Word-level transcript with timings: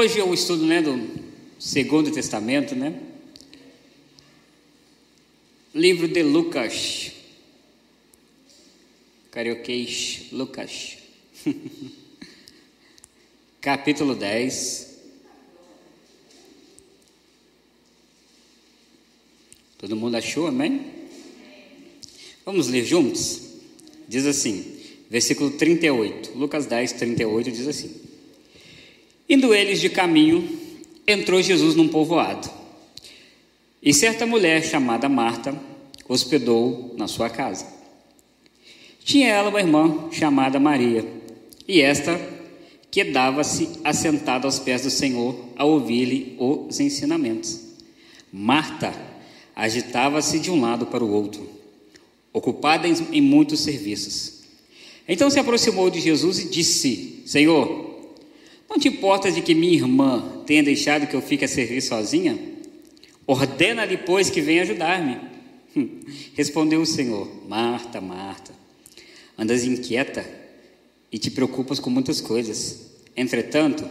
Hoje 0.00 0.18
eu 0.18 0.32
estudo 0.32 0.64
né, 0.64 0.80
do 0.80 1.10
Segundo 1.58 2.10
Testamento, 2.10 2.74
né? 2.74 2.98
Livro 5.74 6.08
de 6.08 6.22
Lucas. 6.22 7.12
Carioquês, 9.30 10.22
Lucas. 10.32 10.96
Capítulo 13.60 14.14
10. 14.14 14.88
Todo 19.76 19.96
mundo 19.96 20.14
achou, 20.14 20.46
amém? 20.46 20.86
Vamos 22.46 22.68
ler 22.68 22.86
juntos? 22.86 23.42
Diz 24.08 24.24
assim, 24.24 24.80
versículo 25.10 25.50
38. 25.50 26.38
Lucas 26.38 26.64
10, 26.64 26.92
38 26.94 27.50
diz 27.50 27.68
assim: 27.68 28.09
Indo 29.30 29.54
eles 29.54 29.80
de 29.80 29.88
caminho, 29.88 30.58
entrou 31.06 31.40
Jesus 31.40 31.76
num 31.76 31.86
povoado. 31.86 32.50
E 33.80 33.94
certa 33.94 34.26
mulher 34.26 34.60
chamada 34.64 35.08
Marta 35.08 35.56
hospedou 36.08 36.92
na 36.98 37.06
sua 37.06 37.30
casa. 37.30 37.64
Tinha 39.04 39.28
ela 39.28 39.50
uma 39.50 39.60
irmã 39.60 40.08
chamada 40.10 40.58
Maria, 40.58 41.06
e 41.68 41.80
esta 41.80 42.20
quedava-se 42.90 43.68
assentada 43.84 44.48
aos 44.48 44.58
pés 44.58 44.82
do 44.82 44.90
Senhor 44.90 45.38
a 45.54 45.64
ouvir-lhe 45.64 46.34
os 46.36 46.80
ensinamentos. 46.80 47.60
Marta 48.32 48.92
agitava-se 49.54 50.40
de 50.40 50.50
um 50.50 50.60
lado 50.60 50.86
para 50.86 51.04
o 51.04 51.12
outro, 51.12 51.48
ocupada 52.32 52.88
em 52.88 53.20
muitos 53.20 53.60
serviços. 53.60 54.40
Então 55.06 55.30
se 55.30 55.38
aproximou 55.38 55.88
de 55.88 56.00
Jesus 56.00 56.40
e 56.40 56.48
disse: 56.48 57.22
Senhor, 57.24 57.89
não 58.70 58.78
te 58.78 58.86
importas 58.86 59.34
de 59.34 59.42
que 59.42 59.52
minha 59.52 59.74
irmã 59.74 60.42
tenha 60.46 60.62
deixado 60.62 61.08
que 61.08 61.16
eu 61.16 61.20
fique 61.20 61.44
a 61.44 61.48
servir 61.48 61.80
sozinha? 61.80 62.38
Ordena-lhe, 63.26 63.96
pois, 63.96 64.30
que 64.30 64.40
venha 64.40 64.62
ajudar-me. 64.62 65.18
Respondeu 66.34 66.80
o 66.80 66.86
Senhor: 66.86 67.28
Marta, 67.48 68.00
Marta, 68.00 68.52
andas 69.36 69.64
inquieta 69.64 70.24
e 71.10 71.18
te 71.18 71.32
preocupas 71.32 71.80
com 71.80 71.90
muitas 71.90 72.20
coisas. 72.20 72.92
Entretanto, 73.16 73.84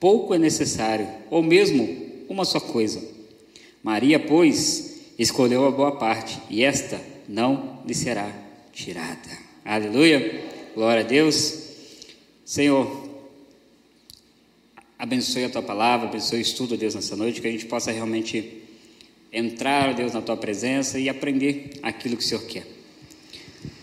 pouco 0.00 0.34
é 0.34 0.38
necessário, 0.38 1.06
ou 1.30 1.42
mesmo 1.42 2.24
uma 2.28 2.46
só 2.46 2.58
coisa. 2.58 3.02
Maria, 3.82 4.18
pois, 4.18 5.00
escolheu 5.18 5.66
a 5.66 5.70
boa 5.70 5.92
parte, 5.92 6.38
e 6.48 6.64
esta 6.64 7.00
não 7.28 7.82
lhe 7.86 7.94
será 7.94 8.30
tirada. 8.72 9.28
Aleluia. 9.64 10.48
Glória 10.74 11.02
a 11.02 11.06
Deus. 11.06 11.54
Senhor, 12.44 13.07
Abençoe 14.98 15.44
a 15.44 15.48
tua 15.48 15.62
palavra, 15.62 16.08
abençoe 16.08 16.40
o 16.40 16.42
estudo, 16.42 16.76
Deus, 16.76 16.96
nessa 16.96 17.14
noite, 17.14 17.40
que 17.40 17.46
a 17.46 17.50
gente 17.52 17.66
possa 17.66 17.92
realmente 17.92 18.62
entrar, 19.32 19.94
Deus, 19.94 20.12
na 20.12 20.20
tua 20.20 20.36
presença 20.36 20.98
e 20.98 21.08
aprender 21.08 21.70
aquilo 21.84 22.16
que 22.16 22.24
o 22.24 22.26
Senhor 22.26 22.42
quer. 22.42 22.66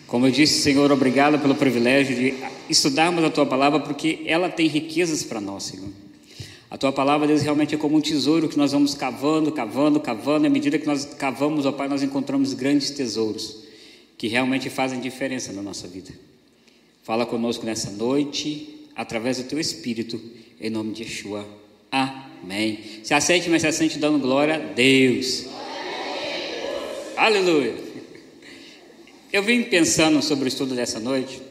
Como 0.08 0.28
eu 0.28 0.32
disse, 0.32 0.62
Senhor, 0.62 0.92
obrigado 0.92 1.40
pelo 1.40 1.56
privilégio 1.56 2.16
de 2.18 2.34
estudarmos 2.70 3.24
a 3.24 3.30
tua 3.30 3.46
palavra, 3.46 3.80
porque 3.80 4.24
ela 4.26 4.50
tem 4.50 4.68
riquezas 4.68 5.24
para 5.24 5.40
nós, 5.40 5.64
Senhor. 5.64 5.88
A 6.70 6.78
tua 6.78 6.92
palavra, 6.92 7.26
Deus, 7.26 7.42
realmente 7.42 7.74
é 7.74 7.78
como 7.78 7.96
um 7.96 8.02
tesouro 8.02 8.50
que 8.50 8.58
nós 8.58 8.74
vamos 8.74 8.94
cavando, 8.94 9.54
cavando, 9.54 10.02
cavando, 10.02 10.46
e 10.46 10.48
à 10.48 10.50
medida 10.50 10.78
que 10.78 10.86
nós 10.86 11.06
cavamos, 11.06 11.66
ó 11.66 11.72
Pai, 11.72 11.88
nós 11.88 12.04
encontramos 12.04 12.54
grandes 12.54 12.90
tesouros 12.90 13.64
que 14.18 14.28
realmente 14.28 14.70
fazem 14.70 15.00
diferença 15.00 15.54
na 15.54 15.62
nossa 15.62 15.88
vida. 15.88 16.12
Fala 17.04 17.26
conosco 17.26 17.66
nessa 17.66 17.90
noite, 17.92 18.90
através 18.94 19.38
do 19.38 19.46
teu 19.46 19.60
Espírito 19.60 20.20
em 20.60 20.70
nome 20.70 20.94
de 20.94 21.04
Yeshua. 21.04 21.48
Amém. 21.92 22.80
Se 23.04 23.14
aceite, 23.14 23.50
mas 23.50 23.62
se 23.62 23.68
aceite 23.68 24.00
dando 24.00 24.20
glória 24.20 24.56
a 24.56 24.60
Deus. 24.60 25.46
Aleluia. 27.16 27.76
Eu 29.32 29.44
vim 29.44 29.64
pensando 29.64 30.22
sobre 30.22 30.46
o 30.46 30.48
estudo 30.48 30.76
dessa 30.76 31.00
noite, 31.00 31.42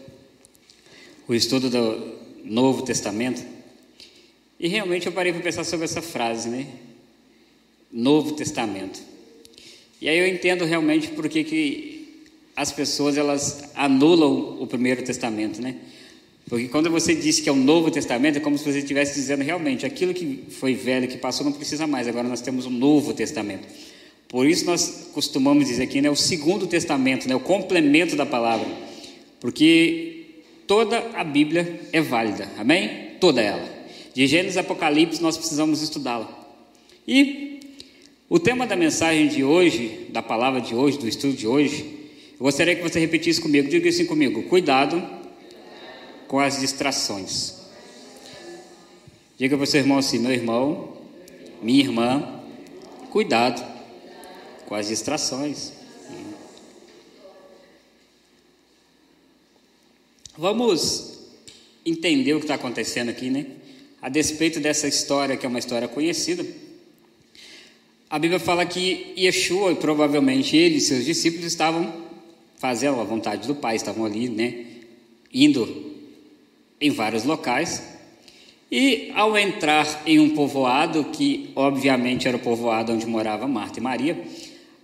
o 1.29 1.35
estudo 1.35 1.69
do 1.69 2.15
Novo 2.45 2.83
Testamento, 2.83 3.45
e 4.59 4.69
realmente 4.69 5.07
eu 5.07 5.13
parei 5.13 5.33
para 5.33 5.43
pensar 5.43 5.65
sobre 5.65 5.85
essa 5.85 6.01
frase, 6.01 6.49
né? 6.49 6.67
Novo 7.93 8.33
Testamento. 8.33 9.01
E 10.01 10.09
aí 10.09 10.19
eu 10.19 10.27
entendo 10.27 10.65
realmente 10.65 11.09
por 11.09 11.29
que, 11.29 11.45
que 11.45 12.25
as 12.57 12.73
pessoas 12.73 13.17
elas 13.17 13.71
anulam 13.75 14.63
o 14.63 14.67
Primeiro 14.67 15.03
Testamento, 15.03 15.61
né? 15.61 15.77
Porque 16.49 16.69
quando 16.69 16.91
você 16.91 17.15
diz 17.15 17.41
que 17.41 17.49
é 17.49 17.53
o 17.53 17.57
Novo 17.57 17.91
Testamento, 17.91 18.37
é 18.37 18.41
como 18.41 18.59
se 18.59 18.65
você 18.65 18.79
estivesse 18.79 19.15
dizendo 19.15 19.43
realmente 19.43 19.87
aquilo 19.87 20.13
que 20.13 20.45
foi 20.51 20.75
velho, 20.75 21.09
que 21.09 21.17
passou, 21.17 21.45
não 21.45 21.53
precisa 21.53 21.87
mais, 21.87 22.07
agora 22.07 22.29
nós 22.29 22.43
temos 22.43 22.67
um 22.67 22.71
Novo 22.71 23.15
Testamento. 23.15 23.67
Por 24.29 24.47
isso 24.47 24.67
nós 24.67 25.09
costumamos 25.15 25.67
dizer 25.67 25.85
aqui, 25.85 26.01
né, 26.01 26.11
o 26.11 26.17
Segundo 26.17 26.67
Testamento, 26.67 27.27
né, 27.29 27.35
o 27.35 27.41
complemento 27.41 28.15
da 28.15 28.27
palavra. 28.27 28.67
Porque 29.41 30.43
toda 30.67 30.99
a 31.15 31.25
Bíblia 31.25 31.81
é 31.93 32.01
válida, 32.01 32.51
amém? 32.59 33.13
Toda 33.21 33.41
ela. 33.41 33.67
De 34.13 34.27
Gênesis 34.27 34.57
a 34.57 34.61
Apocalipse 34.61 35.23
nós 35.23 35.39
precisamos 35.39 35.83
estudá-la. 35.83 36.29
E 37.09 37.61
o 38.29 38.39
tema 38.39 38.67
da 38.67 38.77
mensagem 38.77 39.29
de 39.29 39.43
hoje, 39.43 40.09
da 40.11 40.23
palavra 40.23 40.61
de 40.61 40.75
hoje, 40.75 40.99
do 40.99 41.09
estudo 41.09 41.35
de 41.35 41.47
hoje, 41.47 41.85
eu 42.33 42.41
gostaria 42.41 42.75
que 42.75 42.83
você 42.83 43.01
repetisse 43.01 43.41
comigo, 43.41 43.69
diga 43.69 43.89
assim 43.89 44.05
comigo: 44.05 44.43
cuidado 44.45 45.03
com 46.29 46.39
as 46.39 46.61
distrações. 46.61 47.55
Diga 49.37 49.57
para 49.57 49.65
o 49.65 49.67
seu 49.67 49.81
irmão 49.81 49.99
assim: 49.99 50.19
meu 50.19 50.33
irmão, 50.33 50.97
minha 51.63 51.81
irmã, 51.81 52.41
cuidado 53.11 53.65
com 54.67 54.75
as 54.75 54.89
distrações. 54.89 55.73
Vamos 60.37 61.19
entender 61.87 62.35
o 62.35 62.39
que 62.39 62.45
está 62.45 62.55
acontecendo 62.55 63.09
aqui, 63.09 63.31
né? 63.31 63.47
A 64.03 64.09
despeito 64.09 64.59
dessa 64.61 64.89
história, 64.89 65.37
que 65.37 65.47
é 65.47 65.49
uma 65.49 65.59
história 65.59 65.87
conhecida, 65.87 66.45
a 68.11 68.19
Bíblia 68.19 68.39
fala 68.39 68.67
que 68.67 69.15
Yeshua, 69.17 69.73
e 69.73 69.77
provavelmente 69.77 70.57
ele 70.57 70.77
e 70.77 70.81
seus 70.81 71.05
discípulos, 71.05 71.47
estavam 71.47 72.05
fazendo 72.57 73.01
a 73.01 73.05
vontade 73.05 73.47
do 73.47 73.55
Pai, 73.55 73.77
estavam 73.77 74.05
ali, 74.05 74.29
né? 74.29 74.67
Indo 75.33 75.94
em 76.85 76.91
vários 76.91 77.25
locais. 77.25 77.83
E 78.71 79.11
ao 79.15 79.39
entrar 79.39 80.03
em 80.05 80.19
um 80.19 80.35
povoado, 80.35 81.05
que 81.05 81.51
obviamente 81.57 82.29
era 82.29 82.37
o 82.37 82.41
povoado 82.41 82.93
onde 82.93 83.07
morava 83.07 83.49
Marta 83.49 83.79
e 83.79 83.83
Maria, 83.83 84.23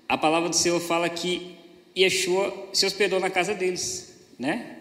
a 0.08 0.16
palavra 0.16 0.48
do 0.48 0.56
Senhor 0.56 0.80
fala 0.80 1.10
que 1.10 1.56
Yeshua 1.96 2.68
se 2.72 2.86
hospedou 2.86 3.20
na 3.20 3.28
casa 3.28 3.52
deles, 3.52 4.14
né? 4.38 4.76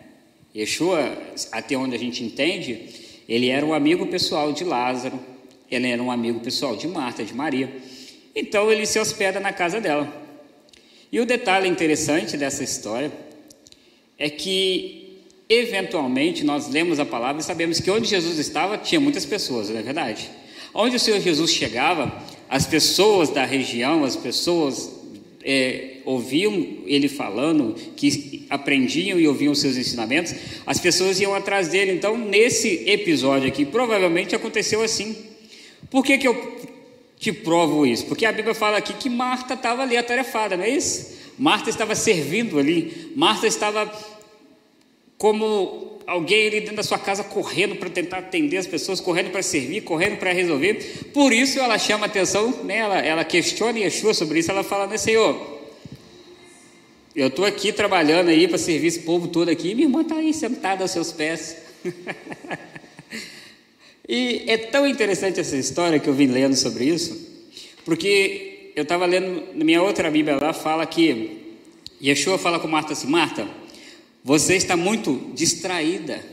Yeshua, 0.55 1.17
até 1.51 1.75
onde 1.75 1.93
a 1.93 1.99
gente 1.99 2.23
entende, 2.23 2.87
ele 3.27 3.49
era 3.49 3.65
um 3.65 3.73
amigo 3.73 4.07
pessoal 4.07 4.53
de 4.53 4.63
Lázaro, 4.63 5.19
ele 5.69 5.87
era 5.87 6.01
um 6.01 6.11
amigo 6.11 6.39
pessoal 6.39 6.77
de 6.77 6.87
Marta, 6.87 7.25
de 7.25 7.33
Maria. 7.33 7.69
Então 8.33 8.71
ele 8.71 8.85
se 8.85 8.97
hospeda 8.97 9.41
na 9.41 9.51
casa 9.51 9.81
dela. 9.81 10.07
E 11.11 11.19
o 11.19 11.25
detalhe 11.25 11.67
interessante 11.67 12.37
dessa 12.37 12.63
história 12.63 13.11
é 14.17 14.29
que 14.29 14.98
Eventualmente, 15.51 16.43
nós 16.43 16.69
lemos 16.69 16.99
a 16.99 17.05
palavra 17.05 17.41
e 17.41 17.43
sabemos 17.43 17.79
que 17.79 17.89
onde 17.89 18.07
Jesus 18.07 18.37
estava 18.37 18.77
tinha 18.77 19.01
muitas 19.01 19.25
pessoas, 19.25 19.67
não 19.67 19.79
é 19.79 19.81
verdade? 19.81 20.29
Onde 20.71 20.95
o 20.95 20.99
Senhor 20.99 21.19
Jesus 21.19 21.51
chegava, 21.51 22.23
as 22.47 22.67
pessoas 22.67 23.29
da 23.29 23.43
região, 23.45 24.03
as 24.03 24.15
pessoas 24.15 24.91
é, 25.43 25.97
ouviam 26.05 26.53
ele 26.85 27.07
falando, 27.07 27.73
que 27.95 28.45
aprendiam 28.47 29.19
e 29.19 29.27
ouviam 29.27 29.51
os 29.51 29.59
seus 29.59 29.75
ensinamentos, 29.75 30.35
as 30.67 30.79
pessoas 30.79 31.19
iam 31.19 31.33
atrás 31.33 31.69
dele. 31.69 31.93
Então, 31.93 32.15
nesse 32.15 32.87
episódio 32.87 33.47
aqui, 33.47 33.65
provavelmente 33.65 34.35
aconteceu 34.35 34.83
assim. 34.83 35.15
Por 35.89 36.05
que, 36.05 36.19
que 36.19 36.27
eu 36.27 36.59
te 37.17 37.33
provo 37.33 37.87
isso? 37.87 38.05
Porque 38.05 38.27
a 38.27 38.31
Bíblia 38.31 38.53
fala 38.53 38.77
aqui 38.77 38.93
que 38.93 39.09
Marta 39.09 39.55
estava 39.55 39.81
ali 39.81 39.97
atarefada, 39.97 40.55
não 40.55 40.63
é 40.63 40.69
isso? 40.69 41.17
Marta 41.39 41.71
estava 41.71 41.95
servindo 41.95 42.59
ali, 42.59 43.11
Marta 43.15 43.47
estava 43.47 43.91
como 45.19 45.99
alguém 46.07 46.47
ali 46.47 46.61
dentro 46.61 46.77
da 46.77 46.83
sua 46.83 46.97
casa 46.97 47.25
correndo 47.25 47.75
para 47.75 47.89
tentar 47.89 48.19
atender 48.19 48.57
as 48.57 48.65
pessoas, 48.65 49.01
correndo 49.01 49.31
para 49.31 49.43
servir, 49.43 49.81
correndo 49.81 50.17
para 50.17 50.31
resolver. 50.31 50.75
Por 51.13 51.33
isso 51.33 51.59
ela 51.59 51.77
chama 51.77 52.05
atenção, 52.05 52.63
né? 52.63 52.77
ela, 52.77 52.99
ela 52.99 53.23
questiona 53.25 53.77
Yeshua 53.77 54.13
sobre 54.13 54.39
isso, 54.39 54.49
ela 54.49 54.63
fala, 54.63 54.87
né, 54.87 54.97
Senhor, 54.97 55.59
eu 57.13 57.27
estou 57.27 57.43
aqui 57.43 57.73
trabalhando 57.73 58.29
aí 58.29 58.47
para 58.47 58.57
servir 58.57 58.87
esse 58.87 59.01
povo 59.01 59.27
todo 59.27 59.49
aqui, 59.49 59.71
e 59.71 59.75
minha 59.75 59.87
irmã 59.87 60.01
está 60.01 60.15
aí 60.15 60.33
sentada 60.33 60.83
aos 60.83 60.91
seus 60.91 61.11
pés. 61.11 61.57
e 64.07 64.45
é 64.47 64.57
tão 64.57 64.87
interessante 64.87 65.37
essa 65.37 65.57
história 65.57 65.99
que 65.99 66.07
eu 66.07 66.13
vim 66.13 66.27
lendo 66.27 66.55
sobre 66.55 66.85
isso, 66.85 67.27
porque 67.83 68.71
eu 68.73 68.83
estava 68.83 69.05
lendo, 69.05 69.43
na 69.53 69.65
minha 69.65 69.83
outra 69.83 70.09
Bíblia 70.09 70.37
lá, 70.41 70.53
fala 70.53 70.85
que 70.85 71.57
Yeshua 72.01 72.37
fala 72.37 72.57
com 72.57 72.69
Marta 72.69 72.93
assim, 72.93 73.07
Marta, 73.07 73.45
você 74.23 74.55
está 74.55 74.75
muito 74.75 75.31
distraída. 75.33 76.23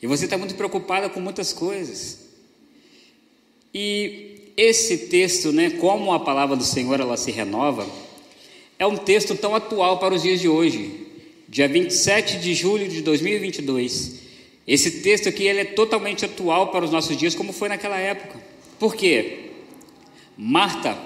E 0.00 0.06
você 0.06 0.24
está 0.24 0.36
muito 0.36 0.54
preocupada 0.54 1.08
com 1.08 1.20
muitas 1.20 1.52
coisas. 1.52 2.18
E 3.72 4.52
esse 4.56 5.08
texto, 5.08 5.52
né, 5.52 5.70
como 5.70 6.12
a 6.12 6.20
palavra 6.20 6.56
do 6.56 6.64
Senhor 6.64 7.00
ela 7.00 7.16
se 7.16 7.30
renova, 7.30 7.88
é 8.78 8.86
um 8.86 8.96
texto 8.96 9.36
tão 9.36 9.54
atual 9.54 9.98
para 9.98 10.14
os 10.14 10.22
dias 10.22 10.40
de 10.40 10.48
hoje, 10.48 11.06
dia 11.48 11.68
27 11.68 12.38
de 12.38 12.52
julho 12.52 12.88
de 12.88 13.00
2022. 13.00 14.20
Esse 14.66 15.02
texto 15.02 15.28
aqui 15.28 15.44
ele 15.44 15.60
é 15.60 15.64
totalmente 15.64 16.24
atual 16.24 16.68
para 16.68 16.84
os 16.84 16.90
nossos 16.90 17.16
dias, 17.16 17.34
como 17.34 17.52
foi 17.52 17.68
naquela 17.68 17.98
época. 17.98 18.40
Por 18.78 18.94
quê? 18.94 19.50
Marta, 20.36 20.98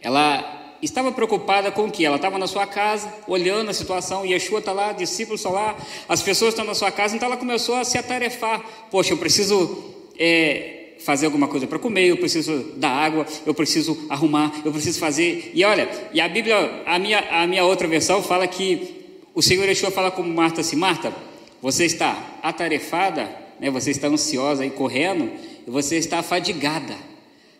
ela 0.00 0.61
estava 0.82 1.12
preocupada 1.12 1.70
com 1.70 1.84
o 1.84 1.90
que? 1.90 2.04
Ela 2.04 2.16
estava 2.16 2.38
na 2.38 2.46
sua 2.46 2.66
casa, 2.66 3.12
olhando 3.28 3.70
a 3.70 3.74
situação, 3.74 4.26
Yeshua 4.26 4.58
está 4.58 4.72
lá, 4.72 4.92
discípulos 4.92 5.40
estão 5.40 5.52
lá, 5.52 5.76
as 6.08 6.22
pessoas 6.22 6.50
estão 6.50 6.64
na 6.64 6.74
sua 6.74 6.90
casa, 6.90 7.14
então 7.14 7.26
ela 7.26 7.36
começou 7.36 7.76
a 7.76 7.84
se 7.84 7.96
atarefar. 7.96 8.60
Poxa, 8.90 9.12
eu 9.12 9.18
preciso 9.18 9.94
é, 10.18 10.94
fazer 11.04 11.26
alguma 11.26 11.46
coisa 11.46 11.66
para 11.66 11.78
comer, 11.78 12.08
eu 12.08 12.16
preciso 12.16 12.72
dar 12.76 12.90
água, 12.90 13.24
eu 13.46 13.54
preciso 13.54 13.96
arrumar, 14.08 14.60
eu 14.64 14.72
preciso 14.72 14.98
fazer. 14.98 15.52
E 15.54 15.64
olha, 15.64 15.88
e 16.12 16.20
a 16.20 16.28
Bíblia, 16.28 16.82
a 16.84 16.98
minha, 16.98 17.20
a 17.30 17.46
minha 17.46 17.64
outra 17.64 17.86
versão 17.86 18.22
fala 18.22 18.46
que 18.46 19.22
o 19.34 19.40
Senhor 19.40 19.66
Yeshua 19.68 19.90
fala 19.90 20.10
com 20.10 20.22
Marta 20.22 20.62
assim: 20.62 20.76
Marta, 20.76 21.14
você 21.60 21.84
está 21.84 22.40
atarefada, 22.42 23.30
né, 23.60 23.70
você 23.70 23.92
está 23.92 24.08
ansiosa 24.08 24.66
e 24.66 24.70
correndo, 24.70 25.30
e 25.66 25.70
você 25.70 25.96
está 25.96 26.18
afadigada. 26.18 26.96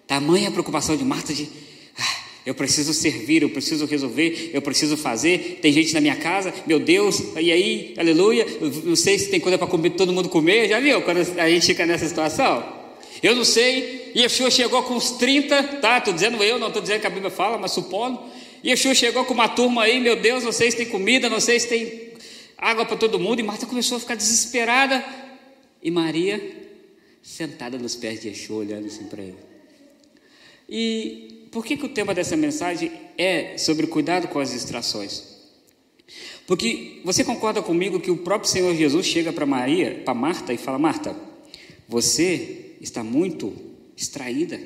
Tamanha 0.09 0.49
a 0.49 0.53
preocupação 0.53 0.97
de 0.97 1.05
Marta 1.05 1.33
de 1.33 1.49
eu 2.45 2.55
preciso 2.55 2.93
servir, 2.93 3.43
eu 3.43 3.51
preciso 3.51 3.87
resolver, 3.87 4.51
eu 4.53 4.61
preciso 4.61 4.97
fazer. 4.97 5.59
Tem 5.63 5.73
gente 5.73 5.95
na 5.95 6.01
minha 6.01 6.17
casa, 6.17 6.53
meu 6.67 6.81
Deus, 6.81 7.23
e 7.41 7.53
aí, 7.53 7.95
aleluia. 7.97 8.45
Não 8.85 8.97
sei 8.97 9.19
se 9.19 9.31
tem 9.31 9.39
coisa 9.39 9.57
para 9.57 9.69
comer, 9.69 9.91
todo 9.91 10.13
mundo 10.13 10.29
comer. 10.29 10.69
Já 10.69 10.81
viu 10.81 11.03
quando 11.03 11.19
a 11.19 11.49
gente 11.49 11.67
fica 11.67 11.87
nessa 11.87 12.07
situação? 12.07 12.83
Eu 13.23 13.37
não 13.37 13.45
sei. 13.45 14.11
Yeshua 14.17 14.51
chegou 14.51 14.83
com 14.83 14.95
uns 14.95 15.13
30, 15.13 15.63
tá? 15.81 15.99
Estou 15.99 16.13
dizendo 16.13 16.43
eu, 16.43 16.59
não 16.59 16.67
estou 16.67 16.83
dizendo 16.83 17.01
que 17.01 17.07
a 17.07 17.11
Bíblia 17.11 17.31
fala, 17.31 17.57
mas 17.59 17.71
supondo. 17.71 18.19
Yeshua 18.65 18.95
chegou 18.95 19.25
com 19.25 19.35
uma 19.35 19.49
turma 19.49 19.85
aí, 19.85 20.01
meu 20.01 20.17
Deus, 20.17 20.43
não 20.43 20.53
sei 20.53 20.71
se 20.71 20.77
tem 20.77 20.87
comida, 20.87 21.31
não 21.31 21.41
sei 21.41 21.61
se 21.61 21.69
tem 21.69 22.13
água 22.59 22.85
para 22.85 22.97
todo 22.97 23.21
mundo. 23.21 23.39
E 23.39 23.43
Marta 23.45 23.67
começou 23.67 23.97
a 23.99 24.01
ficar 24.01 24.17
desesperada. 24.17 25.05
E 25.81 25.91
Maria, 25.93 26.41
sentada 27.23 27.79
nos 27.79 27.95
pés 27.95 28.21
de 28.21 28.29
Yeshua, 28.29 28.59
olhando 28.59 28.87
assim 28.87 29.05
para 29.05 29.23
ele. 29.23 29.39
E 30.69 31.32
por 31.53 31.65
que, 31.67 31.77
que 31.77 31.85
o 31.85 31.91
tema 31.91 32.15
dessa 32.15 32.35
mensagem 32.35 32.91
é 33.17 33.59
sobre 33.59 33.87
cuidado 33.87 34.27
com 34.27 34.41
as 34.41 34.51
distrações? 34.51 35.23
Porque 36.47 37.03
você 37.05 37.23
concorda 37.23 37.63
comigo 37.63 38.01
que 38.01 38.11
o 38.11 38.17
próprio 38.17 38.51
Senhor 38.51 38.75
Jesus 38.75 39.07
chega 39.07 39.33
para 39.33 39.45
Maria, 39.45 40.01
para 40.03 40.15
Marta 40.15 40.53
e 40.53 40.57
fala: 40.57 40.79
Marta, 40.79 41.15
você 41.87 42.75
está 42.81 43.05
muito 43.05 43.53
distraída, 43.95 44.59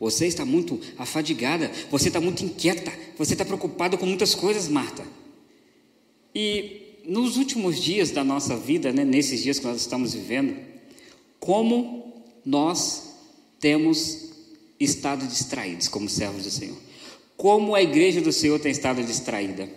você 0.00 0.26
está 0.26 0.44
muito 0.44 0.80
afadigada, 0.96 1.70
você 1.90 2.08
está 2.08 2.20
muito 2.20 2.42
inquieta, 2.42 2.92
você 3.18 3.34
está 3.34 3.44
preocupada 3.44 3.98
com 3.98 4.06
muitas 4.06 4.34
coisas, 4.34 4.68
Marta. 4.68 5.04
E 6.34 7.02
nos 7.04 7.36
últimos 7.36 7.80
dias 7.80 8.10
da 8.10 8.24
nossa 8.24 8.56
vida, 8.56 8.90
né, 8.90 9.04
nesses 9.04 9.42
dias 9.42 9.58
que 9.58 9.66
nós 9.66 9.82
estamos 9.82 10.14
vivendo, 10.14 10.56
como 11.38 12.24
nós 12.44 13.14
temos 13.60 14.25
estado 14.78 15.26
distraídos 15.26 15.88
como 15.88 16.08
servos 16.08 16.44
do 16.44 16.50
Senhor. 16.50 16.76
Como 17.36 17.74
a 17.74 17.82
igreja 17.82 18.20
do 18.20 18.32
Senhor 18.32 18.58
tem 18.58 18.72
estado 18.72 19.02
distraída. 19.02 19.68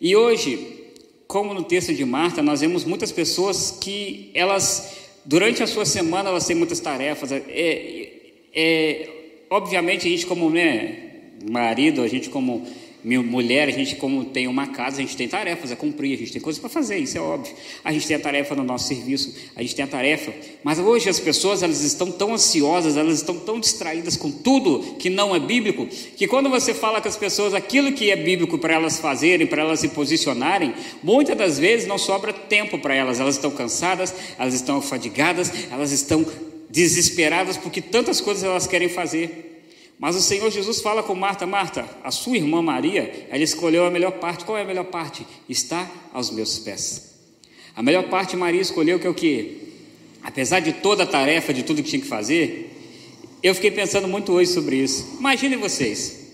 E 0.00 0.14
hoje, 0.16 0.92
como 1.26 1.54
no 1.54 1.64
texto 1.64 1.94
de 1.94 2.04
Marta, 2.04 2.42
nós 2.42 2.60
vemos 2.60 2.84
muitas 2.84 3.12
pessoas 3.12 3.78
que 3.80 4.30
elas, 4.34 4.92
durante 5.24 5.62
a 5.62 5.66
sua 5.66 5.86
semana, 5.86 6.28
elas 6.28 6.46
têm 6.46 6.56
muitas 6.56 6.80
tarefas. 6.80 7.32
É, 7.32 7.42
é, 7.48 8.20
é 8.54 9.08
obviamente, 9.48 10.06
a 10.06 10.10
gente 10.10 10.26
como 10.26 10.50
né, 10.50 11.10
marido, 11.50 12.02
a 12.02 12.08
gente 12.08 12.28
como 12.30 12.66
mulher, 13.04 13.68
a 13.68 13.72
gente, 13.72 13.96
como 13.96 14.24
tem 14.24 14.46
uma 14.46 14.68
casa, 14.68 14.98
a 14.98 15.00
gente 15.00 15.16
tem 15.16 15.26
tarefas 15.26 15.72
a 15.72 15.76
cumprir, 15.76 16.14
a 16.14 16.18
gente 16.18 16.32
tem 16.32 16.40
coisas 16.40 16.60
para 16.60 16.70
fazer, 16.70 16.98
isso 16.98 17.18
é 17.18 17.20
óbvio. 17.20 17.52
A 17.82 17.92
gente 17.92 18.06
tem 18.06 18.16
a 18.16 18.20
tarefa 18.20 18.54
no 18.54 18.62
nosso 18.62 18.86
serviço, 18.86 19.34
a 19.56 19.62
gente 19.62 19.74
tem 19.74 19.84
a 19.84 19.88
tarefa. 19.88 20.32
Mas 20.62 20.78
hoje 20.78 21.08
as 21.08 21.18
pessoas 21.18 21.62
elas 21.62 21.82
estão 21.82 22.12
tão 22.12 22.32
ansiosas, 22.32 22.96
elas 22.96 23.16
estão 23.16 23.36
tão 23.38 23.58
distraídas 23.58 24.16
com 24.16 24.30
tudo 24.30 24.94
que 24.98 25.10
não 25.10 25.34
é 25.34 25.40
bíblico, 25.40 25.86
que 26.16 26.28
quando 26.28 26.48
você 26.48 26.72
fala 26.72 27.00
com 27.00 27.08
as 27.08 27.16
pessoas 27.16 27.54
aquilo 27.54 27.92
que 27.92 28.10
é 28.10 28.16
bíblico 28.16 28.56
para 28.56 28.74
elas 28.74 28.98
fazerem, 28.98 29.46
para 29.46 29.62
elas 29.62 29.80
se 29.80 29.88
posicionarem, 29.88 30.72
muitas 31.02 31.36
das 31.36 31.58
vezes 31.58 31.88
não 31.88 31.98
sobra 31.98 32.32
tempo 32.32 32.78
para 32.78 32.94
elas. 32.94 33.18
Elas 33.18 33.34
estão 33.34 33.50
cansadas, 33.50 34.14
elas 34.38 34.54
estão 34.54 34.80
fadigadas, 34.80 35.52
elas 35.70 35.90
estão 35.90 36.24
desesperadas 36.70 37.56
porque 37.56 37.82
tantas 37.82 38.20
coisas 38.20 38.44
elas 38.44 38.66
querem 38.66 38.88
fazer. 38.88 39.51
Mas 39.98 40.16
o 40.16 40.20
Senhor 40.20 40.50
Jesus 40.50 40.80
fala 40.80 41.02
com 41.02 41.14
Marta: 41.14 41.46
Marta, 41.46 41.88
a 42.02 42.10
sua 42.10 42.36
irmã 42.36 42.60
Maria, 42.60 43.26
ela 43.30 43.42
escolheu 43.42 43.84
a 43.86 43.90
melhor 43.90 44.12
parte. 44.12 44.44
Qual 44.44 44.58
é 44.58 44.62
a 44.62 44.66
melhor 44.66 44.86
parte? 44.86 45.26
Está 45.48 45.90
aos 46.12 46.30
meus 46.30 46.58
pés. 46.58 47.12
A 47.74 47.82
melhor 47.82 48.08
parte 48.08 48.36
Maria 48.36 48.60
escolheu 48.60 48.98
que 48.98 49.06
é 49.06 49.10
o 49.10 49.14
que? 49.14 49.72
Apesar 50.22 50.60
de 50.60 50.72
toda 50.72 51.04
a 51.04 51.06
tarefa, 51.06 51.52
de 51.52 51.62
tudo 51.62 51.82
que 51.82 51.90
tinha 51.90 52.02
que 52.02 52.08
fazer, 52.08 52.70
eu 53.42 53.54
fiquei 53.54 53.70
pensando 53.70 54.06
muito 54.06 54.32
hoje 54.32 54.52
sobre 54.52 54.76
isso. 54.76 55.16
Imaginem 55.18 55.58
vocês: 55.58 56.32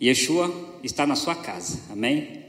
Yeshua 0.00 0.52
está 0.82 1.06
na 1.06 1.16
sua 1.16 1.34
casa, 1.34 1.80
amém? 1.90 2.42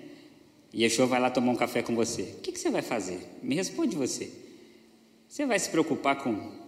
Yeshua 0.73 1.05
vai 1.05 1.21
lá 1.21 1.29
tomar 1.29 1.51
um 1.51 1.55
café 1.55 1.81
com 1.81 1.95
você. 1.95 2.21
O 2.21 2.41
que, 2.41 2.51
que 2.51 2.59
você 2.59 2.69
vai 2.69 2.81
fazer? 2.81 3.19
Me 3.41 3.55
responde 3.55 3.95
você. 3.95 4.29
Você 5.27 5.45
vai 5.45 5.57
se 5.57 5.69
preocupar 5.69 6.17
com 6.17 6.64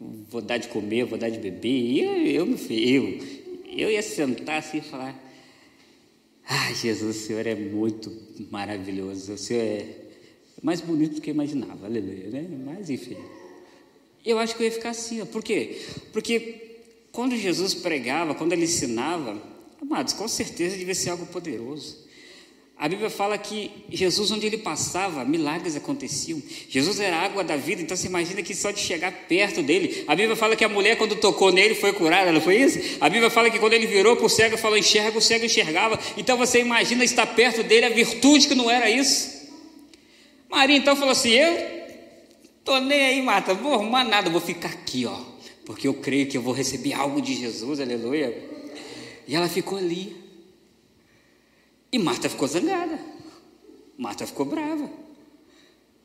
vou 0.00 0.40
dar 0.40 0.58
de 0.58 0.68
comer, 0.68 1.04
vou 1.04 1.18
dar 1.18 1.30
de 1.30 1.38
beber. 1.38 2.04
Eu, 2.04 2.46
eu, 2.46 2.58
eu, 2.70 3.18
eu 3.66 3.90
ia 3.90 4.02
sentar 4.02 4.58
assim 4.58 4.78
e 4.78 4.82
falar: 4.82 5.14
Ai, 6.48 6.74
Jesus, 6.74 7.16
o 7.16 7.20
Senhor 7.20 7.46
é 7.46 7.54
muito 7.54 8.12
maravilhoso, 8.50 9.32
o 9.32 9.38
Senhor 9.38 9.62
é 9.62 9.86
mais 10.62 10.80
bonito 10.80 11.16
do 11.16 11.20
que 11.20 11.30
eu 11.30 11.34
imaginava, 11.34 11.86
aleluia, 11.86 12.28
né? 12.30 12.46
Mas 12.64 12.90
enfim. 12.90 13.16
Eu 14.24 14.38
acho 14.38 14.56
que 14.56 14.62
eu 14.62 14.66
ia 14.66 14.72
ficar 14.72 14.90
assim, 14.90 15.20
ó. 15.20 15.26
por 15.26 15.42
quê? 15.42 15.80
Porque 16.12 16.80
quando 17.12 17.36
Jesus 17.36 17.74
pregava, 17.74 18.34
quando 18.34 18.52
ele 18.52 18.64
ensinava, 18.64 19.40
amados, 19.80 20.12
com 20.12 20.26
certeza 20.26 20.76
devia 20.76 20.94
ser 20.94 21.10
algo 21.10 21.26
poderoso. 21.26 22.05
A 22.78 22.90
Bíblia 22.90 23.08
fala 23.08 23.38
que 23.38 23.70
Jesus, 23.88 24.30
onde 24.30 24.46
ele 24.46 24.58
passava, 24.58 25.24
milagres 25.24 25.74
aconteciam. 25.76 26.42
Jesus 26.68 27.00
era 27.00 27.16
a 27.16 27.22
água 27.22 27.42
da 27.42 27.56
vida, 27.56 27.80
então 27.80 27.96
você 27.96 28.06
imagina 28.06 28.42
que 28.42 28.54
só 28.54 28.70
de 28.70 28.80
chegar 28.80 29.10
perto 29.26 29.62
dele. 29.62 30.04
A 30.06 30.14
Bíblia 30.14 30.36
fala 30.36 30.54
que 30.54 30.62
a 30.62 30.68
mulher, 30.68 30.98
quando 30.98 31.16
tocou 31.16 31.50
nele, 31.50 31.74
foi 31.74 31.94
curada, 31.94 32.30
não 32.30 32.40
foi 32.40 32.56
isso? 32.56 32.78
A 33.00 33.08
Bíblia 33.08 33.30
fala 33.30 33.48
que 33.48 33.58
quando 33.58 33.72
ele 33.72 33.86
virou 33.86 34.14
para 34.14 34.26
o 34.26 34.28
cego, 34.28 34.58
falou: 34.58 34.76
enxerga, 34.76 35.16
o 35.16 35.22
cego 35.22 35.46
enxergava. 35.46 35.98
Então 36.18 36.36
você 36.36 36.60
imagina 36.60 37.02
estar 37.02 37.26
perto 37.28 37.62
dele, 37.62 37.86
a 37.86 37.90
virtude 37.90 38.46
que 38.46 38.54
não 38.54 38.70
era 38.70 38.90
isso. 38.90 39.48
Maria 40.50 40.76
então 40.76 40.94
falou 40.94 41.12
assim: 41.12 41.30
Eu 41.30 41.56
estou 42.58 42.78
nem 42.78 43.00
aí, 43.06 43.22
Marta, 43.22 43.54
vou 43.54 43.72
arrumar 43.72 44.04
nada, 44.04 44.28
vou 44.28 44.40
ficar 44.40 44.68
aqui, 44.68 45.06
ó, 45.06 45.18
porque 45.64 45.88
eu 45.88 45.94
creio 45.94 46.26
que 46.26 46.36
eu 46.36 46.42
vou 46.42 46.52
receber 46.52 46.92
algo 46.92 47.22
de 47.22 47.34
Jesus, 47.34 47.80
aleluia. 47.80 48.36
E 49.26 49.34
ela 49.34 49.48
ficou 49.48 49.78
ali. 49.78 50.25
E 51.92 51.98
Marta 51.98 52.28
ficou 52.28 52.46
zangada. 52.48 52.98
Marta 53.98 54.26
ficou 54.26 54.44
brava. 54.44 54.90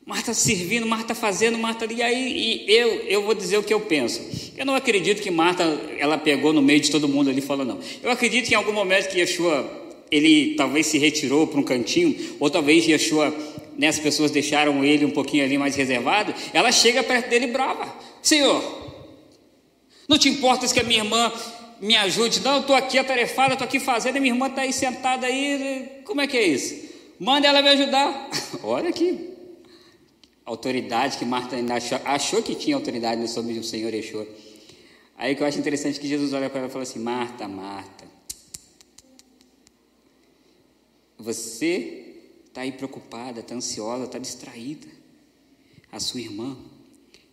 Marta 0.06 0.34
servindo, 0.34 0.86
Marta 0.86 1.14
fazendo, 1.14 1.58
Marta. 1.58 1.86
E 1.92 2.02
aí 2.02 2.66
e 2.68 2.72
eu, 2.72 2.90
eu 3.02 3.24
vou 3.24 3.36
dizer 3.36 3.58
o 3.58 3.64
que 3.64 3.74
eu 3.74 3.80
penso. 3.82 4.22
Eu 4.58 4.66
não 4.66 4.76
acredito 4.76 5.22
que 5.22 5.30
Marta 5.30 5.64
ela 5.98 6.18
pegou 6.18 6.52
no 6.52 6.62
meio 6.62 6.80
de 6.80 6.90
todo 6.90 7.08
mundo 7.08 7.30
ali 7.30 7.40
e 7.40 7.42
falou, 7.42 7.66
não. 7.66 7.80
Eu 8.02 8.10
acredito 8.10 8.48
que 8.48 8.54
em 8.54 8.58
algum 8.58 8.74
momento 8.74 9.10
que 9.10 9.20
Yeshua, 9.20 9.70
ele 10.10 10.56
talvez 10.56 10.88
se 10.88 10.98
retirou 10.98 11.46
para 11.46 11.60
um 11.60 11.64
cantinho, 11.64 12.36
ou 12.40 12.50
talvez 12.50 12.86
Yeshua, 12.88 13.34
né, 13.78 13.88
as 13.88 14.00
pessoas 14.00 14.32
deixaram 14.32 14.84
ele 14.84 15.06
um 15.06 15.12
pouquinho 15.12 15.44
ali 15.44 15.58
mais 15.58 15.76
reservado. 15.76 16.34
Ela 16.52 16.72
chega 16.72 17.04
perto 17.04 17.30
dele 17.30 17.48
brava. 17.48 17.94
Senhor, 18.22 18.82
não 20.08 20.18
te 20.18 20.30
importas 20.30 20.74
que 20.74 20.80
a 20.80 20.84
minha 20.84 21.00
irmã 21.00 21.32
me 21.82 21.98
ajude. 21.98 22.40
Não, 22.42 22.56
eu 22.56 22.62
estou 22.62 22.76
aqui 22.76 22.98
atarefada, 23.00 23.54
estou 23.54 23.66
aqui 23.66 23.80
fazendo, 23.80 24.22
minha 24.22 24.34
irmã 24.34 24.48
está 24.48 24.62
aí 24.62 24.72
sentada 24.72 25.26
aí. 25.26 26.02
Como 26.06 26.22
é 26.22 26.28
que 26.28 26.38
é 26.38 26.44
isso? 26.44 26.90
Manda 27.20 27.48
ela 27.48 27.62
me 27.62 27.70
ajudar. 27.70 28.30
Olha 28.64 28.90
aqui. 28.90 29.30
Autoridade 30.46 31.18
que 31.18 31.26
Marta 31.26 31.56
ainda 31.56 31.76
achou, 31.76 32.00
achou 32.06 32.44
que 32.44 32.56
tinha 32.56 32.76
autoridade 32.76 33.28
sobre 33.30 33.58
o 33.58 33.64
Senhor 33.64 33.94
Yeshua. 33.94 34.28
Aí 35.18 35.36
que 35.36 35.44
eu 35.44 35.48
acho 35.48 35.60
interessante 35.60 36.00
que 36.00 36.08
Jesus 36.08 36.34
olha 36.34 36.50
para 36.50 36.60
ela 36.62 36.68
e 36.68 36.72
fala 36.72 36.82
assim: 36.82 36.98
Marta, 36.98 37.48
Marta, 37.48 38.06
você 41.18 42.16
está 42.48 42.62
aí 42.62 42.72
preocupada, 42.72 43.40
está 43.40 43.54
ansiosa, 43.54 44.06
está 44.06 44.18
distraída. 44.18 44.88
A 45.92 46.00
sua 46.00 46.22
irmã 46.22 46.58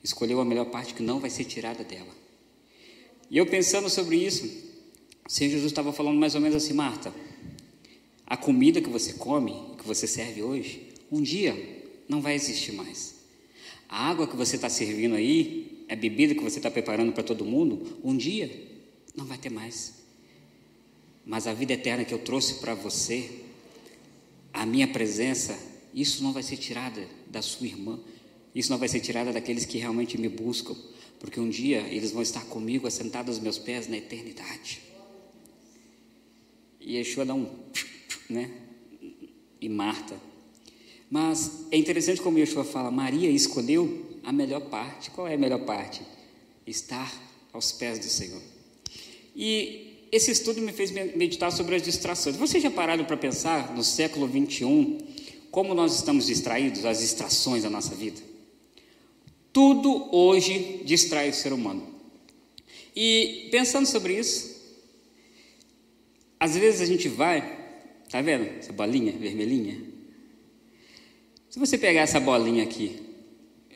escolheu 0.04 0.38
a 0.38 0.44
melhor 0.44 0.66
parte 0.66 0.92
que 0.92 1.02
não 1.02 1.18
vai 1.18 1.30
ser 1.30 1.44
tirada 1.44 1.82
dela. 1.82 2.17
E 3.30 3.36
eu 3.36 3.46
pensando 3.46 3.88
sobre 3.90 4.16
isso, 4.16 4.50
Senhor 5.26 5.50
Jesus 5.50 5.70
estava 5.70 5.92
falando 5.92 6.18
mais 6.18 6.34
ou 6.34 6.40
menos 6.40 6.56
assim, 6.56 6.72
Marta, 6.72 7.12
a 8.26 8.36
comida 8.36 8.80
que 8.80 8.88
você 8.88 9.14
come, 9.14 9.54
que 9.78 9.86
você 9.86 10.06
serve 10.06 10.42
hoje, 10.42 10.88
um 11.10 11.20
dia 11.20 11.84
não 12.08 12.20
vai 12.20 12.34
existir 12.34 12.72
mais. 12.72 13.16
A 13.88 14.08
água 14.08 14.26
que 14.26 14.36
você 14.36 14.56
está 14.56 14.68
servindo 14.68 15.14
aí, 15.14 15.84
a 15.88 15.96
bebida 15.96 16.34
que 16.34 16.42
você 16.42 16.58
está 16.58 16.70
preparando 16.70 17.12
para 17.12 17.22
todo 17.22 17.44
mundo, 17.44 17.98
um 18.04 18.16
dia 18.16 18.50
não 19.14 19.24
vai 19.24 19.38
ter 19.38 19.50
mais. 19.50 19.94
Mas 21.24 21.46
a 21.46 21.52
vida 21.52 21.72
eterna 21.74 22.04
que 22.04 22.14
eu 22.14 22.18
trouxe 22.18 22.54
para 22.54 22.74
você, 22.74 23.30
a 24.52 24.64
minha 24.64 24.88
presença, 24.88 25.58
isso 25.94 26.22
não 26.22 26.32
vai 26.32 26.42
ser 26.42 26.56
tirada 26.56 27.06
da 27.26 27.42
sua 27.42 27.66
irmã, 27.66 27.98
isso 28.54 28.70
não 28.70 28.78
vai 28.78 28.88
ser 28.88 29.00
tirada 29.00 29.32
daqueles 29.32 29.64
que 29.64 29.78
realmente 29.78 30.18
me 30.18 30.28
buscam, 30.28 30.74
porque 31.18 31.40
um 31.40 31.48
dia 31.48 31.80
eles 31.88 32.12
vão 32.12 32.22
estar 32.22 32.44
comigo 32.46 32.86
assentados 32.86 33.36
aos 33.36 33.42
meus 33.42 33.58
pés 33.58 33.88
na 33.88 33.96
eternidade. 33.96 34.80
E 36.80 36.96
Yeshua 36.96 37.24
dá 37.24 37.34
um, 37.34 37.48
né? 38.30 38.50
E 39.60 39.68
Marta. 39.68 40.16
Mas 41.10 41.66
é 41.70 41.76
interessante 41.76 42.20
como 42.20 42.38
Yeshua 42.38 42.64
fala, 42.64 42.90
Maria 42.90 43.30
escolheu 43.30 44.18
a 44.22 44.32
melhor 44.32 44.60
parte. 44.62 45.10
Qual 45.10 45.26
é 45.26 45.34
a 45.34 45.38
melhor 45.38 45.64
parte? 45.64 46.02
Estar 46.66 47.12
aos 47.52 47.72
pés 47.72 47.98
do 47.98 48.04
Senhor. 48.04 48.40
E 49.34 50.06
esse 50.12 50.30
estudo 50.30 50.60
me 50.60 50.72
fez 50.72 50.90
meditar 50.90 51.50
sobre 51.50 51.74
as 51.74 51.82
distrações. 51.82 52.36
Vocês 52.36 52.62
já 52.62 52.70
pararam 52.70 53.04
para 53.04 53.16
pensar 53.16 53.74
no 53.74 53.82
século 53.82 54.26
21 54.26 54.98
como 55.50 55.74
nós 55.74 55.96
estamos 55.96 56.26
distraídos, 56.26 56.84
as 56.84 57.00
distrações 57.00 57.62
da 57.62 57.70
nossa 57.70 57.94
vida? 57.94 58.20
Tudo 59.52 60.14
hoje 60.14 60.82
distrai 60.84 61.30
o 61.30 61.34
ser 61.34 61.52
humano. 61.52 61.94
E 62.94 63.48
pensando 63.50 63.86
sobre 63.86 64.18
isso, 64.18 64.58
às 66.40 66.56
vezes 66.56 66.80
a 66.80 66.86
gente 66.86 67.08
vai, 67.08 67.40
tá 68.10 68.20
vendo 68.20 68.58
essa 68.58 68.72
bolinha 68.72 69.12
vermelhinha? 69.12 69.82
Se 71.50 71.58
você 71.58 71.78
pegar 71.78 72.02
essa 72.02 72.20
bolinha 72.20 72.62
aqui, 72.62 73.00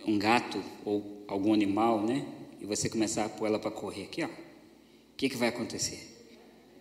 um 0.07 0.19
gato 0.19 0.63
ou 0.85 1.25
algum 1.27 1.55
animal, 1.55 2.03
né? 2.03 2.27
E 2.61 2.67
você 2.67 2.89
começar 2.89 3.25
a 3.25 3.29
pôr 3.29 3.47
ela 3.47 3.59
para 3.59 3.71
correr 3.71 4.05
aqui, 4.05 4.23
ó. 4.23 4.27
O 4.27 4.31
que, 5.17 5.29
que 5.29 5.37
vai 5.37 5.49
acontecer? 5.49 6.01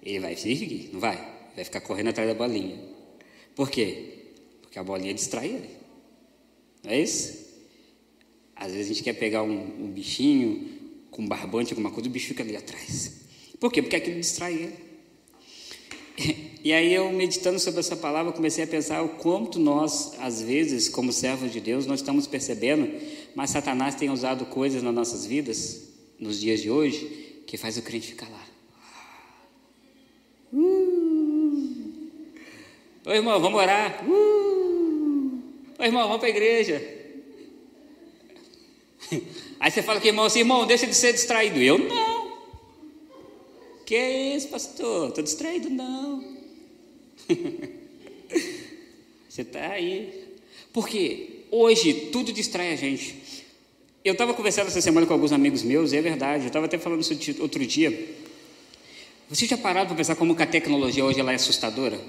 Ele 0.02 0.20
vai 0.20 0.36
se 0.36 0.50
erguer, 0.50 0.90
não 0.92 1.00
vai? 1.00 1.18
Vai 1.56 1.64
ficar 1.64 1.82
correndo 1.82 2.10
atrás 2.10 2.28
da 2.28 2.36
bolinha. 2.36 2.80
Por 3.56 3.70
quê? 3.70 4.34
Porque 4.62 4.80
a 4.80 4.84
bolinha 4.84 5.14
distrai 5.14 5.48
ele. 5.48 5.70
Não 6.84 6.92
é 6.92 7.00
isso? 7.00 7.51
Às 8.62 8.74
vezes 8.74 8.86
a 8.86 8.94
gente 8.94 9.04
quer 9.04 9.14
pegar 9.14 9.42
um, 9.42 9.86
um 9.86 9.88
bichinho 9.88 10.70
com 11.10 11.28
barbante, 11.28 11.74
alguma 11.74 11.90
coisa, 11.90 12.08
o 12.08 12.12
bicho 12.12 12.28
fica 12.28 12.44
ali 12.44 12.56
atrás. 12.56 13.12
Por 13.60 13.72
quê? 13.72 13.82
Porque 13.82 13.96
aquilo 13.96 14.20
distrai 14.20 14.54
ele. 14.54 14.92
E 16.64 16.72
aí 16.72 16.94
eu 16.94 17.12
meditando 17.12 17.58
sobre 17.58 17.80
essa 17.80 17.96
palavra, 17.96 18.32
comecei 18.32 18.64
a 18.64 18.68
pensar 18.68 19.02
o 19.02 19.10
quanto 19.10 19.58
nós, 19.58 20.14
às 20.20 20.44
vezes, 20.44 20.88
como 20.88 21.12
servos 21.12 21.52
de 21.52 21.60
Deus, 21.60 21.88
nós 21.88 22.02
estamos 22.02 22.28
percebendo, 22.28 22.88
mas 23.34 23.50
Satanás 23.50 23.96
tem 23.96 24.12
usado 24.12 24.46
coisas 24.46 24.84
nas 24.84 24.94
nossas 24.94 25.26
vidas, 25.26 25.90
nos 26.20 26.40
dias 26.40 26.62
de 26.62 26.70
hoje, 26.70 27.42
que 27.48 27.58
faz 27.58 27.78
o 27.78 27.82
crente 27.82 28.10
ficar 28.10 28.30
lá. 28.30 28.46
Uh! 30.54 32.12
Ô 33.08 33.12
irmão, 33.12 33.42
vamos 33.42 33.60
orar. 33.60 34.08
Uh! 34.08 35.42
Ô 35.80 35.84
irmão, 35.84 36.04
vamos 36.04 36.20
para 36.20 36.28
a 36.28 36.30
igreja. 36.30 37.01
Aí 39.60 39.72
você 39.72 39.82
fala 39.82 40.00
que 40.00 40.08
irmão 40.08 40.26
assim, 40.26 40.40
irmão, 40.40 40.66
deixa 40.66 40.88
de 40.88 40.96
ser 40.96 41.14
distraído. 41.14 41.60
Eu 41.60 41.78
não. 41.78 42.32
Que 43.86 43.96
é 43.96 44.36
isso, 44.36 44.48
pastor? 44.48 45.10
Estou 45.10 45.24
distraído, 45.24 45.70
não. 45.70 46.24
Você 49.28 49.42
está 49.42 49.72
aí. 49.72 50.24
Porque 50.72 51.46
hoje 51.52 51.94
tudo 52.12 52.32
distrai 52.32 52.74
a 52.74 52.76
gente. 52.76 53.46
Eu 54.04 54.14
estava 54.14 54.34
conversando 54.34 54.68
essa 54.68 54.82
semana 54.82 55.06
com 55.06 55.14
alguns 55.14 55.32
amigos 55.32 55.62
meus, 55.64 55.92
e 55.92 55.98
é 55.98 56.02
verdade, 56.02 56.44
eu 56.44 56.48
estava 56.48 56.66
até 56.66 56.78
falando 56.78 57.02
isso 57.02 57.42
outro 57.42 57.66
dia. 57.66 58.16
Você 59.30 59.46
já 59.46 59.58
parado 59.58 59.88
para 59.88 59.98
pensar 59.98 60.16
como 60.16 60.36
que 60.36 60.44
a 60.44 60.48
tecnologia 60.48 61.06
hoje 61.06 61.20
ela 61.20 61.32
é 61.32 61.36
assustadora? 61.36 62.00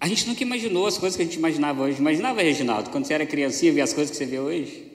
A 0.00 0.06
gente 0.06 0.26
nunca 0.28 0.42
imaginou 0.42 0.86
as 0.86 0.96
coisas 0.96 1.16
que 1.16 1.22
a 1.22 1.24
gente 1.24 1.36
imaginava 1.36 1.82
hoje. 1.82 1.98
Imaginava, 1.98 2.40
Reginaldo, 2.40 2.90
quando 2.90 3.06
você 3.06 3.14
era 3.14 3.26
criancinha, 3.26 3.72
ver 3.72 3.80
as 3.80 3.92
coisas 3.92 4.10
que 4.10 4.16
você 4.16 4.24
vê 4.24 4.38
hoje? 4.38 4.87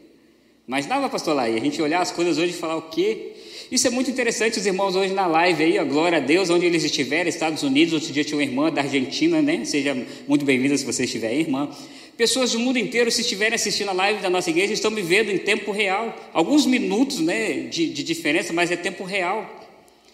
Imaginava, 0.66 1.10
pastor 1.10 1.36
Laí, 1.36 1.58
a 1.58 1.60
gente 1.60 1.82
olhar 1.82 2.02
as 2.02 2.12
coisas 2.12 2.38
hoje 2.38 2.52
e 2.52 2.56
falar 2.56 2.78
o 2.78 2.84
quê? 2.84 3.34
Isso 3.70 3.86
é 3.86 3.90
muito 3.90 4.10
interessante, 4.10 4.58
os 4.58 4.66
irmãos 4.66 4.96
hoje 4.96 5.14
na 5.14 5.28
live 5.28 5.62
aí, 5.62 5.78
a 5.78 5.84
glória 5.84 6.20
a 6.20 6.22
Deus, 6.22 6.50
onde 6.50 6.66
eles 6.66 6.86
estiverem, 6.86 7.28
Estados 7.28 7.64
Unidos, 7.64 7.94
outro 7.94 8.14
dia 8.14 8.24
tinha 8.24 8.38
uma 8.38 8.44
irmã 8.44 8.72
da 8.72 8.82
Argentina, 8.82 9.42
né? 9.42 9.66
Seja 9.66 9.94
muito 10.26 10.46
bem-vinda 10.46 10.78
se 10.78 10.86
você 10.86 11.04
estiver 11.04 11.28
aí, 11.28 11.42
irmã. 11.42 11.70
Pessoas 12.16 12.54
do 12.54 12.60
mundo 12.60 12.78
inteiro, 12.78 13.12
se 13.12 13.22
estiverem 13.22 13.56
assistindo 13.56 13.90
a 13.90 13.94
live 13.94 14.22
da 14.22 14.30
nossa 14.30 14.50
igreja, 14.52 14.72
estão 14.72 14.90
me 14.90 15.02
vendo 15.02 15.32
em 15.32 15.38
tempo 15.38 15.70
real. 15.72 16.16
Alguns 16.32 16.66
minutos 16.66 17.20
né, 17.20 17.64
de, 17.64 17.90
de 17.90 18.02
diferença, 18.02 18.54
mas 18.54 18.72
é 18.72 18.78
tempo 18.78 19.04
real. 19.04 19.46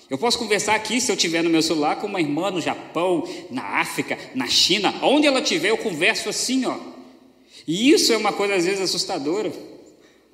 Eu 0.10 0.18
posso 0.18 0.40
conversar 0.40 0.74
aqui, 0.74 1.00
se 1.00 1.12
eu 1.12 1.18
tiver 1.18 1.44
no 1.44 1.50
meu 1.52 1.62
celular, 1.62 1.98
com 1.98 2.08
uma 2.08 2.20
irmã 2.20 2.50
no 2.50 2.60
Japão, 2.60 3.24
na 3.52 3.62
África, 3.80 4.18
na 4.34 4.48
China, 4.48 4.96
onde 5.04 5.28
ela 5.28 5.42
estiver, 5.42 5.70
eu 5.70 5.78
converso 5.78 6.28
assim, 6.28 6.66
ó. 6.66 6.76
E 7.68 7.92
isso 7.92 8.12
é 8.12 8.18
uma 8.18 8.34
coisa 8.34 8.56
às 8.56 8.66
vezes 8.66 8.82
assustadora. 8.82 9.69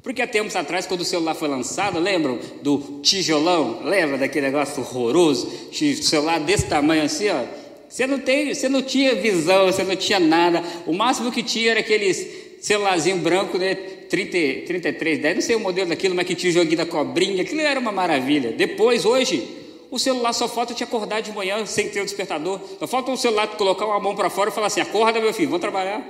Porque 0.06 0.22
há 0.22 0.28
tempos 0.28 0.56
atrás, 0.56 0.86
quando 0.86 1.02
o 1.02 1.04
celular 1.04 1.34
foi 1.34 1.48
lançado, 1.48 1.98
lembram 1.98 2.38
do 2.62 3.00
tijolão? 3.02 3.80
Lembra 3.84 4.20
daquele 4.20 4.46
negócio 4.46 4.84
horroroso? 4.84 5.52
Celular 5.74 6.40
desse 6.40 6.68
tamanho 6.68 7.02
assim, 7.02 7.28
ó. 7.30 7.44
Você 7.90 8.06
não, 8.06 8.20
tem, 8.20 8.54
você 8.54 8.70
não 8.70 8.84
tinha 8.84 9.16
visão, 9.16 9.66
você 9.66 9.84
não 9.84 9.96
tinha 9.96 10.20
nada. 10.20 10.64
O 10.86 10.94
máximo 10.94 11.32
que 11.32 11.42
tinha 11.42 11.72
era 11.72 11.80
aqueles 11.80 12.24
celularzinho 12.62 13.18
branco, 13.18 13.58
né? 13.58 13.74
30, 13.74 14.68
33, 14.68 15.20
10, 15.24 15.36
não 15.38 15.42
sei 15.42 15.56
o 15.56 15.60
modelo 15.60 15.90
daquilo, 15.90 16.14
mas 16.14 16.28
que 16.28 16.36
tinha 16.36 16.52
o 16.52 16.54
joguinho 16.54 16.78
da 16.78 16.86
cobrinha, 16.86 17.42
aquilo 17.42 17.62
era 17.62 17.80
uma 17.80 17.92
maravilha. 17.92 18.52
Depois, 18.52 19.06
hoje, 19.06 19.44
o 19.90 19.98
celular 19.98 20.34
só 20.34 20.48
falta 20.48 20.76
te 20.76 20.84
acordar 20.84 21.22
de 21.22 21.32
manhã 21.32 21.66
sem 21.66 21.90
ter 21.90 22.02
o 22.02 22.06
despertador. 22.06 22.60
Só 22.78 22.86
falta 22.86 23.10
o 23.10 23.18
celular 23.18 23.48
colocar 23.58 23.88
uma 23.88 24.00
mão 24.00 24.16
para 24.16 24.30
fora 24.30 24.52
e 24.52 24.54
falar 24.54 24.68
assim: 24.68 24.82
acorda, 24.82 25.20
meu 25.20 25.34
filho, 25.34 25.50
vamos 25.50 25.62
trabalhar. 25.62 26.06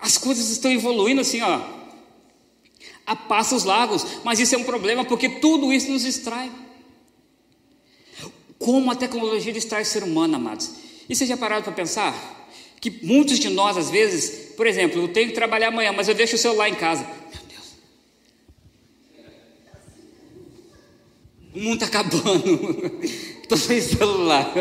As 0.00 0.16
coisas 0.16 0.48
estão 0.48 0.70
evoluindo 0.70 1.22
assim, 1.22 1.42
ó 1.42 1.81
a 3.06 3.16
passos 3.16 3.64
largos, 3.64 4.06
mas 4.24 4.38
isso 4.38 4.54
é 4.54 4.58
um 4.58 4.64
problema 4.64 5.04
porque 5.04 5.28
tudo 5.28 5.72
isso 5.72 5.90
nos 5.90 6.02
distrai. 6.02 6.50
Como 8.58 8.90
a 8.90 8.94
tecnologia 8.94 9.52
distrai 9.52 9.82
o 9.82 9.86
ser 9.86 10.04
humano, 10.04 10.36
amados. 10.36 10.70
E 11.08 11.16
você 11.16 11.26
já 11.26 11.36
parado 11.36 11.64
para 11.64 11.72
pensar 11.72 12.48
que 12.80 12.90
muitos 13.02 13.38
de 13.38 13.48
nós, 13.48 13.76
às 13.76 13.90
vezes, 13.90 14.54
por 14.56 14.66
exemplo, 14.66 15.02
eu 15.02 15.08
tenho 15.08 15.28
que 15.28 15.34
trabalhar 15.34 15.68
amanhã, 15.68 15.92
mas 15.92 16.08
eu 16.08 16.14
deixo 16.14 16.36
o 16.36 16.38
celular 16.38 16.68
em 16.68 16.74
casa. 16.74 17.04
Meu 17.04 17.42
Deus. 17.48 17.66
O 21.54 21.58
mundo 21.60 21.84
está 21.84 21.86
acabando. 21.86 23.00
Estou 23.42 23.58
sem 23.58 23.80
celular. 23.80 24.52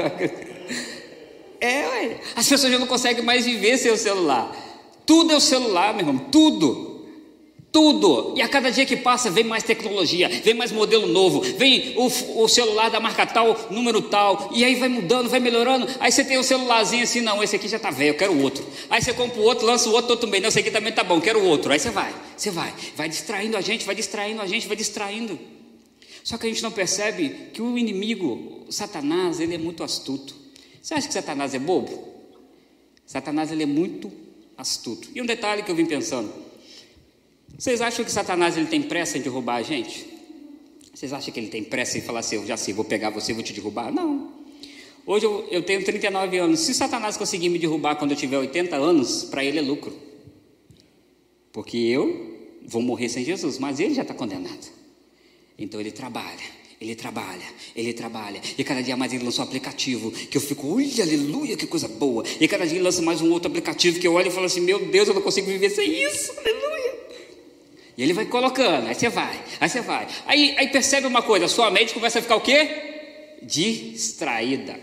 É, 1.61 2.19
as 2.35 2.49
pessoas 2.49 2.71
já 2.71 2.79
não 2.79 2.87
conseguem 2.87 3.23
mais 3.23 3.45
viver 3.45 3.77
sem 3.77 3.91
o 3.91 3.97
celular. 3.97 4.51
Tudo 5.05 5.31
é 5.31 5.35
o 5.35 5.39
celular, 5.39 5.93
meu 5.93 6.05
irmão, 6.05 6.17
tudo. 6.31 6.90
Tudo. 7.71 8.33
E 8.35 8.41
a 8.41 8.49
cada 8.49 8.69
dia 8.69 8.85
que 8.85 8.97
passa 8.97 9.31
vem 9.31 9.45
mais 9.45 9.63
tecnologia, 9.63 10.27
vem 10.27 10.53
mais 10.53 10.73
modelo 10.73 11.07
novo, 11.07 11.39
vem 11.39 11.93
o, 11.95 12.43
o, 12.43 12.47
celular 12.49 12.89
da 12.89 12.99
marca 12.99 13.25
tal, 13.25 13.67
número 13.69 14.01
tal, 14.01 14.49
e 14.53 14.65
aí 14.65 14.75
vai 14.75 14.89
mudando, 14.89 15.29
vai 15.29 15.39
melhorando. 15.39 15.87
Aí 15.99 16.11
você 16.11 16.25
tem 16.25 16.37
um 16.37 16.43
celularzinho 16.43 17.03
assim, 17.03 17.21
não, 17.21 17.41
esse 17.41 17.55
aqui 17.55 17.69
já 17.69 17.77
está 17.77 17.89
velho, 17.89 18.09
eu 18.09 18.17
quero 18.17 18.37
outro. 18.41 18.65
Aí 18.89 19.01
você 19.01 19.13
compra 19.13 19.39
o 19.39 19.43
outro, 19.43 19.65
lança 19.65 19.87
o 19.87 19.93
outro, 19.93 20.11
outro 20.11 20.29
bem, 20.29 20.41
não, 20.41 20.49
esse 20.49 20.59
aqui 20.59 20.69
também 20.69 20.91
tá 20.91 21.01
bom, 21.01 21.21
quero 21.21 21.41
outro. 21.45 21.71
Aí 21.71 21.79
você 21.79 21.89
vai, 21.89 22.13
você 22.35 22.51
vai, 22.51 22.73
vai 22.97 23.07
distraindo 23.07 23.55
a 23.55 23.61
gente, 23.61 23.85
vai 23.85 23.95
distraindo 23.95 24.41
a 24.41 24.47
gente, 24.47 24.67
vai 24.67 24.75
distraindo. 24.75 25.39
Só 26.25 26.37
que 26.37 26.45
a 26.45 26.49
gente 26.49 26.61
não 26.61 26.71
percebe 26.71 27.51
que 27.53 27.61
o 27.61 27.77
inimigo, 27.77 28.65
o 28.67 28.71
Satanás, 28.71 29.39
ele 29.39 29.55
é 29.55 29.57
muito 29.57 29.81
astuto. 29.81 30.35
Você 30.81 30.93
acha 30.93 31.07
que 31.07 31.13
Satanás 31.13 31.53
é 31.53 31.59
bobo? 31.59 32.11
Satanás 33.05 33.49
ele 33.49 33.63
é 33.63 33.65
muito 33.65 34.11
astuto. 34.57 35.07
E 35.15 35.21
um 35.21 35.25
detalhe 35.25 35.63
que 35.63 35.71
eu 35.71 35.75
vim 35.75 35.85
pensando. 35.85 36.50
Vocês 37.57 37.81
acham 37.81 38.03
que 38.03 38.11
Satanás 38.11 38.57
ele 38.57 38.67
tem 38.67 38.81
pressa 38.81 39.17
em 39.17 39.21
derrubar 39.21 39.55
a 39.55 39.61
gente? 39.61 40.07
Vocês 40.93 41.13
acham 41.13 41.33
que 41.33 41.39
ele 41.39 41.47
tem 41.47 41.63
pressa 41.63 41.97
em 41.97 42.01
falar 42.01 42.19
assim, 42.19 42.35
eu 42.35 42.45
já 42.45 42.57
sei, 42.57 42.73
vou 42.73 42.85
pegar 42.85 43.09
você, 43.09 43.33
vou 43.33 43.43
te 43.43 43.53
derrubar? 43.53 43.91
Não. 43.91 44.41
Hoje 45.05 45.25
eu, 45.25 45.47
eu 45.49 45.63
tenho 45.63 45.83
39 45.83 46.37
anos. 46.37 46.59
Se 46.59 46.73
Satanás 46.73 47.17
conseguir 47.17 47.49
me 47.49 47.57
derrubar 47.57 47.95
quando 47.95 48.11
eu 48.11 48.17
tiver 48.17 48.37
80 48.37 48.75
anos, 48.75 49.23
para 49.23 49.43
ele 49.43 49.57
é 49.57 49.61
lucro. 49.61 49.93
Porque 51.51 51.77
eu 51.77 52.31
vou 52.65 52.81
morrer 52.81 53.09
sem 53.09 53.25
Jesus, 53.25 53.57
mas 53.57 53.79
ele 53.79 53.93
já 53.93 54.03
está 54.03 54.13
condenado. 54.13 54.71
Então 55.57 55.79
ele 55.79 55.91
trabalha, 55.91 56.39
ele 56.79 56.95
trabalha, 56.95 57.45
ele 57.75 57.93
trabalha. 57.93 58.41
E 58.57 58.63
cada 58.63 58.81
dia 58.81 58.95
mais 58.95 59.11
ele 59.13 59.23
lança 59.23 59.41
um 59.41 59.43
aplicativo 59.43 60.11
que 60.11 60.37
eu 60.37 60.41
fico, 60.41 60.75
olha, 60.75 61.03
aleluia, 61.03 61.57
que 61.57 61.67
coisa 61.67 61.87
boa. 61.87 62.23
E 62.39 62.47
cada 62.47 62.65
dia 62.65 62.77
ele 62.77 62.83
lança 62.83 63.01
mais 63.01 63.21
um 63.21 63.31
outro 63.31 63.49
aplicativo 63.49 63.99
que 63.99 64.07
eu 64.07 64.13
olho 64.13 64.27
e 64.27 64.31
falo 64.31 64.45
assim, 64.45 64.61
meu 64.61 64.85
Deus, 64.85 65.07
eu 65.07 65.13
não 65.13 65.21
consigo 65.21 65.47
viver 65.47 65.69
sem 65.69 66.03
isso, 66.03 66.31
aleluia. 66.37 66.90
Ele 68.01 68.13
vai 68.13 68.25
colocando, 68.25 68.87
aí 68.87 68.95
você 68.95 69.09
vai, 69.09 69.39
aí 69.59 69.69
você 69.69 69.81
vai. 69.81 70.07
Aí, 70.25 70.55
aí 70.57 70.67
percebe 70.69 71.05
uma 71.05 71.21
coisa, 71.21 71.47
sua 71.47 71.69
mente 71.69 71.93
começa 71.93 72.17
a 72.17 72.21
ficar 72.21 72.35
o 72.35 72.41
quê? 72.41 73.37
Distraída. 73.43 74.79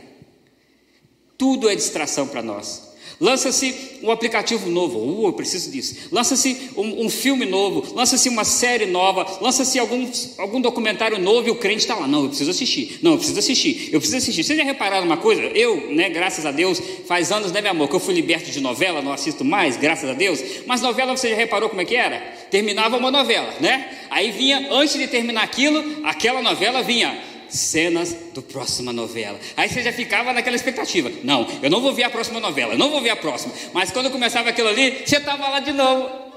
Tudo 1.37 1.69
é 1.69 1.75
distração 1.75 2.29
para 2.29 2.43
nós. 2.43 2.88
Lança-se 3.21 3.99
um 4.01 4.13
aplicativo 4.13 4.71
novo, 4.71 4.99
uh, 4.99 5.27
eu 5.27 5.33
preciso 5.33 5.73
disso. 5.73 6.09
Lança-se 6.13 6.71
um, 6.77 7.07
um, 7.07 7.11
filme 7.11 7.45
novo, 7.45 7.93
lança-se 7.93 8.29
uma 8.29 8.45
série 8.45 8.87
nova, 8.87 9.27
lança-se 9.41 9.77
algum, 9.77 10.09
algum 10.39 10.61
documentário 10.61 11.19
novo 11.19 11.49
e 11.49 11.51
o 11.51 11.57
crente 11.57 11.81
está 11.81 11.97
lá. 11.97 12.07
Não, 12.07 12.23
eu 12.23 12.29
preciso 12.29 12.51
assistir. 12.51 13.01
Não, 13.03 13.13
eu 13.13 13.17
preciso 13.17 13.39
assistir. 13.41 13.91
Eu 13.93 13.99
preciso 13.99 14.19
assistir. 14.19 14.45
Vocês 14.45 14.57
já 14.57 14.65
repararam 14.65 15.05
uma 15.05 15.17
coisa? 15.17 15.43
Eu, 15.43 15.93
né, 15.93 16.09
graças 16.09 16.47
a 16.47 16.53
Deus, 16.53 16.81
faz 17.07 17.33
anos, 17.33 17.51
né, 17.51 17.61
meu 17.61 17.73
amor, 17.73 17.89
que 17.89 17.97
eu 17.97 18.01
fui 18.01 18.15
liberto 18.15 18.53
de 18.53 18.61
novela, 18.61 19.03
não 19.03 19.13
assisto 19.13 19.45
mais, 19.45 19.77
graças 19.77 20.09
a 20.09 20.15
Deus. 20.15 20.41
Mas 20.65 20.81
novela, 20.81 21.17
você 21.17 21.31
já 21.31 21.37
reparou 21.37 21.69
como 21.69 21.81
é 21.81 21.85
que 21.85 21.97
era? 21.97 22.21
Terminava 22.51 22.97
uma 22.97 23.11
novela, 23.11 23.53
né? 23.61 23.99
Aí 24.11 24.31
vinha, 24.31 24.69
antes 24.71 24.97
de 24.97 25.09
terminar 25.09 25.43
aquilo, 25.43 25.85
aquela 26.05 26.41
novela 26.41 26.83
vinha 26.83 27.19
cenas 27.49 28.15
do 28.35 28.43
próxima 28.43 28.93
novela. 28.93 29.39
Aí 29.57 29.69
você 29.69 29.83
já 29.83 29.93
ficava 29.93 30.33
naquela 30.33 30.57
expectativa. 30.57 31.11
Não, 31.23 31.47
eu 31.63 31.71
não 31.71 31.81
vou 31.81 31.93
ver 31.93 32.05
a 32.05 32.11
próxima 32.11 32.41
novela, 32.41 32.75
eu 32.75 32.79
não 32.79 32.91
vou 32.91 33.01
ver 33.01 33.11
a 33.11 33.17
próxima. 33.17 33.53
Mas 33.73 33.91
quando 33.91 34.11
começava 34.11 34.49
aquilo 34.49 34.69
ali, 34.69 35.07
você 35.07 35.17
estava 35.17 35.49
lá 35.49 35.61
de 35.61 35.73
novo. 35.73 36.29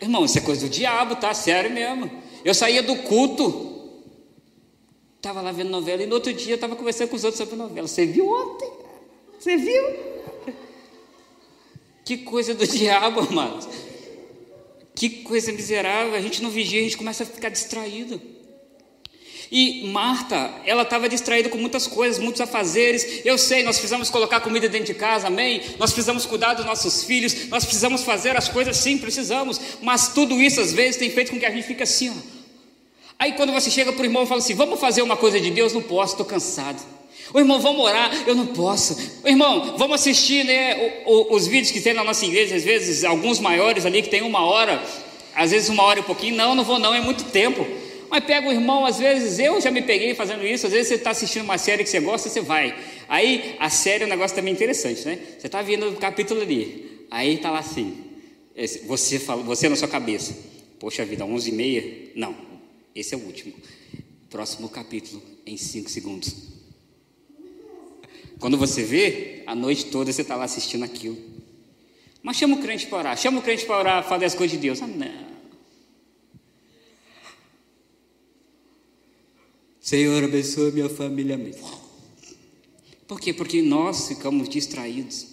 Irmão, 0.00 0.24
isso 0.24 0.38
é 0.38 0.40
coisa 0.40 0.66
do 0.66 0.68
diabo, 0.68 1.16
tá? 1.16 1.32
Sério 1.32 1.70
mesmo. 1.70 2.10
Eu 2.44 2.54
saía 2.54 2.82
do 2.82 2.96
culto, 2.96 4.00
estava 5.16 5.40
lá 5.40 5.52
vendo 5.52 5.70
novela, 5.70 6.02
e 6.02 6.06
no 6.06 6.14
outro 6.16 6.32
dia 6.32 6.56
estava 6.56 6.74
conversando 6.74 7.08
com 7.08 7.16
os 7.16 7.22
outros 7.22 7.38
sobre 7.38 7.56
novela. 7.56 7.86
Você 7.86 8.04
viu 8.04 8.28
ontem? 8.28 8.68
Você 9.38 9.56
viu? 9.56 10.12
Que 12.04 12.18
coisa 12.18 12.52
do 12.52 12.66
diabo, 12.66 13.20
amados. 13.20 13.68
Que 15.02 15.10
coisa 15.10 15.50
miserável, 15.50 16.14
a 16.14 16.20
gente 16.20 16.40
não 16.40 16.48
vigia, 16.48 16.78
a 16.78 16.84
gente 16.84 16.96
começa 16.96 17.24
a 17.24 17.26
ficar 17.26 17.48
distraído. 17.48 18.22
E 19.50 19.88
Marta, 19.88 20.62
ela 20.64 20.82
estava 20.82 21.08
distraída 21.08 21.48
com 21.48 21.58
muitas 21.58 21.88
coisas, 21.88 22.22
muitos 22.22 22.40
afazeres. 22.40 23.20
Eu 23.24 23.36
sei, 23.36 23.64
nós 23.64 23.78
precisamos 23.78 24.08
colocar 24.10 24.38
comida 24.38 24.68
dentro 24.68 24.86
de 24.86 24.94
casa, 24.94 25.26
amém? 25.26 25.60
Nós 25.76 25.90
precisamos 25.90 26.24
cuidar 26.24 26.54
dos 26.54 26.64
nossos 26.64 27.02
filhos, 27.02 27.48
nós 27.48 27.64
precisamos 27.64 28.04
fazer 28.04 28.36
as 28.36 28.48
coisas, 28.48 28.76
sim, 28.76 28.96
precisamos. 28.96 29.60
Mas 29.82 30.06
tudo 30.14 30.40
isso 30.40 30.60
às 30.60 30.72
vezes 30.72 30.98
tem 30.98 31.10
feito 31.10 31.32
com 31.32 31.40
que 31.40 31.46
a 31.46 31.50
gente 31.50 31.66
fique 31.66 31.82
assim, 31.82 32.10
ó. 32.10 32.14
Aí 33.18 33.32
quando 33.32 33.52
você 33.52 33.72
chega 33.72 33.92
para 33.92 34.02
o 34.02 34.04
irmão 34.04 34.22
e 34.22 34.26
fala 34.28 34.38
assim: 34.38 34.54
Vamos 34.54 34.78
fazer 34.78 35.02
uma 35.02 35.16
coisa 35.16 35.40
de 35.40 35.50
Deus, 35.50 35.72
não 35.72 35.82
posso, 35.82 36.12
estou 36.12 36.26
cansado. 36.26 36.80
O 37.32 37.38
irmão, 37.38 37.60
vamos 37.60 37.80
orar, 37.82 38.10
eu 38.26 38.34
não 38.34 38.46
posso. 38.46 38.96
O 39.22 39.28
irmão, 39.28 39.76
vamos 39.76 40.00
assistir 40.00 40.44
né, 40.44 41.02
o, 41.06 41.12
o, 41.12 41.34
os 41.34 41.46
vídeos 41.46 41.70
que 41.70 41.80
tem 41.80 41.94
na 41.94 42.04
nossa 42.04 42.24
igreja, 42.24 42.56
às 42.56 42.64
vezes, 42.64 43.04
alguns 43.04 43.38
maiores 43.38 43.86
ali 43.86 44.02
que 44.02 44.08
tem 44.08 44.22
uma 44.22 44.44
hora, 44.44 44.82
às 45.34 45.50
vezes 45.50 45.68
uma 45.68 45.82
hora 45.82 46.00
e 46.00 46.02
pouquinho. 46.02 46.36
Não, 46.36 46.54
não 46.54 46.64
vou 46.64 46.78
não, 46.78 46.94
é 46.94 47.00
muito 47.00 47.24
tempo. 47.24 47.66
Mas 48.10 48.24
pega 48.24 48.46
o 48.46 48.52
irmão, 48.52 48.84
às 48.84 48.98
vezes, 48.98 49.38
eu 49.38 49.58
já 49.58 49.70
me 49.70 49.80
peguei 49.80 50.14
fazendo 50.14 50.46
isso, 50.46 50.66
às 50.66 50.72
vezes 50.72 50.88
você 50.88 50.94
está 50.96 51.12
assistindo 51.12 51.44
uma 51.44 51.56
série 51.56 51.82
que 51.82 51.88
você 51.88 51.98
gosta, 51.98 52.28
você 52.28 52.42
vai. 52.42 52.76
Aí 53.08 53.56
a 53.58 53.70
série 53.70 54.04
é 54.04 54.06
um 54.06 54.10
negócio 54.10 54.36
também 54.36 54.52
interessante, 54.52 55.06
né? 55.06 55.18
Você 55.38 55.46
está 55.46 55.62
vendo 55.62 55.88
o 55.88 55.96
capítulo 55.96 56.42
ali, 56.42 57.06
aí 57.10 57.36
está 57.36 57.50
lá 57.50 57.60
assim, 57.60 57.96
você, 58.86 59.18
fala, 59.18 59.42
você 59.42 59.66
na 59.66 59.76
sua 59.76 59.88
cabeça, 59.88 60.36
poxa 60.78 61.06
vida, 61.06 61.24
11 61.24 61.48
e 61.48 61.52
meia? 61.54 62.10
Não, 62.14 62.36
esse 62.94 63.14
é 63.14 63.16
o 63.16 63.20
último. 63.20 63.54
Próximo 64.28 64.68
capítulo, 64.68 65.22
em 65.46 65.56
5 65.56 65.88
segundos. 65.88 66.34
Quando 68.42 68.58
você 68.58 68.82
vê, 68.82 69.44
a 69.46 69.54
noite 69.54 69.86
toda 69.86 70.12
você 70.12 70.22
está 70.22 70.34
lá 70.34 70.42
assistindo 70.42 70.82
aquilo. 70.82 71.16
Mas 72.20 72.36
chama 72.36 72.56
o 72.56 72.60
crente 72.60 72.88
para 72.88 72.98
orar, 72.98 73.16
chama 73.16 73.38
o 73.38 73.42
crente 73.42 73.64
para 73.64 73.78
orar, 73.78 74.08
fazer 74.08 74.24
as 74.24 74.34
coisas 74.34 74.56
de 74.56 74.60
Deus. 74.60 74.82
Ah, 74.82 74.86
não. 74.88 75.32
Senhor, 79.80 80.24
abençoa 80.24 80.72
minha 80.72 80.88
família. 80.88 81.38
Por 83.06 83.20
quê? 83.20 83.32
Porque 83.32 83.62
nós 83.62 84.08
ficamos 84.08 84.48
distraídos. 84.48 85.28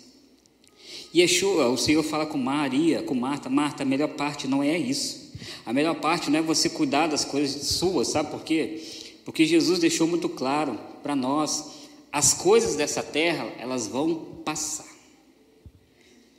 Yeshua, 1.11 1.67
o 1.67 1.77
Senhor 1.79 2.03
fala 2.03 2.27
com 2.27 2.37
Maria, 2.37 3.01
com 3.01 3.15
Marta, 3.15 3.49
Marta, 3.49 3.81
a 3.81 3.85
melhor 3.87 4.09
parte 4.09 4.47
não 4.47 4.61
é 4.61 4.77
isso. 4.77 5.33
A 5.65 5.73
melhor 5.73 5.95
parte 5.95 6.29
não 6.29 6.37
é 6.37 6.41
você 6.43 6.69
cuidar 6.69 7.07
das 7.07 7.25
coisas 7.25 7.69
suas, 7.69 8.09
sabe 8.09 8.29
por 8.29 8.43
quê? 8.43 8.83
Porque 9.25 9.47
Jesus 9.47 9.79
deixou 9.79 10.05
muito 10.05 10.29
claro 10.29 10.79
para 11.01 11.15
nós 11.15 11.78
as 12.11 12.33
coisas 12.33 12.75
dessa 12.75 13.03
terra, 13.03 13.51
elas 13.59 13.87
vão 13.87 14.41
passar. 14.43 14.87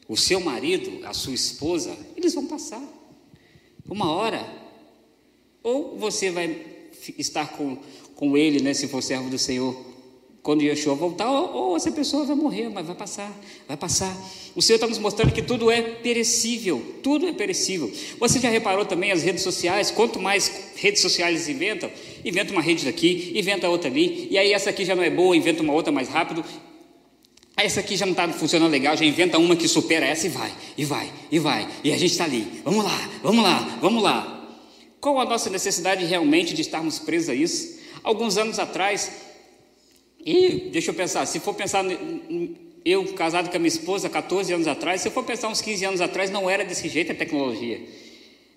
O 0.09 0.17
seu 0.17 0.41
marido, 0.41 1.07
a 1.07 1.15
sua 1.15 1.35
esposa, 1.35 1.97
eles 2.17 2.35
vão 2.35 2.47
passar. 2.47 2.83
Uma 3.89 4.11
hora, 4.11 4.45
ou 5.63 5.97
você 5.97 6.31
vai 6.31 6.67
estar 7.17 7.49
com, 7.53 7.79
com 8.17 8.37
ele, 8.37 8.61
né, 8.61 8.75
se 8.75 8.89
for 8.89 9.03
servo 9.03 9.31
do 9.31 9.39
Senhor, 9.39 9.91
quando 10.43 10.63
Yeshua 10.63 10.95
voltar, 10.95 11.31
ou, 11.31 11.53
ou, 11.53 11.77
essa 11.77 11.93
pessoa 11.93 12.25
vai 12.25 12.35
morrer, 12.35 12.69
mas 12.71 12.87
vai 12.87 12.97
passar, 12.97 13.31
vai 13.69 13.77
passar. 13.77 14.17
O 14.57 14.63
Senhor 14.63 14.77
está 14.77 14.87
nos 14.87 14.99
mostrando 14.99 15.33
que 15.33 15.43
tudo 15.43 15.71
é 15.71 15.83
perecível, 15.83 16.83
tudo 17.03 17.27
é 17.27 17.33
perecível. 17.33 17.93
Você 18.19 18.41
já 18.41 18.49
reparou 18.49 18.85
também 18.85 19.13
as 19.13 19.23
redes 19.23 19.43
sociais? 19.43 19.91
Quanto 19.91 20.19
mais 20.19 20.51
redes 20.77 21.03
sociais 21.03 21.49
inventam, 21.49 21.91
inventa 22.25 22.53
uma 22.53 22.63
rede 22.63 22.85
daqui, 22.85 23.33
inventa 23.35 23.69
outra 23.69 23.91
ali, 23.91 24.29
e 24.31 24.39
aí 24.39 24.53
essa 24.53 24.71
aqui 24.71 24.85
já 24.85 24.95
não 24.95 25.03
é 25.03 25.11
boa, 25.11 25.37
inventa 25.37 25.63
uma 25.63 25.73
outra 25.73 25.93
mais 25.93 26.09
rápido. 26.09 26.45
Essa 27.57 27.81
aqui 27.81 27.97
já 27.97 28.07
não 28.07 28.13
está 28.13 28.29
funcionando 28.29 28.71
legal, 28.71 28.97
já 28.97 29.05
inventa 29.05 29.39
uma 29.39 29.55
que 29.55 29.69
supera 29.69 30.07
essa 30.07 30.27
e 30.27 30.31
vai, 30.31 30.53
e 30.79 30.85
vai, 30.85 31.13
e 31.31 31.39
vai. 31.39 31.69
E 31.85 31.93
a 31.93 31.97
gente 31.97 32.13
está 32.13 32.25
ali. 32.25 32.47
Vamos 32.65 32.85
lá, 32.85 33.11
vamos 33.23 33.45
lá, 33.45 33.79
vamos 33.81 34.03
lá. 34.03 34.59
Qual 35.01 35.21
a 35.21 35.25
nossa 35.25 35.51
necessidade 35.51 36.05
realmente 36.05 36.55
de 36.55 36.63
estarmos 36.63 36.99
presos 36.99 37.29
a 37.29 37.35
isso? 37.35 37.79
Alguns 38.03 38.39
anos 38.39 38.59
atrás, 38.59 39.11
e 40.25 40.71
deixa 40.73 40.91
eu 40.91 40.95
pensar, 40.95 41.27
se 41.27 41.41
for 41.41 41.55
pensar, 41.55 41.85
eu 42.85 43.05
casado 43.15 43.51
com 43.51 43.57
a 43.57 43.59
minha 43.59 43.69
esposa 43.69 44.09
14 44.09 44.53
anos 44.53 44.67
atrás, 44.67 45.01
se 45.01 45.09
eu 45.09 45.13
for 45.13 45.25
pensar 45.25 45.49
uns 45.49 45.61
15 45.61 45.85
anos 45.85 46.01
atrás, 46.01 46.31
não 46.31 46.49
era 46.49 46.65
desse 46.65 46.89
jeito 46.89 47.13
a 47.13 47.15
tecnologia. 47.15 47.81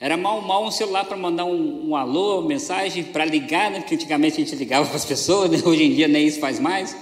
Era 0.03 0.17
mal, 0.17 0.41
mal 0.41 0.65
um 0.65 0.69
celular 0.69 1.05
para 1.05 1.15
mandar 1.15 1.45
um, 1.45 1.91
um, 1.91 1.95
alô, 1.95 2.39
uma 2.41 2.49
mensagem, 2.49 3.05
para 3.05 3.23
ligar, 3.23 3.71
né? 3.71 3.79
Porque 3.79 3.95
antigamente 3.95 4.33
a 4.33 4.43
gente 4.43 4.53
ligava 4.53 4.85
para 4.85 4.97
as 4.97 5.05
pessoas, 5.05 5.49
né? 5.49 5.61
hoje 5.65 5.81
em 5.81 5.95
dia 5.95 6.09
nem 6.09 6.27
isso 6.27 6.41
faz 6.41 6.59
mais. 6.59 6.93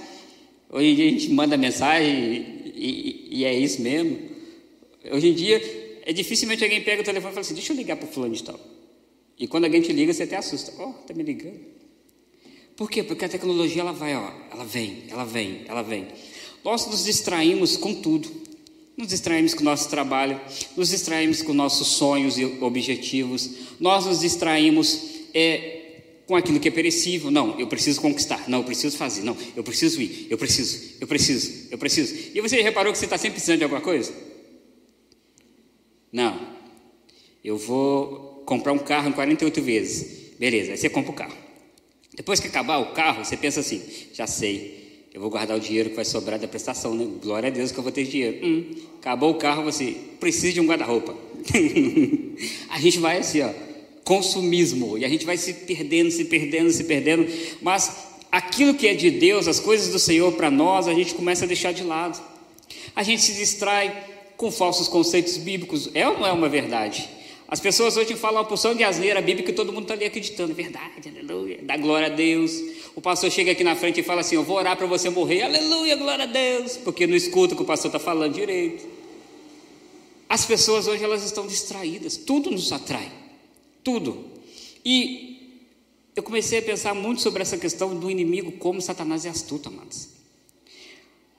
Hoje 0.70 0.86
em 0.86 0.94
dia 0.94 1.08
a 1.08 1.10
gente 1.10 1.28
manda 1.32 1.56
mensagem 1.56 2.62
e, 2.76 3.28
e, 3.32 3.38
e 3.40 3.44
é 3.44 3.52
isso 3.52 3.82
mesmo. 3.82 4.20
Hoje 5.10 5.30
em 5.30 5.34
dia, 5.34 6.00
é 6.06 6.12
dificilmente 6.12 6.62
alguém 6.62 6.80
pega 6.80 7.02
o 7.02 7.04
telefone 7.04 7.30
e 7.30 7.34
fala 7.34 7.40
assim: 7.40 7.54
deixa 7.54 7.72
eu 7.72 7.76
ligar 7.76 7.96
para 7.96 8.08
o 8.08 8.08
fulano 8.08 8.34
de 8.34 8.44
tal. 8.44 8.60
E 9.36 9.48
quando 9.48 9.64
alguém 9.64 9.80
te 9.80 9.92
liga, 9.92 10.12
você 10.12 10.22
até 10.22 10.36
assusta: 10.36 10.72
ó, 10.78 10.86
oh, 10.86 11.00
está 11.00 11.12
me 11.12 11.24
ligando. 11.24 11.58
Por 12.76 12.88
quê? 12.88 13.02
Porque 13.02 13.24
a 13.24 13.28
tecnologia 13.28 13.82
ela 13.82 13.92
vai, 13.92 14.14
ó, 14.14 14.30
ela 14.52 14.64
vem, 14.64 15.06
ela 15.10 15.24
vem, 15.24 15.62
ela 15.66 15.82
vem. 15.82 16.06
Nós 16.64 16.86
nos 16.86 17.02
distraímos 17.02 17.76
com 17.76 17.94
tudo. 18.00 18.41
Nos 19.02 19.08
distraímos 19.08 19.52
com 19.52 19.62
o 19.62 19.64
nosso 19.64 19.90
trabalho, 19.90 20.40
nos 20.76 20.90
distraímos 20.90 21.42
com 21.42 21.52
nossos 21.52 21.88
sonhos 21.88 22.38
e 22.38 22.44
objetivos, 22.44 23.50
nós 23.80 24.06
nos 24.06 24.20
distraímos 24.20 25.26
é, 25.34 26.02
com 26.24 26.36
aquilo 26.36 26.60
que 26.60 26.68
é 26.68 26.70
perecível. 26.70 27.28
Não, 27.28 27.58
eu 27.58 27.66
preciso 27.66 28.00
conquistar, 28.00 28.48
não, 28.48 28.58
eu 28.58 28.64
preciso 28.64 28.96
fazer, 28.96 29.22
não, 29.22 29.36
eu 29.56 29.64
preciso 29.64 30.00
ir, 30.00 30.28
eu 30.30 30.38
preciso, 30.38 30.98
eu 31.00 31.08
preciso, 31.08 31.66
eu 31.72 31.78
preciso. 31.78 32.14
E 32.32 32.40
você 32.40 32.62
reparou 32.62 32.92
que 32.92 32.98
você 33.00 33.06
está 33.06 33.18
sempre 33.18 33.32
precisando 33.32 33.58
de 33.58 33.64
alguma 33.64 33.80
coisa? 33.80 34.14
Não, 36.12 36.40
eu 37.42 37.58
vou 37.58 38.44
comprar 38.46 38.72
um 38.72 38.78
carro 38.78 39.08
em 39.08 39.12
48 39.12 39.62
vezes. 39.62 40.36
Beleza, 40.38 40.70
aí 40.70 40.78
você 40.78 40.88
compra 40.88 41.10
o 41.10 41.14
carro. 41.14 41.36
Depois 42.14 42.38
que 42.38 42.46
acabar 42.46 42.78
o 42.78 42.92
carro, 42.92 43.24
você 43.24 43.36
pensa 43.36 43.58
assim: 43.58 43.82
já 44.14 44.28
sei, 44.28 44.81
eu 45.14 45.20
vou 45.20 45.28
guardar 45.28 45.56
o 45.56 45.60
dinheiro 45.60 45.90
que 45.90 45.96
vai 45.96 46.06
sobrar 46.06 46.38
da 46.38 46.48
prestação, 46.48 46.94
né? 46.94 47.06
Glória 47.22 47.48
a 47.48 47.52
Deus 47.52 47.70
que 47.70 47.78
eu 47.78 47.82
vou 47.82 47.92
ter 47.92 48.04
dinheiro. 48.04 48.46
Hum, 48.46 48.64
acabou 48.98 49.30
o 49.30 49.34
carro, 49.34 49.62
você 49.62 49.94
precisa 50.18 50.54
de 50.54 50.60
um 50.60 50.66
guarda-roupa. 50.66 51.14
a 52.70 52.80
gente 52.80 52.98
vai 52.98 53.18
assim, 53.18 53.42
ó, 53.42 53.50
consumismo, 54.04 54.96
e 54.96 55.04
a 55.04 55.08
gente 55.08 55.26
vai 55.26 55.36
se 55.36 55.52
perdendo, 55.52 56.10
se 56.10 56.24
perdendo, 56.24 56.70
se 56.70 56.84
perdendo, 56.84 57.26
mas 57.60 58.12
aquilo 58.30 58.72
que 58.72 58.88
é 58.88 58.94
de 58.94 59.10
Deus, 59.10 59.46
as 59.46 59.60
coisas 59.60 59.92
do 59.92 59.98
Senhor 59.98 60.32
para 60.32 60.50
nós, 60.50 60.88
a 60.88 60.94
gente 60.94 61.14
começa 61.14 61.44
a 61.44 61.48
deixar 61.48 61.72
de 61.72 61.84
lado. 61.84 62.18
A 62.96 63.02
gente 63.02 63.20
se 63.20 63.34
distrai 63.34 64.08
com 64.38 64.50
falsos 64.50 64.88
conceitos 64.88 65.36
bíblicos. 65.36 65.90
É 65.94 66.08
ou 66.08 66.18
não 66.18 66.26
é 66.26 66.32
uma 66.32 66.48
verdade? 66.48 67.08
As 67.46 67.60
pessoas 67.60 67.98
hoje 67.98 68.14
falam 68.16 68.40
uma 68.40 68.48
porção 68.48 68.74
de 68.74 68.82
asneira 68.82 69.20
bíblica 69.20 69.50
que 69.50 69.56
todo 69.56 69.72
mundo 69.74 69.82
está 69.82 69.94
ali 69.94 70.06
acreditando. 70.06 70.54
Verdade, 70.54 71.06
aleluia. 71.06 71.58
Dá 71.62 71.76
glória 71.76 72.06
a 72.06 72.10
Deus. 72.10 72.52
O 72.94 73.00
pastor 73.00 73.30
chega 73.30 73.52
aqui 73.52 73.64
na 73.64 73.74
frente 73.74 74.00
e 74.00 74.02
fala 74.02 74.20
assim: 74.20 74.34
Eu 74.34 74.44
vou 74.44 74.56
orar 74.56 74.76
para 74.76 74.86
você 74.86 75.08
morrer. 75.08 75.42
Aleluia, 75.42 75.96
glória 75.96 76.24
a 76.24 76.26
Deus. 76.26 76.76
Porque 76.76 77.06
não 77.06 77.16
escuta 77.16 77.54
o 77.54 77.56
que 77.56 77.62
o 77.62 77.66
pastor 77.66 77.88
está 77.88 77.98
falando 77.98 78.34
direito. 78.34 78.86
As 80.28 80.44
pessoas 80.44 80.86
hoje 80.86 81.02
elas 81.02 81.22
estão 81.24 81.46
distraídas. 81.46 82.16
Tudo 82.16 82.50
nos 82.50 82.70
atrai. 82.72 83.10
Tudo. 83.82 84.24
E 84.84 85.32
eu 86.14 86.22
comecei 86.22 86.58
a 86.58 86.62
pensar 86.62 86.94
muito 86.94 87.22
sobre 87.22 87.42
essa 87.42 87.56
questão 87.56 87.98
do 87.98 88.10
inimigo, 88.10 88.52
como 88.52 88.80
Satanás 88.82 89.24
é 89.24 89.30
astuto, 89.30 89.68
amados. 89.68 90.08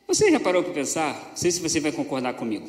Você 0.07 0.31
já 0.31 0.39
parou 0.39 0.63
para 0.63 0.73
pensar? 0.73 1.29
Não 1.29 1.37
sei 1.37 1.51
se 1.51 1.59
você 1.59 1.79
vai 1.79 1.91
concordar 1.91 2.33
comigo. 2.33 2.67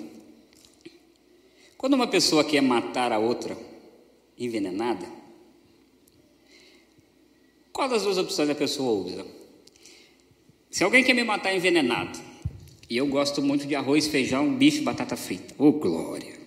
Quando 1.76 1.94
uma 1.94 2.06
pessoa 2.06 2.44
quer 2.44 2.60
matar 2.62 3.12
a 3.12 3.18
outra 3.18 3.56
envenenada, 4.38 5.06
qual 7.74 7.88
das 7.88 8.04
duas 8.04 8.16
opções 8.16 8.48
a 8.48 8.54
pessoa 8.54 9.04
usa? 9.04 9.26
Se 10.70 10.84
alguém 10.84 11.02
quer 11.02 11.12
me 11.12 11.24
matar 11.24 11.54
envenenado, 11.54 12.18
e 12.88 12.96
eu 12.96 13.06
gosto 13.08 13.42
muito 13.42 13.66
de 13.66 13.74
arroz, 13.74 14.06
feijão, 14.06 14.54
bife, 14.54 14.80
batata 14.80 15.16
frita. 15.16 15.54
Ô, 15.58 15.66
oh, 15.66 15.72
glória! 15.72 16.38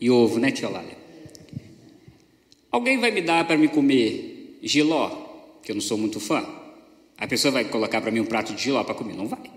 E 0.00 0.10
ovo, 0.10 0.38
né, 0.38 0.50
tia 0.50 0.68
Lália? 0.68 0.96
Alguém 2.70 2.98
vai 2.98 3.10
me 3.10 3.20
dar 3.20 3.46
para 3.46 3.58
me 3.58 3.68
comer 3.68 4.58
giló, 4.62 5.58
que 5.62 5.70
eu 5.70 5.74
não 5.74 5.82
sou 5.82 5.98
muito 5.98 6.18
fã? 6.18 6.44
A 7.18 7.26
pessoa 7.26 7.52
vai 7.52 7.66
colocar 7.66 8.00
para 8.00 8.10
mim 8.10 8.20
um 8.20 8.26
prato 8.26 8.54
de 8.54 8.62
giló 8.62 8.82
para 8.84 8.94
comer? 8.94 9.14
Não 9.14 9.28
vai. 9.28 9.50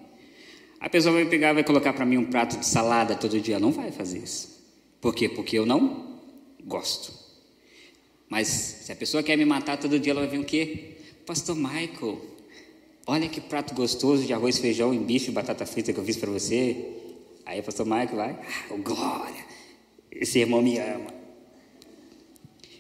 A 0.80 0.90
pessoa 0.90 1.14
vai 1.14 1.26
pegar, 1.26 1.54
vai 1.54 1.64
colocar 1.64 1.94
para 1.94 2.06
mim 2.06 2.18
um 2.18 2.26
prato 2.26 2.58
de 2.58 2.66
salada 2.66 3.16
todo 3.16 3.40
dia? 3.40 3.60
Não 3.60 3.72
vai 3.72 3.92
fazer 3.94 4.20
isso. 4.20 4.62
Por 5.00 5.16
quê? 5.16 5.30
Porque 5.30 5.58
eu 5.58 5.66
não 5.66 6.20
gosto. 6.66 7.14
Mas 8.28 8.48
se 8.48 8.92
a 8.92 8.96
pessoa 8.96 9.24
quer 9.24 9.38
me 9.38 9.46
matar 9.46 9.78
todo 9.78 9.98
dia, 9.98 10.12
ela 10.12 10.22
vai 10.22 10.30
vir 10.30 10.40
o 10.40 10.44
quê? 10.44 10.97
Pastor 11.28 11.56
Michael, 11.56 12.20
Olha 13.10 13.30
que 13.30 13.40
prato 13.40 13.74
gostoso 13.74 14.26
de 14.26 14.34
arroz, 14.34 14.58
feijão 14.58 14.94
e 14.94 15.00
bife 15.00 15.32
batata 15.32 15.66
frita 15.66 15.94
que 15.94 16.00
eu 16.00 16.04
fiz 16.04 16.18
para 16.18 16.30
você. 16.30 16.76
Aí 17.46 17.62
o 17.62 17.64
pastor 17.64 17.86
Marco 17.86 18.18
vai, 18.18 18.32
ah, 18.32 18.76
glória, 18.76 19.46
esse 20.12 20.40
irmão 20.40 20.62
me 20.62 20.78
ama. 20.78 21.16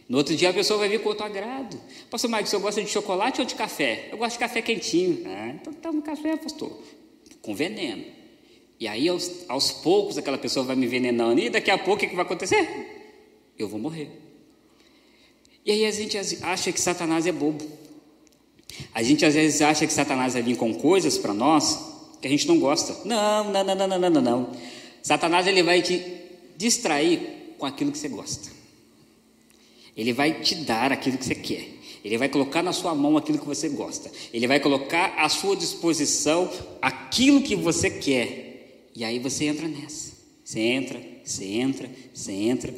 No 0.09 0.17
outro 0.17 0.35
dia 0.35 0.49
a 0.49 0.53
pessoa 0.53 0.79
vai 0.79 0.89
vir 0.89 1.01
com 1.01 1.07
outro 1.07 1.25
agrado. 1.25 1.79
Pastor 2.09 2.29
Marcos, 2.29 2.49
você 2.49 2.57
gosta 2.57 2.83
de 2.83 2.89
chocolate 2.89 3.39
ou 3.39 3.47
de 3.47 3.55
café? 3.55 4.09
Eu 4.11 4.17
gosto 4.17 4.33
de 4.33 4.39
café 4.39 4.61
quentinho. 4.61 5.23
Ah, 5.25 5.47
então 5.49 5.71
toma 5.71 5.99
um 5.99 6.01
café, 6.01 6.35
pastor. 6.35 6.77
Com 7.41 7.55
veneno. 7.55 8.03
E 8.77 8.85
aí, 8.85 9.07
aos, 9.07 9.45
aos, 9.47 9.71
poucos, 9.71 10.17
aquela 10.17 10.37
pessoa 10.37 10.65
vai 10.65 10.75
me 10.75 10.85
envenenando. 10.85 11.39
E 11.39 11.49
daqui 11.49 11.71
a 11.71 11.77
pouco, 11.77 12.03
o 12.03 12.09
que 12.09 12.13
vai 12.13 12.25
acontecer? 12.25 13.53
Eu 13.57 13.69
vou 13.69 13.79
morrer. 13.79 14.09
E 15.65 15.71
aí 15.71 15.85
a 15.85 15.91
gente 15.91 16.17
acha 16.17 16.71
que 16.71 16.81
Satanás 16.81 17.25
é 17.25 17.31
bobo. 17.31 17.86
A 18.93 19.01
gente 19.03 19.25
às 19.25 19.33
vezes 19.33 19.61
acha 19.61 19.85
que 19.85 19.93
Satanás 19.93 20.33
vai 20.33 20.41
vir 20.41 20.57
com 20.57 20.73
coisas 20.73 21.17
para 21.17 21.33
nós 21.33 21.79
que 22.21 22.27
a 22.27 22.29
gente 22.29 22.47
não 22.47 22.59
gosta. 22.59 22.95
Não, 23.05 23.51
não, 23.51 23.63
não, 23.63 23.75
não, 23.75 23.87
não, 23.87 24.09
não, 24.09 24.21
não. 24.21 24.51
Satanás 25.01 25.47
ele 25.47 25.63
vai 25.63 25.81
te 25.81 26.01
distrair 26.57 27.55
com 27.57 27.65
aquilo 27.65 27.91
que 27.91 27.97
você 27.97 28.09
gosta. 28.09 28.49
Ele 29.95 30.13
vai 30.13 30.41
te 30.41 30.55
dar 30.55 30.91
aquilo 30.91 31.17
que 31.17 31.25
você 31.25 31.35
quer. 31.35 31.67
Ele 32.03 32.17
vai 32.17 32.29
colocar 32.29 32.61
na 32.61 32.71
sua 32.71 32.93
mão 32.93 33.17
aquilo 33.17 33.39
que 33.39 33.45
você 33.45 33.67
gosta. 33.69 34.11
Ele 34.31 34.47
vai 34.47 34.59
colocar 34.59 35.15
à 35.17 35.27
sua 35.27 35.55
disposição 35.55 36.49
aquilo 36.81 37.41
que 37.41 37.55
você 37.55 37.89
quer. 37.89 38.89
E 38.95 39.03
aí 39.03 39.19
você 39.19 39.45
entra 39.45 39.67
nessa. 39.67 40.15
Você 40.43 40.59
entra, 40.59 41.01
você 41.23 41.45
entra, 41.45 41.91
você 42.13 42.31
entra. 42.31 42.73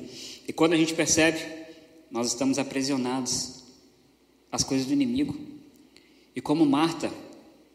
E 0.47 0.51
quando 0.53 0.73
a 0.73 0.77
gente 0.77 0.93
percebe, 0.93 1.39
nós 2.09 2.27
estamos 2.27 2.57
aprisionados 2.57 3.63
às 4.51 4.63
coisas 4.63 4.87
do 4.87 4.93
inimigo. 4.93 5.48
E 6.35 6.41
como 6.41 6.65
Marta, 6.65 7.11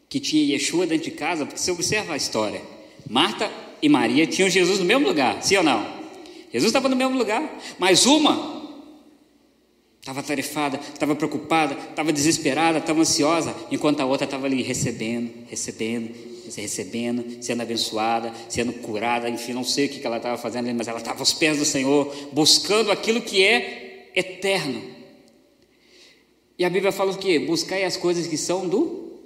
que 0.09 0.19
tinha 0.19 0.43
Yeshua 0.53 0.87
dentro 0.87 1.05
de 1.05 1.11
casa, 1.11 1.45
porque 1.45 1.59
você 1.59 1.71
observa 1.71 2.13
a 2.13 2.17
história, 2.17 2.61
Marta 3.09 3.51
e 3.81 3.89
Maria 3.89 4.25
tinham 4.25 4.49
Jesus 4.49 4.79
no 4.79 4.85
mesmo 4.85 5.07
lugar, 5.07 5.41
sim 5.43 5.57
ou 5.57 5.63
não? 5.63 5.85
Jesus 6.51 6.69
estava 6.69 6.87
no 6.87 6.95
mesmo 6.95 7.17
lugar, 7.17 7.59
mas 7.77 8.05
uma 8.05 8.55
estava 9.99 10.21
tarefada, 10.21 10.79
estava 10.93 11.15
preocupada, 11.15 11.75
estava 11.89 12.13
desesperada, 12.13 12.77
estava 12.77 13.01
ansiosa, 13.01 13.55
enquanto 13.71 14.01
a 14.01 14.05
outra 14.05 14.25
estava 14.25 14.45
ali 14.45 14.61
recebendo, 14.61 15.31
recebendo, 15.49 16.13
recebendo, 16.55 17.43
sendo 17.43 17.63
abençoada, 17.63 18.31
sendo 18.47 18.71
curada, 18.73 19.27
enfim, 19.27 19.53
não 19.53 19.63
sei 19.63 19.87
o 19.87 19.89
que 19.89 20.05
ela 20.05 20.17
estava 20.17 20.37
fazendo, 20.37 20.71
mas 20.75 20.87
ela 20.87 20.99
estava 20.99 21.19
aos 21.19 21.33
pés 21.33 21.57
do 21.57 21.65
Senhor, 21.65 22.15
buscando 22.31 22.91
aquilo 22.91 23.19
que 23.19 23.43
é 23.43 24.11
eterno. 24.15 24.94
E 26.57 26.63
a 26.63 26.69
Bíblia 26.69 26.91
fala 26.91 27.11
o 27.11 27.17
quê? 27.17 27.39
Buscai 27.39 27.83
as 27.83 27.97
coisas 27.97 28.27
que 28.27 28.37
são 28.37 28.67
do 28.67 29.19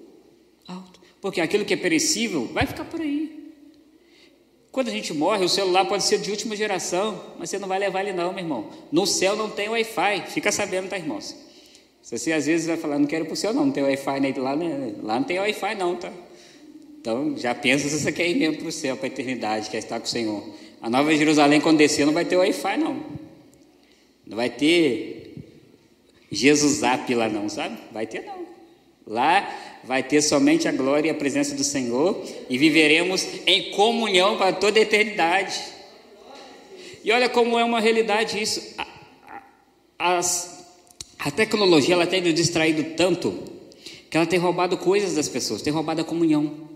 alto. 0.67 0.99
Porque 1.21 1.41
aquilo 1.41 1.65
que 1.65 1.73
é 1.73 1.77
perecível 1.77 2.45
vai 2.53 2.65
ficar 2.65 2.85
por 2.85 3.01
aí. 3.01 3.39
Quando 4.71 4.87
a 4.87 4.91
gente 4.91 5.13
morre, 5.13 5.43
o 5.43 5.49
celular 5.49 5.85
pode 5.85 6.03
ser 6.03 6.19
de 6.19 6.29
última 6.29 6.55
geração, 6.55 7.21
mas 7.39 7.49
você 7.49 7.57
não 7.57 7.67
vai 7.67 7.79
levar 7.79 8.01
ele 8.01 8.13
não, 8.13 8.31
meu 8.31 8.43
irmão. 8.43 8.69
No 8.91 9.05
céu 9.05 9.35
não 9.35 9.49
tem 9.49 9.67
Wi-Fi, 9.67 10.25
fica 10.27 10.51
sabendo, 10.51 10.89
tá, 10.89 10.97
irmãos? 10.97 11.35
Você 12.01 12.31
às 12.31 12.45
vezes 12.45 12.65
vai 12.65 12.77
falar, 12.77 12.97
não 12.97 13.05
quero 13.05 13.25
para 13.25 13.33
o 13.33 13.37
céu 13.37 13.53
não, 13.53 13.65
não 13.65 13.71
tem 13.71 13.83
Wi-Fi 13.83 14.19
né? 14.19 14.33
lá, 14.37 14.55
né? 14.55 14.95
lá 15.03 15.19
não 15.19 15.23
tem 15.23 15.39
Wi-Fi 15.39 15.75
não, 15.75 15.95
tá? 15.95 16.11
Então 16.99 17.37
já 17.37 17.53
pensa 17.53 17.87
se 17.87 17.99
você 17.99 18.11
quer 18.11 18.27
ir 18.27 18.35
mesmo 18.35 18.57
para 18.57 18.67
o 18.67 18.71
céu, 18.71 18.97
para 18.97 19.07
eternidade, 19.07 19.69
quer 19.69 19.77
estar 19.77 19.99
com 19.99 20.05
o 20.05 20.09
Senhor. 20.09 20.43
A 20.81 20.89
Nova 20.89 21.13
Jerusalém, 21.15 21.59
quando 21.59 21.77
descer, 21.77 22.05
não 22.05 22.13
vai 22.13 22.25
ter 22.25 22.37
Wi-Fi 22.37 22.77
não. 22.77 23.03
Não 24.25 24.37
vai 24.37 24.49
ter 24.49 25.18
Jesus 26.31 26.79
Zap 26.79 27.13
lá 27.13 27.27
não, 27.27 27.49
sabe? 27.49 27.77
Vai 27.91 28.05
ter 28.05 28.25
não. 28.25 28.47
Lá 29.05 29.49
vai 29.83 30.03
ter 30.03 30.21
somente 30.21 30.67
a 30.67 30.71
glória 30.71 31.07
e 31.07 31.11
a 31.11 31.15
presença 31.15 31.55
do 31.55 31.63
Senhor 31.63 32.23
e 32.49 32.57
viveremos 32.57 33.25
em 33.47 33.71
comunhão 33.71 34.37
para 34.37 34.53
toda 34.53 34.77
a 34.77 34.81
eternidade. 34.83 35.59
E 37.03 37.11
olha 37.11 37.29
como 37.29 37.57
é 37.57 37.63
uma 37.63 37.79
realidade 37.79 38.41
isso. 38.41 38.75
As, 39.97 40.65
a 41.17 41.31
tecnologia 41.31 41.95
ela 41.95 42.05
tem 42.05 42.21
nos 42.21 42.33
distraído 42.33 42.95
tanto 42.95 43.33
que 44.09 44.17
ela 44.17 44.25
tem 44.25 44.39
roubado 44.39 44.77
coisas 44.77 45.15
das 45.15 45.29
pessoas, 45.29 45.61
tem 45.61 45.71
roubado 45.71 46.01
a 46.01 46.03
comunhão. 46.03 46.69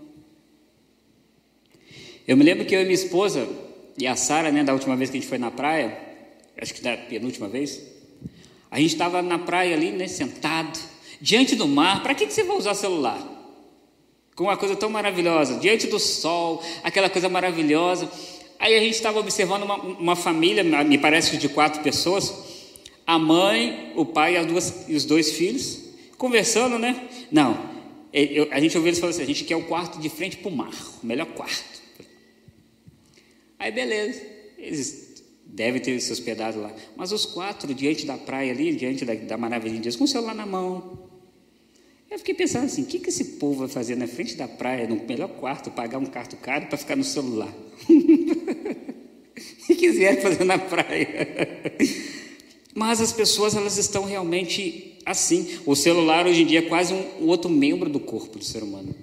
Eu 2.26 2.36
me 2.36 2.44
lembro 2.44 2.64
que 2.64 2.74
eu 2.74 2.80
e 2.80 2.84
minha 2.84 2.94
esposa 2.94 3.46
e 3.98 4.06
a 4.06 4.16
Sara, 4.16 4.50
né, 4.50 4.64
da 4.64 4.72
última 4.72 4.96
vez 4.96 5.10
que 5.10 5.18
a 5.18 5.20
gente 5.20 5.28
foi 5.28 5.38
na 5.38 5.50
praia, 5.50 5.96
acho 6.60 6.74
que 6.74 6.80
da 6.80 6.96
penúltima 6.96 7.48
vez, 7.48 7.80
a 8.74 8.80
gente 8.80 8.90
estava 8.90 9.22
na 9.22 9.38
praia 9.38 9.76
ali, 9.76 9.92
né, 9.92 10.08
sentado, 10.08 10.76
diante 11.20 11.54
do 11.54 11.68
mar. 11.68 12.02
Para 12.02 12.12
que, 12.12 12.26
que 12.26 12.32
você 12.32 12.42
vai 12.42 12.56
usar 12.56 12.74
celular? 12.74 13.24
Com 14.34 14.44
uma 14.44 14.56
coisa 14.56 14.74
tão 14.74 14.90
maravilhosa, 14.90 15.60
diante 15.60 15.86
do 15.86 16.00
sol, 16.00 16.60
aquela 16.82 17.08
coisa 17.08 17.28
maravilhosa. 17.28 18.10
Aí 18.58 18.74
a 18.74 18.80
gente 18.80 18.94
estava 18.94 19.20
observando 19.20 19.62
uma, 19.62 19.76
uma, 19.76 20.16
família, 20.16 20.64
me 20.64 20.98
parece 20.98 21.30
que 21.30 21.36
de 21.36 21.48
quatro 21.48 21.84
pessoas, 21.84 22.34
a 23.06 23.16
mãe, 23.16 23.92
o 23.94 24.04
pai 24.04 24.36
e, 24.36 24.44
duas, 24.44 24.88
e 24.88 24.96
os 24.96 25.04
dois 25.04 25.30
filhos, 25.30 25.78
conversando, 26.18 26.76
né? 26.76 27.08
Não, 27.30 27.56
eu, 28.12 28.48
a 28.50 28.58
gente 28.58 28.76
ouviu 28.76 28.88
eles 28.88 28.98
falando 28.98 29.14
assim: 29.14 29.22
a 29.22 29.26
gente 29.26 29.44
quer 29.44 29.54
o 29.54 29.62
quarto 29.62 30.00
de 30.00 30.08
frente 30.08 30.38
para 30.38 30.48
o 30.48 30.56
mar, 30.56 30.74
o 31.00 31.06
melhor 31.06 31.26
quarto. 31.26 31.80
Aí 33.56 33.70
beleza, 33.70 34.20
eles 34.58 35.13
deve 35.46 35.80
ter 35.80 35.98
se 36.00 36.12
hospedado 36.12 36.60
lá. 36.60 36.74
Mas 36.96 37.12
os 37.12 37.26
quatro, 37.26 37.74
diante 37.74 38.06
da 38.06 38.16
praia 38.16 38.52
ali, 38.52 38.74
diante 38.74 39.04
da, 39.04 39.14
da 39.14 39.36
maravilha 39.36 39.74
de 39.74 39.80
Deus, 39.82 39.96
com 39.96 40.04
o 40.04 40.08
celular 40.08 40.34
na 40.34 40.46
mão. 40.46 40.98
Eu 42.10 42.18
fiquei 42.18 42.34
pensando 42.34 42.66
assim: 42.66 42.82
o 42.82 42.86
que, 42.86 42.98
que 42.98 43.08
esse 43.08 43.24
povo 43.36 43.60
vai 43.60 43.68
fazer 43.68 43.96
na 43.96 44.06
frente 44.06 44.36
da 44.36 44.46
praia, 44.46 44.86
no 44.86 44.96
melhor 45.06 45.28
quarto, 45.28 45.70
pagar 45.70 45.98
um 45.98 46.06
quarto 46.06 46.36
caro 46.36 46.66
para 46.66 46.78
ficar 46.78 46.96
no 46.96 47.04
celular? 47.04 47.52
e 49.68 49.74
quiser 49.74 50.22
fazer 50.22 50.44
na 50.44 50.58
praia. 50.58 51.72
Mas 52.74 53.00
as 53.00 53.12
pessoas, 53.12 53.54
elas 53.54 53.76
estão 53.78 54.04
realmente 54.04 54.98
assim. 55.06 55.58
O 55.64 55.74
celular 55.76 56.26
hoje 56.26 56.42
em 56.42 56.46
dia 56.46 56.58
é 56.60 56.62
quase 56.62 56.92
um 56.92 57.26
outro 57.26 57.50
membro 57.50 57.88
do 57.88 58.00
corpo 58.00 58.38
do 58.38 58.44
ser 58.44 58.62
humano. 58.62 58.94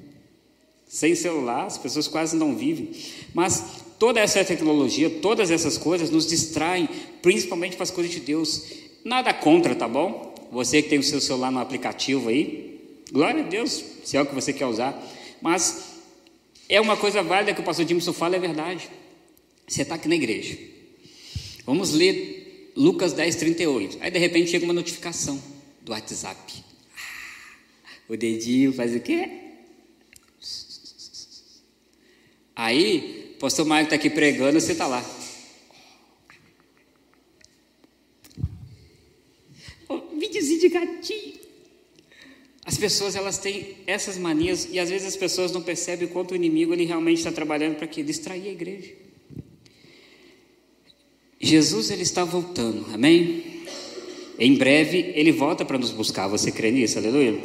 Sem 0.87 1.15
celular, 1.15 1.67
as 1.67 1.77
pessoas 1.77 2.07
quase 2.07 2.35
não 2.35 2.55
vivem. 2.55 2.91
Mas 3.33 3.80
toda 4.01 4.19
essa 4.19 4.43
tecnologia, 4.43 5.11
todas 5.11 5.51
essas 5.51 5.77
coisas 5.77 6.09
nos 6.09 6.25
distraem, 6.25 6.89
principalmente 7.21 7.75
para 7.75 7.83
as 7.83 7.91
coisas 7.91 8.11
de 8.11 8.19
Deus. 8.19 8.63
Nada 9.05 9.31
contra, 9.31 9.75
tá 9.75 9.87
bom? 9.87 10.33
Você 10.51 10.81
que 10.81 10.89
tem 10.89 10.97
o 10.97 11.03
seu 11.03 11.21
celular 11.21 11.51
no 11.51 11.59
aplicativo 11.59 12.29
aí, 12.29 12.81
glória 13.11 13.43
a 13.43 13.47
Deus, 13.47 13.83
se 14.03 14.17
é 14.17 14.21
o 14.21 14.25
que 14.25 14.33
você 14.33 14.53
quer 14.53 14.65
usar. 14.65 14.99
Mas 15.39 15.99
é 16.67 16.81
uma 16.81 16.97
coisa 16.97 17.21
válida 17.21 17.53
que 17.53 17.61
o 17.61 17.63
pastor 17.63 17.85
Dimson 17.85 18.11
fala, 18.11 18.35
é 18.37 18.39
verdade. 18.39 18.89
Você 19.67 19.83
está 19.83 19.93
aqui 19.93 20.07
na 20.07 20.15
igreja. 20.15 20.57
Vamos 21.63 21.91
ler 21.91 22.71
Lucas 22.75 23.13
10, 23.13 23.35
38. 23.35 23.97
Aí 24.01 24.09
de 24.09 24.17
repente 24.17 24.49
chega 24.49 24.65
uma 24.65 24.73
notificação 24.73 25.39
do 25.83 25.91
WhatsApp. 25.91 26.51
O 28.09 28.17
dedinho 28.17 28.73
faz 28.73 28.95
o 28.95 28.99
quê? 28.99 29.29
Aí, 32.55 33.20
pastor 33.41 33.65
Mário 33.65 33.85
está 33.85 33.95
aqui 33.95 34.07
pregando, 34.07 34.61
você 34.61 34.73
está 34.73 34.85
lá. 34.85 35.03
Videozinho 40.15 40.59
de 40.59 40.69
gatinho. 40.69 41.33
As 42.63 42.77
pessoas 42.77 43.15
elas 43.15 43.39
têm 43.39 43.77
essas 43.87 44.15
manias 44.15 44.67
e 44.71 44.77
às 44.77 44.91
vezes 44.91 45.07
as 45.07 45.15
pessoas 45.15 45.51
não 45.51 45.63
percebem 45.63 46.07
o 46.07 46.11
quanto 46.11 46.33
o 46.33 46.35
inimigo 46.35 46.71
ele 46.71 46.85
realmente 46.85 47.17
está 47.17 47.31
trabalhando 47.31 47.77
para 47.77 47.87
que 47.87 48.03
distrair 48.03 48.47
a 48.47 48.51
igreja. 48.51 48.91
Jesus 51.39 51.89
ele 51.89 52.03
está 52.03 52.23
voltando, 52.23 52.85
amém? 52.93 53.63
Em 54.37 54.53
breve 54.53 55.13
ele 55.15 55.31
volta 55.31 55.65
para 55.65 55.79
nos 55.79 55.89
buscar. 55.89 56.27
Você 56.27 56.51
crê 56.51 56.69
nisso? 56.69 56.99
Aleluia. 56.99 57.41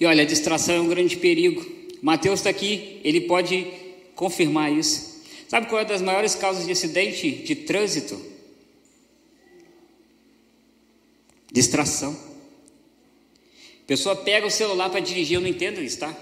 E 0.00 0.06
olha, 0.06 0.22
a 0.22 0.26
distração 0.26 0.76
é 0.76 0.80
um 0.80 0.88
grande 0.88 1.18
perigo. 1.18 1.64
Mateus 2.00 2.40
está 2.40 2.48
aqui, 2.48 3.00
ele 3.04 3.22
pode 3.22 3.66
confirmar 4.18 4.72
isso. 4.72 5.22
Sabe 5.46 5.68
qual 5.68 5.80
é 5.80 5.84
das 5.84 6.02
maiores 6.02 6.34
causas 6.34 6.66
de 6.66 6.72
acidente 6.72 7.30
de 7.30 7.54
trânsito? 7.54 8.20
Distração. 11.52 12.18
Pessoa 13.86 14.16
pega 14.16 14.44
o 14.44 14.50
celular 14.50 14.90
para 14.90 14.98
dirigir, 14.98 15.36
eu 15.36 15.40
não 15.40 15.46
entendo 15.46 15.80
isso, 15.80 16.00
tá? 16.00 16.14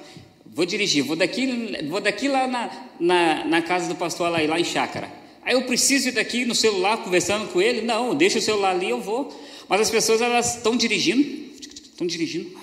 Vou 0.44 0.66
dirigir, 0.66 1.02
vou 1.02 1.16
daqui, 1.16 1.46
vou 1.88 2.00
daqui 2.00 2.28
lá 2.28 2.46
na, 2.46 2.88
na, 3.00 3.44
na 3.46 3.62
casa 3.62 3.88
do 3.88 3.94
pastor 3.96 4.30
lá, 4.30 4.42
lá 4.42 4.60
em 4.60 4.64
Chácara. 4.64 5.10
Aí 5.42 5.54
eu 5.54 5.62
preciso 5.62 6.10
ir 6.10 6.12
daqui 6.12 6.44
no 6.44 6.54
celular 6.54 6.98
conversando 6.98 7.50
com 7.50 7.62
ele? 7.62 7.80
Não, 7.80 8.14
deixa 8.14 8.38
o 8.38 8.42
celular 8.42 8.72
ali, 8.72 8.90
eu 8.90 9.00
vou. 9.00 9.34
Mas 9.68 9.80
as 9.80 9.90
pessoas 9.90 10.20
elas 10.20 10.56
estão 10.56 10.76
dirigindo, 10.76 11.50
estão 11.58 12.06
dirigindo. 12.06 12.56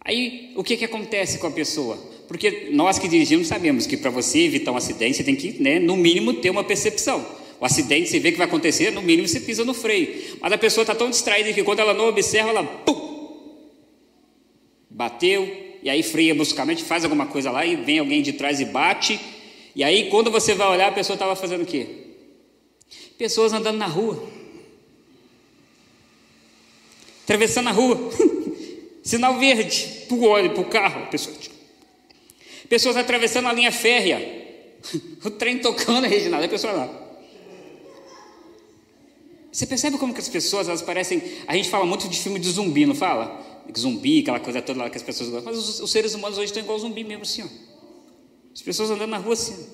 Aí 0.00 0.52
o 0.56 0.64
que, 0.64 0.76
que 0.76 0.84
acontece 0.84 1.38
com 1.38 1.46
a 1.46 1.52
pessoa? 1.52 2.19
Porque 2.30 2.68
nós 2.70 2.96
que 2.96 3.08
dirigimos 3.08 3.48
sabemos 3.48 3.88
que 3.88 3.96
para 3.96 4.08
você 4.08 4.42
evitar 4.42 4.70
um 4.70 4.76
acidente, 4.76 5.16
você 5.16 5.24
tem 5.24 5.34
que, 5.34 5.60
né, 5.60 5.80
no 5.80 5.96
mínimo, 5.96 6.32
ter 6.34 6.48
uma 6.48 6.62
percepção. 6.62 7.26
O 7.60 7.64
acidente, 7.64 8.08
você 8.08 8.20
vê 8.20 8.30
que 8.30 8.38
vai 8.38 8.46
acontecer, 8.46 8.92
no 8.92 9.02
mínimo 9.02 9.26
você 9.26 9.40
pisa 9.40 9.64
no 9.64 9.74
freio. 9.74 10.36
Mas 10.40 10.52
a 10.52 10.56
pessoa 10.56 10.84
está 10.84 10.94
tão 10.94 11.10
distraída 11.10 11.52
que 11.52 11.64
quando 11.64 11.80
ela 11.80 11.92
não 11.92 12.06
observa, 12.06 12.50
ela 12.50 12.62
pum, 12.62 13.56
bateu, 14.88 15.74
e 15.82 15.90
aí 15.90 16.04
freia 16.04 16.32
bruscamente, 16.32 16.84
faz 16.84 17.02
alguma 17.02 17.26
coisa 17.26 17.50
lá, 17.50 17.66
e 17.66 17.74
vem 17.74 17.98
alguém 17.98 18.22
de 18.22 18.34
trás 18.34 18.60
e 18.60 18.64
bate. 18.64 19.18
E 19.74 19.82
aí, 19.82 20.08
quando 20.08 20.30
você 20.30 20.54
vai 20.54 20.68
olhar, 20.68 20.86
a 20.86 20.92
pessoa 20.92 21.16
estava 21.16 21.34
fazendo 21.34 21.62
o 21.62 21.66
quê? 21.66 21.84
Pessoas 23.18 23.52
andando 23.52 23.76
na 23.76 23.86
rua. 23.88 24.24
Atravessando 27.24 27.70
a 27.70 27.72
rua. 27.72 27.98
Sinal 29.02 29.36
verde 29.36 30.04
para 30.06 30.16
o 30.16 30.24
óleo, 30.26 30.50
para 30.50 30.62
o 30.62 30.66
carro. 30.66 31.10
Pessoa, 31.10 31.34
Pessoas 32.70 32.96
atravessando 32.96 33.48
a 33.48 33.52
linha 33.52 33.72
férrea. 33.72 34.38
O 35.22 35.28
trem 35.28 35.58
tocando, 35.58 36.06
Reginaldo, 36.06 36.46
a 36.46 36.48
pessoa 36.48 36.72
lá. 36.72 36.88
Você 39.52 39.66
percebe 39.66 39.98
como 39.98 40.14
que 40.14 40.20
as 40.20 40.28
pessoas, 40.28 40.68
elas 40.68 40.80
parecem. 40.80 41.22
A 41.46 41.54
gente 41.54 41.68
fala 41.68 41.84
muito 41.84 42.08
de 42.08 42.18
filme 42.18 42.38
de 42.38 42.48
zumbi, 42.48 42.86
não 42.86 42.94
fala? 42.94 43.38
Zumbi, 43.76 44.20
aquela 44.20 44.40
coisa 44.40 44.62
toda 44.62 44.84
lá 44.84 44.88
que 44.88 44.96
as 44.96 45.02
pessoas 45.02 45.28
gostam. 45.28 45.52
Mas 45.52 45.62
os, 45.62 45.80
os 45.80 45.90
seres 45.90 46.14
humanos 46.14 46.38
hoje 46.38 46.46
estão 46.46 46.62
igual 46.62 46.78
zumbi 46.78 47.04
mesmo, 47.04 47.24
assim, 47.24 47.42
ó. 47.42 47.46
As 48.54 48.62
pessoas 48.62 48.90
andando 48.90 49.10
na 49.10 49.18
rua 49.18 49.34
assim. 49.34 49.66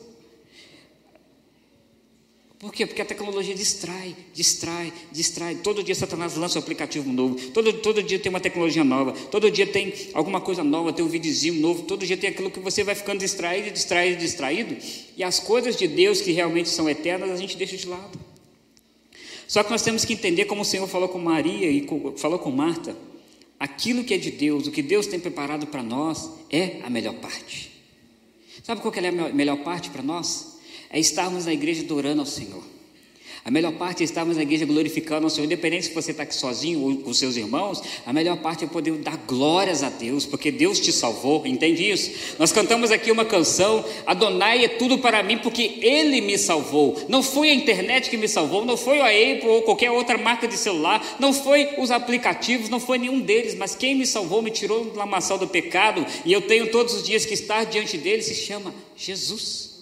Por 2.59 2.73
quê? 2.73 2.87
Porque 2.87 3.03
a 3.03 3.05
tecnologia 3.05 3.55
distrai, 3.55 4.17
distrai, 4.33 4.91
distrai. 5.13 5.57
Todo 5.57 5.83
dia 5.83 5.95
Satanás 5.95 6.37
lança 6.37 6.59
um 6.59 6.63
aplicativo 6.63 7.13
novo. 7.13 7.51
Todo, 7.51 7.71
todo 7.75 8.03
dia 8.03 8.19
tem 8.19 8.31
uma 8.31 8.41
tecnologia 8.41 8.83
nova. 8.83 9.13
Todo 9.13 9.51
dia 9.51 9.67
tem 9.67 9.93
alguma 10.15 10.41
coisa 10.41 10.65
nova, 10.65 10.91
tem 10.91 11.05
um 11.05 11.09
videozinho 11.09 11.61
novo. 11.61 11.83
Todo 11.83 12.07
dia 12.07 12.17
tem 12.17 12.31
aquilo 12.31 12.51
que 12.51 12.59
você 12.59 12.83
vai 12.83 12.95
ficando 12.95 13.21
distraído, 13.21 13.71
distraído, 13.71 14.19
distraído. 14.19 14.77
E 15.17 15.23
as 15.23 15.39
coisas 15.39 15.77
de 15.77 15.87
Deus 15.87 16.23
que 16.23 16.33
realmente 16.33 16.71
são 16.71 16.89
eternas, 16.89 17.31
a 17.31 17.37
gente 17.37 17.59
deixa 17.59 17.77
de 17.77 17.87
lado. 17.87 18.19
Só 19.47 19.63
que 19.63 19.71
nós 19.71 19.83
temos 19.83 20.07
que 20.07 20.15
entender 20.15 20.47
como 20.47 20.63
o 20.63 20.65
Senhor 20.65 20.89
falou 20.89 21.11
com 21.11 21.19
Maria 21.19 21.71
e 21.71 21.83
com, 21.83 22.17
falou 22.17 22.39
com 22.39 22.51
Marta. 22.51 22.97
Aquilo 23.61 24.03
que 24.03 24.15
é 24.15 24.19
de 24.19 24.31
Deus, 24.31 24.67
o 24.67 24.71
que 24.71 24.83
Deus 24.83 25.07
tem 25.07 25.21
preparado 25.21 25.67
para 25.67 25.83
nós, 25.83 26.31
é 26.51 26.81
a 26.83 26.89
melhor 26.89 27.15
parte. 27.17 27.71
Sabe 28.63 28.81
qual 28.81 28.93
é 28.95 29.09
a 29.09 29.13
melhor 29.13 29.59
parte 29.59 29.91
para 29.91 30.03
nós? 30.03 30.56
É 30.91 30.99
estarmos 30.99 31.47
na 31.47 31.53
igreja 31.53 31.83
adorando 31.83 32.21
ao 32.21 32.27
Senhor. 32.27 32.77
A 33.47 33.51
melhor 33.53 33.75
parte 33.75 34.03
é 34.03 34.05
estarmos 34.05 34.37
na 34.37 34.43
igreja 34.43 34.67
glorificando 34.67 35.25
ao 35.25 35.31
Senhor, 35.31 35.45
independente 35.45 35.87
se 35.87 35.95
você 35.95 36.11
está 36.11 36.25
aqui 36.25 36.35
sozinho 36.35 36.81
ou 36.81 36.97
com 36.97 37.15
seus 37.15 37.37
irmãos, 37.37 37.81
a 38.05 38.13
melhor 38.13 38.39
parte 38.39 38.65
é 38.65 38.67
poder 38.67 38.91
dar 38.95 39.17
glórias 39.19 39.85
a 39.85 39.89
Deus, 39.89 40.27
porque 40.27 40.51
Deus 40.51 40.81
te 40.81 40.91
salvou, 40.91 41.47
entende 41.47 41.89
isso? 41.89 42.11
Nós 42.41 42.51
cantamos 42.51 42.91
aqui 42.91 43.13
uma 43.13 43.25
canção, 43.25 43.85
Adonai 44.05 44.65
é 44.65 44.69
tudo 44.69 44.99
para 44.99 45.23
mim, 45.23 45.39
porque 45.39 45.79
Ele 45.81 46.21
me 46.21 46.37
salvou. 46.37 47.01
Não 47.09 47.23
foi 47.23 47.51
a 47.51 47.55
internet 47.55 48.11
que 48.11 48.17
me 48.17 48.27
salvou, 48.27 48.65
não 48.65 48.77
foi 48.77 49.01
a 49.01 49.07
Apple 49.07 49.49
ou 49.49 49.63
qualquer 49.63 49.93
outra 49.93 50.19
marca 50.19 50.49
de 50.49 50.57
celular, 50.57 51.17
não 51.21 51.33
foi 51.33 51.69
os 51.79 51.93
aplicativos, 51.93 52.69
não 52.69 52.81
foi 52.81 52.99
nenhum 52.99 53.21
deles, 53.21 53.55
mas 53.55 53.77
quem 53.77 53.95
me 53.95 54.07
salvou, 54.07 54.43
me 54.43 54.51
tirou 54.51 54.87
da 54.87 54.99
lamaçal 54.99 55.39
do 55.39 55.47
pecado, 55.47 56.05
e 56.25 56.33
eu 56.33 56.41
tenho 56.41 56.73
todos 56.73 56.95
os 56.95 57.05
dias 57.05 57.25
que 57.25 57.35
estar 57.35 57.63
diante 57.63 57.97
dele, 57.97 58.23
se 58.23 58.35
chama 58.35 58.75
Jesus. 58.97 59.76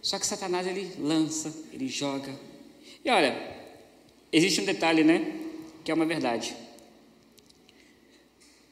Só 0.00 0.18
que 0.18 0.26
Satanás 0.26 0.66
ele 0.66 0.92
lança, 0.98 1.52
ele 1.72 1.88
joga. 1.88 2.32
E 3.04 3.10
olha, 3.10 3.56
existe 4.32 4.60
um 4.60 4.64
detalhe, 4.64 5.02
né? 5.04 5.40
Que 5.84 5.90
é 5.90 5.94
uma 5.94 6.06
verdade. 6.06 6.54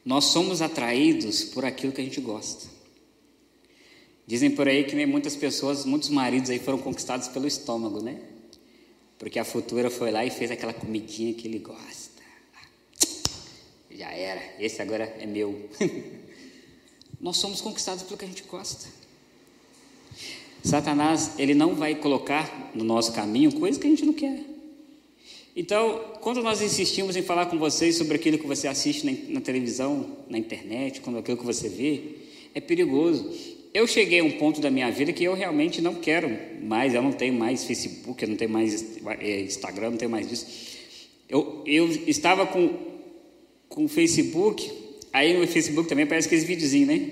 Nós 0.05 0.27
somos 0.27 0.62
atraídos 0.62 1.45
por 1.45 1.65
aquilo 1.65 1.93
que 1.93 2.01
a 2.01 2.05
gente 2.05 2.21
gosta. 2.21 2.69
Dizem 4.27 4.51
por 4.51 4.69
aí 4.69 4.85
que 4.85 4.95
nem 4.95 5.07
muitas 5.07 5.37
pessoas, 5.37 5.85
muitos 5.85 6.09
maridos 6.09 6.51
aí 6.51 6.59
foram 6.59 6.79
conquistados 6.79 7.29
pelo 7.29 7.47
estômago, 7.47 8.03
né? 8.03 8.21
Porque 9.19 9.39
a 9.39 9.45
futura 9.45 9.91
foi 9.91 10.11
lá 10.11 10.25
e 10.25 10.31
fez 10.31 10.51
aquela 10.51 10.73
comidinha 10.73 11.33
que 11.35 11.49
ele 11.49 11.59
gosta. 11.59 12.23
Já 13.91 14.11
era, 14.11 14.43
esse 14.59 14.83
agora 14.83 15.05
é 15.19 15.27
meu. 15.27 15.69
Nós 17.21 17.39
somos 17.39 17.61
conquistados 17.61 18.03
pelo 18.03 18.19
que 18.19 18.25
a 18.25 18.29
gente 18.29 18.43
gosta. 18.43 18.89
Satanás, 20.66 21.33
ele 21.38 21.55
não 21.55 21.74
vai 21.74 21.94
colocar 21.94 22.72
no 22.74 22.83
nosso 22.83 23.12
caminho 23.12 23.52
coisas 23.52 23.81
que 23.81 23.87
a 23.87 23.90
gente 23.90 24.05
não 24.05 24.12
quer. 24.12 24.40
Então, 25.55 26.00
quando 26.20 26.42
nós 26.42 26.61
insistimos 26.61 27.16
em 27.16 27.22
falar 27.22 27.46
com 27.46 27.57
vocês 27.57 27.94
sobre 27.94 28.16
aquilo 28.16 28.37
que 28.37 28.46
você 28.46 28.66
assiste 28.66 29.07
na, 29.07 29.35
na 29.35 29.40
televisão, 29.40 30.18
na 30.29 30.37
internet, 30.37 31.00
quando 31.00 31.18
aquilo 31.18 31.38
que 31.38 31.46
você 31.46 31.68
vê, 31.68 32.02
é 32.52 32.61
perigoso. 32.61 33.31
Eu 33.72 33.87
cheguei 33.87 34.20
a 34.20 34.24
um 34.24 34.33
ponto 34.33 34.61
da 34.61 34.70
minha 34.70 34.90
vida 34.90 35.12
que 35.12 35.22
eu 35.22 35.35
realmente 35.35 35.81
não 35.81 35.94
quero 35.94 36.37
mais, 36.62 36.94
eu 36.94 37.02
não 37.02 37.12
tenho 37.12 37.35
mais 37.35 37.64
Facebook, 37.64 38.22
eu 38.22 38.29
não 38.29 38.37
tenho 38.37 38.50
mais 38.50 38.98
é, 39.20 39.42
Instagram, 39.42 39.90
não 39.90 39.98
tenho 39.98 40.11
mais 40.11 40.29
disso. 40.29 40.46
Eu, 41.29 41.62
eu 41.64 41.88
estava 42.07 42.46
com, 42.46 42.74
com 43.68 43.85
o 43.85 43.88
Facebook, 43.88 44.68
aí 45.12 45.38
no 45.38 45.46
Facebook 45.46 45.88
também 45.88 46.05
aparece 46.05 46.26
aqueles 46.26 46.44
videozinhos, 46.44 46.88
né? 46.88 47.11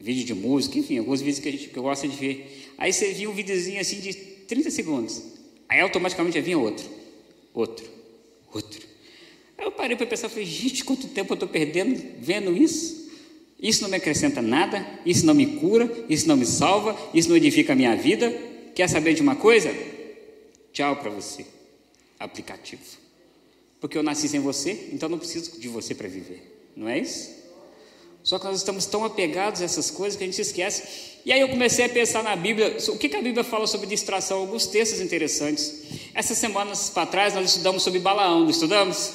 Vídeo 0.00 0.24
de 0.24 0.34
música, 0.34 0.78
enfim, 0.78 0.98
alguns 0.98 1.20
vídeos 1.20 1.40
que, 1.40 1.48
a 1.48 1.52
gente, 1.52 1.68
que 1.68 1.76
eu 1.76 1.82
gosto 1.82 2.08
de 2.08 2.16
ver. 2.16 2.65
Aí 2.78 2.92
você 2.92 3.12
via 3.12 3.28
um 3.28 3.34
videozinho 3.34 3.80
assim 3.80 4.00
de 4.00 4.12
30 4.14 4.70
segundos. 4.70 5.22
Aí 5.68 5.80
automaticamente 5.80 6.36
já 6.36 6.40
vinha 6.40 6.58
outro, 6.58 6.88
outro, 7.52 7.86
outro. 8.52 8.86
Aí 9.58 9.64
eu 9.64 9.72
parei 9.72 9.96
para 9.96 10.06
pensar, 10.06 10.28
falei, 10.28 10.44
gente, 10.44 10.84
quanto 10.84 11.08
tempo 11.08 11.32
eu 11.32 11.34
estou 11.34 11.48
perdendo 11.48 12.00
vendo 12.20 12.56
isso? 12.56 13.06
Isso 13.58 13.82
não 13.82 13.88
me 13.88 13.96
acrescenta 13.96 14.42
nada, 14.42 14.86
isso 15.04 15.24
não 15.24 15.34
me 15.34 15.46
cura, 15.58 15.90
isso 16.08 16.28
não 16.28 16.36
me 16.36 16.44
salva, 16.44 16.96
isso 17.14 17.28
não 17.28 17.36
edifica 17.36 17.72
a 17.72 17.76
minha 17.76 17.96
vida. 17.96 18.30
Quer 18.74 18.88
saber 18.88 19.14
de 19.14 19.22
uma 19.22 19.34
coisa? 19.34 19.74
Tchau 20.72 20.96
para 20.96 21.10
você, 21.10 21.46
aplicativo. 22.18 22.82
Porque 23.80 23.96
eu 23.96 24.02
nasci 24.02 24.28
sem 24.28 24.40
você, 24.40 24.90
então 24.92 25.08
não 25.08 25.18
preciso 25.18 25.58
de 25.58 25.68
você 25.68 25.94
para 25.94 26.06
viver. 26.06 26.70
Não 26.76 26.86
é 26.86 26.98
isso? 26.98 27.30
Só 28.26 28.40
que 28.40 28.44
nós 28.44 28.56
estamos 28.56 28.86
tão 28.86 29.04
apegados 29.04 29.62
a 29.62 29.64
essas 29.64 29.88
coisas 29.88 30.18
que 30.18 30.24
a 30.24 30.26
gente 30.26 30.40
esquece 30.42 31.14
e 31.26 31.32
aí 31.32 31.40
eu 31.40 31.48
comecei 31.48 31.84
a 31.84 31.88
pensar 31.88 32.22
na 32.22 32.36
Bíblia, 32.36 32.76
o 32.88 32.96
que, 32.96 33.08
que 33.08 33.16
a 33.16 33.20
Bíblia 33.20 33.42
fala 33.42 33.66
sobre 33.66 33.88
distração, 33.88 34.38
alguns 34.38 34.64
textos 34.66 35.00
interessantes. 35.00 35.82
Essas 36.14 36.38
semanas 36.38 36.88
para 36.88 37.04
trás 37.04 37.34
nós 37.34 37.50
estudamos 37.50 37.82
sobre 37.82 37.98
Balaão, 37.98 38.42
não 38.42 38.50
estudamos? 38.50 39.12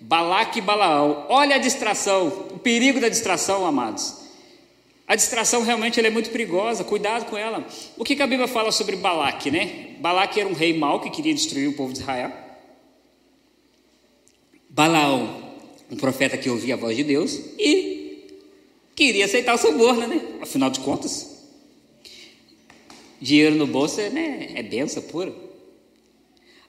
Balaque 0.00 0.58
e 0.58 0.62
Balaão. 0.62 1.24
Olha 1.28 1.54
a 1.54 1.58
distração, 1.58 2.26
o 2.52 2.58
perigo 2.58 2.98
da 2.98 3.08
distração, 3.08 3.64
amados. 3.64 4.14
A 5.06 5.14
distração 5.14 5.62
realmente 5.62 6.04
é 6.04 6.10
muito 6.10 6.30
perigosa, 6.30 6.82
cuidado 6.82 7.26
com 7.26 7.36
ela. 7.36 7.64
O 7.96 8.02
que, 8.02 8.16
que 8.16 8.22
a 8.22 8.26
Bíblia 8.26 8.48
fala 8.48 8.72
sobre 8.72 8.96
Balaque, 8.96 9.48
né? 9.48 9.94
Balaque 10.00 10.40
era 10.40 10.48
um 10.48 10.52
rei 10.52 10.76
mau 10.76 10.98
que 10.98 11.10
queria 11.10 11.32
destruir 11.32 11.68
o 11.68 11.74
povo 11.74 11.92
de 11.92 12.00
Israel. 12.00 12.32
Balaão, 14.68 15.54
um 15.88 15.96
profeta 15.96 16.36
que 16.36 16.50
ouvia 16.50 16.74
a 16.74 16.76
voz 16.76 16.96
de 16.96 17.04
Deus 17.04 17.38
e 17.56 17.85
queria 18.96 19.26
aceitar 19.26 19.54
o 19.54 19.58
suborno, 19.58 20.06
né? 20.08 20.20
Afinal 20.40 20.70
de 20.70 20.80
contas, 20.80 21.36
Dinheiro 23.20 23.54
no 23.56 23.66
bolso 23.66 24.00
é, 24.00 24.10
né, 24.10 24.52
é 24.54 24.62
benção 24.62 25.02
pura. 25.02 25.32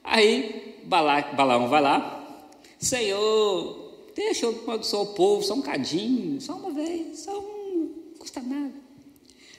Aí 0.04 0.76
Bala, 0.84 1.22
Balaão 1.34 1.68
vai 1.68 1.82
lá, 1.82 2.48
Senhor, 2.80 4.08
deixa 4.16 4.46
eu 4.46 4.62
amaldiçoar 4.64 5.04
o 5.04 5.08
povo, 5.08 5.44
só 5.44 5.54
um 5.54 5.62
cadinho, 5.62 6.40
só 6.40 6.54
uma 6.54 6.72
vez, 6.72 7.20
só 7.20 7.38
um, 7.38 7.92
não 8.12 8.18
custa 8.20 8.42
nada. 8.42 8.74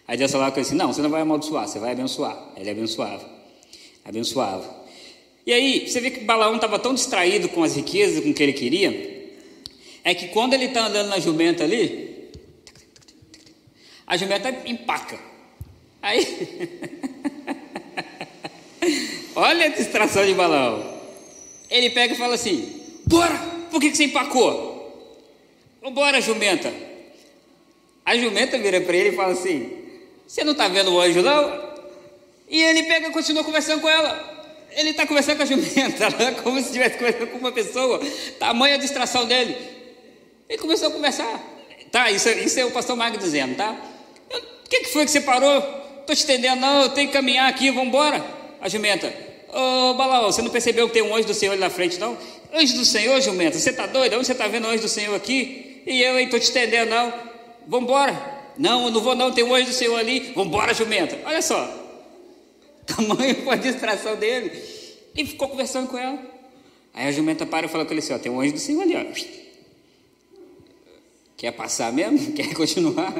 Aí 0.07 0.17
Deus 0.17 0.33
falava 0.33 0.53
com 0.53 0.59
ele 0.59 0.67
assim: 0.67 0.77
Não, 0.77 0.91
você 0.91 1.03
não 1.03 1.11
vai 1.11 1.21
amaldiçoar, 1.21 1.69
você 1.69 1.79
vai 1.79 1.93
abençoar. 1.93 2.53
Ele 2.57 2.71
abençoava, 2.71 3.29
abençoava. 4.05 4.79
E 5.45 5.53
aí, 5.53 5.89
você 5.89 6.01
vê 6.01 6.11
que 6.11 6.25
Balaão 6.25 6.57
estava 6.57 6.79
tão 6.79 6.95
distraído 6.95 7.49
com 7.51 7.63
as 7.63 7.75
riquezas, 7.75 8.23
com 8.23 8.31
o 8.31 8.35
que 8.35 8.43
ele 8.43 8.53
queria, 8.53 9.33
é 10.05 10.15
que 10.15 10.29
quando 10.29 10.55
ele 10.55 10.67
está 10.67 10.87
andando 10.87 11.09
na 11.09 11.19
jumenta 11.19 11.65
ali, 11.65 12.08
a 14.09 14.16
jumenta 14.16 14.49
empaca. 14.64 15.18
Aí, 16.01 16.25
olha 19.37 19.66
a 19.66 19.68
distração 19.68 20.25
de 20.25 20.33
balão. 20.33 20.99
Ele 21.71 21.90
pega 21.90 22.14
e 22.14 22.16
fala 22.16 22.35
assim: 22.35 22.83
Bora, 23.07 23.37
por 23.71 23.81
que, 23.81 23.90
que 23.90 23.97
você 23.99 24.05
empacou? 24.05 24.66
Bora, 25.92 26.21
jumenta. 26.21 26.73
A 28.05 28.16
jumenta 28.16 28.59
vira 28.59 28.81
para 28.81 28.97
ele 28.97 29.11
e 29.11 29.16
fala 29.16 29.35
assim: 29.35 29.71
Você 30.27 30.42
não 30.42 30.53
está 30.53 30.68
vendo 30.68 30.94
o 30.94 31.01
anjo, 31.01 31.21
não? 31.21 31.68
E 32.49 32.62
ele 32.62 32.85
pega 32.85 33.09
e 33.09 33.12
continua 33.12 33.44
conversando 33.44 33.83
com 33.83 33.90
ela. 33.90 34.38
Ele 34.71 34.90
está 34.90 35.07
conversando 35.07 35.37
com 35.37 35.42
a 35.42 35.47
jumenta, 35.47 36.11
como 36.42 36.59
se 36.61 36.66
estivesse 36.66 36.97
conversando 36.97 37.27
com 37.27 37.38
uma 37.38 37.53
pessoa. 37.53 38.01
Tamanha 38.38 38.77
a 38.77 38.79
distração 38.79 39.27
dele. 39.27 39.55
Ele 40.49 40.59
começou 40.59 40.88
a 40.88 40.92
conversar. 40.92 41.42
Tá, 41.90 42.11
isso, 42.11 42.29
isso 42.31 42.59
é 42.59 42.64
o 42.64 42.71
pastor 42.71 42.97
Magno 42.97 43.18
dizendo, 43.18 43.57
tá? 43.57 43.79
O 44.69 44.71
que, 44.71 44.81
que 44.81 44.93
foi 44.93 45.07
que 45.07 45.11
você 45.11 45.23
parou? 45.23 45.57
Estou 46.01 46.15
te 46.15 46.25
entendendo, 46.25 46.61
não, 46.61 46.83
eu 46.83 46.91
tenho 46.91 47.09
que 47.09 47.15
caminhar 47.15 47.49
aqui, 47.49 47.71
vamos. 47.71 47.95
A 48.61 48.69
jumenta, 48.69 49.07
ô 49.49 49.91
oh, 49.91 49.95
Balaão, 49.95 50.31
você 50.31 50.43
não 50.43 50.51
percebeu 50.51 50.87
que 50.89 50.93
tem 50.93 51.03
um 51.03 51.17
anjo 51.17 51.27
do 51.27 51.33
Senhor 51.33 51.53
ali 51.53 51.61
na 51.61 51.71
frente, 51.71 51.99
não? 51.99 52.19
Anjo 52.53 52.75
do 52.75 52.85
Senhor, 52.85 53.19
jumenta, 53.23 53.59
você 53.59 53.71
está 53.71 53.87
doido? 53.87 54.17
Onde 54.17 54.27
você 54.27 54.33
está 54.33 54.47
vendo 54.47 54.67
o 54.67 54.69
anjo 54.69 54.83
do 54.83 54.89
Senhor 54.89 55.15
aqui? 55.15 55.83
E 55.87 56.03
eu, 56.03 56.21
estou 56.21 56.39
te 56.39 56.51
entendendo, 56.51 56.91
não. 56.91 57.15
Vamos. 57.67 57.91
Não, 58.59 58.85
eu 58.85 58.91
não 58.91 59.01
vou 59.01 59.15
não, 59.15 59.33
tem 59.33 59.43
um 59.43 59.55
anjo 59.55 59.69
do 59.69 59.73
Senhor 59.73 59.99
ali. 59.99 60.33
Vamos 60.35 60.77
jumenta. 60.77 61.19
Olha 61.25 61.41
só. 61.41 61.67
Tamanho 62.85 63.43
foi 63.43 63.55
a 63.55 63.57
distração 63.57 64.17
dele. 64.17 64.53
E 65.17 65.25
ficou 65.25 65.49
conversando 65.49 65.89
com 65.89 65.97
ela. 65.97 66.19
Aí 66.93 67.07
a 67.07 67.13
jumenta 67.13 67.47
para 67.47 67.65
e 67.65 67.69
fala 67.71 67.87
com 67.87 67.93
ele 67.93 68.01
assim, 68.01 68.13
ó, 68.13 68.19
tem 68.19 68.31
um 68.31 68.39
anjo 68.39 68.53
do 68.53 68.59
Senhor 68.59 68.83
ali, 68.83 68.97
ó. 68.97 69.05
Quer 71.39 71.53
passar 71.53 71.91
mesmo? 71.91 72.33
Quer 72.37 72.53
continuar? 72.53 73.15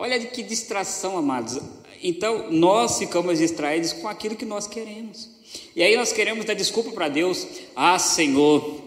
Olha 0.00 0.18
que 0.18 0.42
distração, 0.42 1.18
amados. 1.18 1.60
Então, 2.02 2.50
nós 2.50 2.98
ficamos 2.98 3.38
distraídos 3.38 3.92
com 3.92 4.08
aquilo 4.08 4.34
que 4.34 4.46
nós 4.46 4.66
queremos. 4.66 5.28
E 5.76 5.82
aí 5.82 5.94
nós 5.94 6.10
queremos 6.10 6.46
dar 6.46 6.54
desculpa 6.54 6.90
para 6.90 7.06
Deus. 7.10 7.46
Ah, 7.76 7.98
Senhor, 7.98 8.80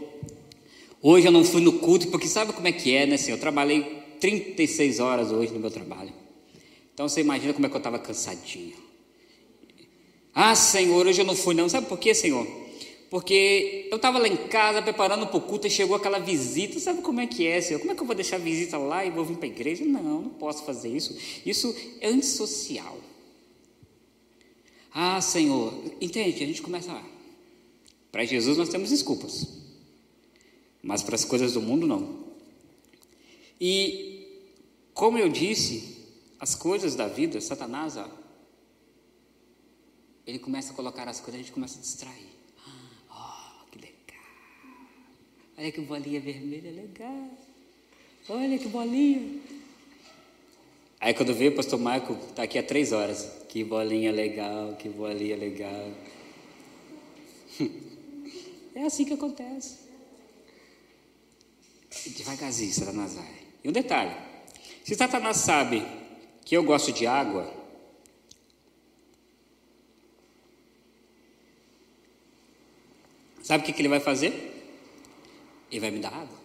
hoje 0.99 1.28
eu 1.28 1.32
não 1.32 1.45
fui 1.45 1.62
no 1.62 1.73
culto, 1.73 2.08
porque 2.08 2.28
sabe 2.28 2.52
como 2.52 2.67
é 2.67 2.71
que 2.71 2.95
é, 2.95 3.06
né, 3.06 3.15
Senhor? 3.17 3.38
Eu 3.38 3.41
trabalhei 3.41 3.84
36 4.19 4.99
horas 4.99 5.32
hoje 5.32 5.54
no 5.54 5.60
meu 5.60 5.69
trabalho. 5.69 6.12
Então 6.95 7.08
você 7.08 7.21
imagina 7.21 7.54
como 7.54 7.67
é 7.67 7.69
que 7.69 7.76
eu 7.76 7.78
estava 7.78 7.99
cansadinho. 7.99 8.73
Ah, 10.34 10.56
Senhor, 10.56 11.06
hoje 11.06 11.21
eu 11.21 11.26
não 11.26 11.36
fui 11.36 11.54
não. 11.54 11.69
Sabe 11.69 11.86
por 11.86 11.99
quê, 11.99 12.15
Senhor? 12.15 12.47
Porque 13.13 13.89
eu 13.91 13.97
estava 13.97 14.17
lá 14.17 14.28
em 14.28 14.36
casa 14.47 14.82
preparando 14.82 15.28
para 15.28 15.38
o 15.38 15.41
culto 15.41 15.67
e 15.67 15.69
chegou 15.69 15.95
aquela 15.95 16.17
visita. 16.17 16.80
Sabe 16.80 17.04
como 17.04 17.21
é 17.21 17.28
que 17.28 17.45
é, 17.45 17.62
Senhor? 17.62 17.80
Como 17.80 17.91
é 17.91 17.95
que 17.95 18.02
eu 18.02 18.08
vou 18.08 18.15
deixar 18.15 18.38
a 18.38 18.39
visita 18.39 18.76
lá 18.76 19.06
e 19.06 19.12
vou 19.12 19.23
vir 19.23 19.38
para 19.38 19.45
a 19.45 19.52
igreja? 19.52 19.86
Não, 19.86 20.02
não 20.02 20.30
posso 20.30 20.63
fazer 20.65 20.89
isso. 20.89 21.15
Isso 21.45 21.76
é 22.02 22.08
antissocial. 22.08 22.97
Ah, 24.91 25.21
Senhor, 25.21 25.71
entende? 26.02 26.43
A 26.43 26.47
gente 26.47 26.63
começa 26.63 26.91
lá. 26.91 27.06
Para 28.12 28.26
Jesus 28.26 28.58
nós 28.58 28.69
temos 28.69 28.89
desculpas, 28.89 29.47
mas 30.82 31.04
para 31.04 31.13
as 31.13 31.23
coisas 31.23 31.54
do 31.54 31.62
mundo 31.62 31.86
não. 31.86 32.17
E, 33.62 34.41
como 34.91 35.19
eu 35.19 35.30
disse, 35.30 35.99
as 36.39 36.56
coisas 36.56 36.95
da 36.95 37.08
vida, 37.08 37.39
Satanás, 37.39 37.95
ó, 37.95 38.10
ele 40.26 40.39
começa 40.39 40.73
a 40.73 40.76
colocar 40.76 41.08
as 41.08 41.19
coisas, 41.19 41.36
a 41.36 41.43
gente 41.43 41.54
começa 41.54 41.78
a 41.78 41.82
distrair. 41.82 42.33
Olha 45.58 45.72
que 45.72 45.82
bolinha 45.82 46.20
vermelha 46.20 46.72
legal. 46.72 47.30
Olha 48.28 48.58
que 48.58 48.68
bolinha. 48.68 49.42
Aí 51.00 51.13
quando 51.13 51.34
veio 51.34 51.52
o 51.52 51.56
pastor 51.56 51.80
Marco, 51.80 52.13
está 52.30 52.44
aqui 52.44 52.58
há 52.58 52.63
três 52.63 52.92
horas. 52.92 53.30
Que 53.50 53.63
bolinha 53.63 54.12
legal, 54.12 54.76
que 54.76 54.89
bolinha 54.89 55.38
legal. 55.38 55.92
É 58.76 58.86
assim 58.86 59.06
que 59.06 59.13
acontece. 59.13 59.78
Devagarzinho, 62.18 62.74
Satanás 62.74 63.13
vai. 63.13 63.30
E 63.63 63.70
um 63.70 63.72
detalhe: 63.72 64.16
se 64.84 64.96
Satanás 64.96 65.38
sabe 65.38 65.86
que 66.44 66.58
eu 66.58 66.63
gosto 66.63 66.92
de 66.92 67.06
água, 67.06 67.54
sabe 73.44 73.63
o 73.63 73.66
que, 73.68 73.74
que 73.74 73.82
ele 73.82 73.89
vai 73.89 74.00
fazer? 74.00 74.53
Ele 75.74 75.80
vai 75.80 75.90
me 75.90 75.98
dar 75.98 76.14
água. 76.14 76.38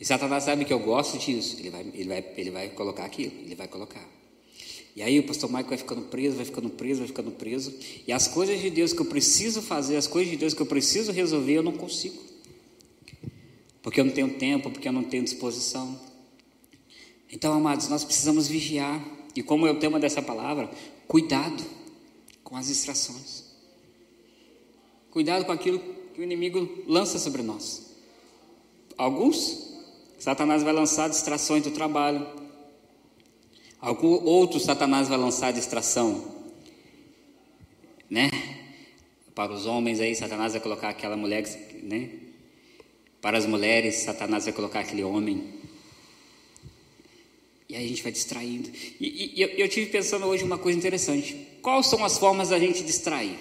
E 0.00 0.04
Satanás 0.04 0.42
sabe 0.42 0.64
que 0.64 0.72
eu 0.72 0.80
gosto 0.80 1.16
disso. 1.16 1.56
Ele 1.60 1.70
vai, 1.70 1.80
ele 1.94 2.08
vai, 2.08 2.24
ele 2.36 2.50
vai 2.50 2.68
colocar 2.70 3.04
aquilo. 3.04 3.32
Ele 3.40 3.54
vai 3.54 3.68
colocar. 3.68 4.04
E 4.96 5.00
aí 5.00 5.16
o 5.20 5.22
pastor 5.22 5.48
Michael 5.48 5.68
vai 5.68 5.78
ficando 5.78 6.02
preso, 6.02 6.36
vai 6.36 6.44
ficando 6.44 6.70
preso, 6.70 6.98
vai 6.98 7.06
ficando 7.06 7.30
preso. 7.30 7.72
E 8.04 8.12
as 8.12 8.26
coisas 8.26 8.60
de 8.60 8.68
Deus 8.68 8.92
que 8.92 9.00
eu 9.00 9.06
preciso 9.06 9.62
fazer, 9.62 9.96
as 9.96 10.08
coisas 10.08 10.28
de 10.28 10.36
Deus 10.36 10.54
que 10.54 10.60
eu 10.60 10.66
preciso 10.66 11.12
resolver, 11.12 11.52
eu 11.52 11.62
não 11.62 11.72
consigo. 11.72 12.20
Porque 13.80 14.00
eu 14.00 14.04
não 14.04 14.12
tenho 14.12 14.34
tempo, 14.34 14.68
porque 14.68 14.88
eu 14.88 14.92
não 14.92 15.04
tenho 15.04 15.22
disposição. 15.22 16.00
Então, 17.30 17.52
amados, 17.52 17.88
nós 17.88 18.04
precisamos 18.04 18.48
vigiar. 18.48 19.00
E 19.36 19.42
como 19.42 19.68
é 19.68 19.70
o 19.70 19.78
tema 19.78 20.00
dessa 20.00 20.20
palavra, 20.20 20.68
cuidado 21.06 21.62
com 22.42 22.56
as 22.56 22.66
distrações. 22.66 23.44
Cuidado 25.12 25.44
com 25.44 25.52
aquilo 25.52 25.95
que 26.16 26.22
o 26.22 26.24
inimigo 26.24 26.82
lança 26.86 27.18
sobre 27.18 27.42
nós. 27.42 27.94
Alguns, 28.96 29.76
Satanás 30.18 30.62
vai 30.62 30.72
lançar 30.72 31.10
distrações 31.10 31.62
do 31.62 31.70
trabalho. 31.70 32.26
Algum 33.78 34.24
outro 34.24 34.58
Satanás 34.58 35.08
vai 35.08 35.18
lançar 35.18 35.52
distração, 35.52 36.24
né? 38.08 38.30
Para 39.34 39.52
os 39.52 39.66
homens 39.66 40.00
aí, 40.00 40.14
Satanás 40.14 40.54
vai 40.54 40.62
colocar 40.62 40.88
aquela 40.88 41.18
mulher, 41.18 41.44
né? 41.82 42.08
Para 43.20 43.36
as 43.36 43.44
mulheres, 43.44 43.96
Satanás 43.96 44.44
vai 44.44 44.54
colocar 44.54 44.80
aquele 44.80 45.04
homem. 45.04 45.52
E 47.68 47.76
aí 47.76 47.84
a 47.84 47.88
gente 47.88 48.02
vai 48.02 48.12
distraindo. 48.12 48.70
E, 48.98 49.34
e 49.36 49.42
eu, 49.42 49.48
eu 49.48 49.68
tive 49.68 49.90
pensando 49.90 50.24
hoje 50.24 50.42
uma 50.44 50.56
coisa 50.56 50.78
interessante. 50.78 51.36
Quais 51.60 51.86
são 51.88 52.02
as 52.02 52.16
formas 52.16 52.48
da 52.48 52.58
gente 52.58 52.82
distrair? 52.82 53.38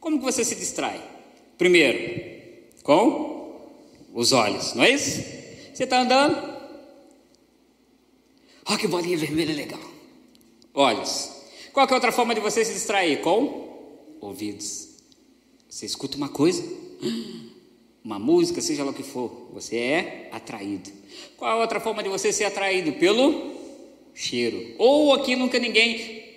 Como 0.00 0.18
que 0.18 0.24
você 0.24 0.44
se 0.44 0.56
distrai? 0.56 1.17
Primeiro, 1.58 2.78
com 2.84 3.60
os 4.14 4.32
olhos, 4.32 4.74
não 4.74 4.84
é 4.84 4.90
isso? 4.90 5.20
Você 5.74 5.82
está 5.82 6.00
andando? 6.00 6.56
Olha 8.64 8.78
que 8.78 8.86
bolinha 8.86 9.18
vermelha 9.18 9.52
legal. 9.52 9.80
Olhos. 10.72 11.32
Qual 11.72 11.86
é 11.88 11.94
outra 11.94 12.12
forma 12.12 12.32
de 12.32 12.40
você 12.40 12.64
se 12.64 12.72
distrair? 12.72 13.20
Com 13.22 14.16
ouvidos. 14.20 14.88
Você 15.68 15.84
escuta 15.84 16.16
uma 16.16 16.28
coisa, 16.28 16.62
uma 18.04 18.20
música, 18.20 18.60
seja 18.60 18.84
lá 18.84 18.92
o 18.92 18.94
que 18.94 19.02
for, 19.02 19.50
você 19.52 19.76
é 19.76 20.28
atraído. 20.30 20.90
Qual 21.36 21.50
a 21.50 21.60
outra 21.60 21.80
forma 21.80 22.04
de 22.04 22.08
você 22.08 22.32
ser 22.32 22.44
atraído? 22.44 22.92
Pelo 22.92 23.52
cheiro. 24.14 24.76
Ou 24.78 25.12
aqui 25.12 25.34
nunca 25.34 25.58
ninguém. 25.58 26.36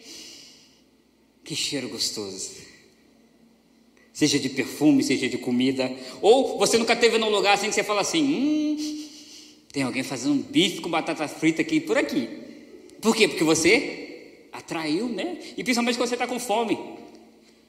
Que 1.43 1.55
cheiro 1.55 1.89
gostoso 1.89 2.70
seja 4.21 4.37
de 4.37 4.49
perfume, 4.49 5.03
seja 5.03 5.27
de 5.27 5.39
comida, 5.39 5.91
ou 6.21 6.59
você 6.59 6.77
nunca 6.77 6.95
teve 6.95 7.17
num 7.17 7.29
lugar 7.29 7.55
assim 7.55 7.69
que 7.69 7.73
você 7.73 7.83
fala 7.83 8.01
assim: 8.01 8.23
hum, 8.23 9.07
tem 9.71 9.81
alguém 9.81 10.03
fazendo 10.03 10.33
um 10.33 10.41
bife 10.41 10.79
com 10.79 10.89
batata 10.89 11.27
frita 11.27 11.63
aqui 11.63 11.79
por 11.79 11.97
aqui. 11.97 12.29
Por 13.01 13.15
quê? 13.15 13.27
Porque 13.27 13.43
você 13.43 14.47
atraiu, 14.53 15.09
né? 15.09 15.39
E 15.57 15.63
principalmente 15.63 15.97
quando 15.97 16.07
você 16.07 16.13
está 16.15 16.27
com 16.27 16.39
fome, 16.39 16.77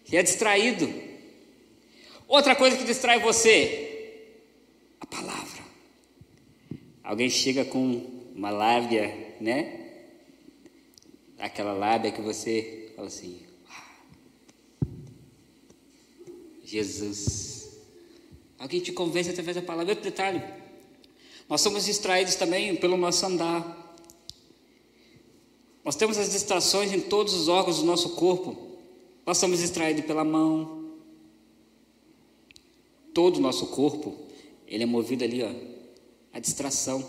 você 0.04 0.16
é 0.16 0.22
distraído. 0.22 0.92
Outra 2.28 2.54
coisa 2.54 2.76
que 2.76 2.84
distrai 2.84 3.18
você, 3.18 4.26
a 5.00 5.06
palavra. 5.06 5.62
Alguém 7.02 7.30
chega 7.30 7.64
com 7.64 8.04
uma 8.34 8.50
lábia, 8.50 9.34
né? 9.40 9.80
Aquela 11.38 11.72
lábia 11.72 12.12
que 12.12 12.20
você 12.20 12.92
fala 12.94 13.08
assim, 13.08 13.40
Jesus. 16.72 17.68
Alguém 18.58 18.80
te 18.80 18.92
convence 18.92 19.28
através 19.28 19.56
da 19.56 19.62
palavra. 19.62 19.92
Outro 19.92 20.04
detalhe: 20.04 20.42
nós 21.48 21.60
somos 21.60 21.84
distraídos 21.84 22.34
também 22.34 22.74
pelo 22.76 22.96
nosso 22.96 23.26
andar. 23.26 23.78
Nós 25.84 25.96
temos 25.96 26.16
as 26.16 26.30
distrações 26.30 26.92
em 26.92 27.00
todos 27.00 27.34
os 27.34 27.48
órgãos 27.48 27.78
do 27.78 27.84
nosso 27.84 28.10
corpo. 28.10 28.56
Nós 29.26 29.36
somos 29.36 29.58
distraídos 29.58 30.06
pela 30.06 30.24
mão. 30.24 30.80
Todo 33.12 33.36
o 33.36 33.40
nosso 33.40 33.66
corpo, 33.66 34.16
ele 34.66 34.84
é 34.84 34.86
movido 34.86 35.24
ali, 35.24 35.42
ó, 35.42 35.50
a 36.32 36.38
distração. 36.38 37.06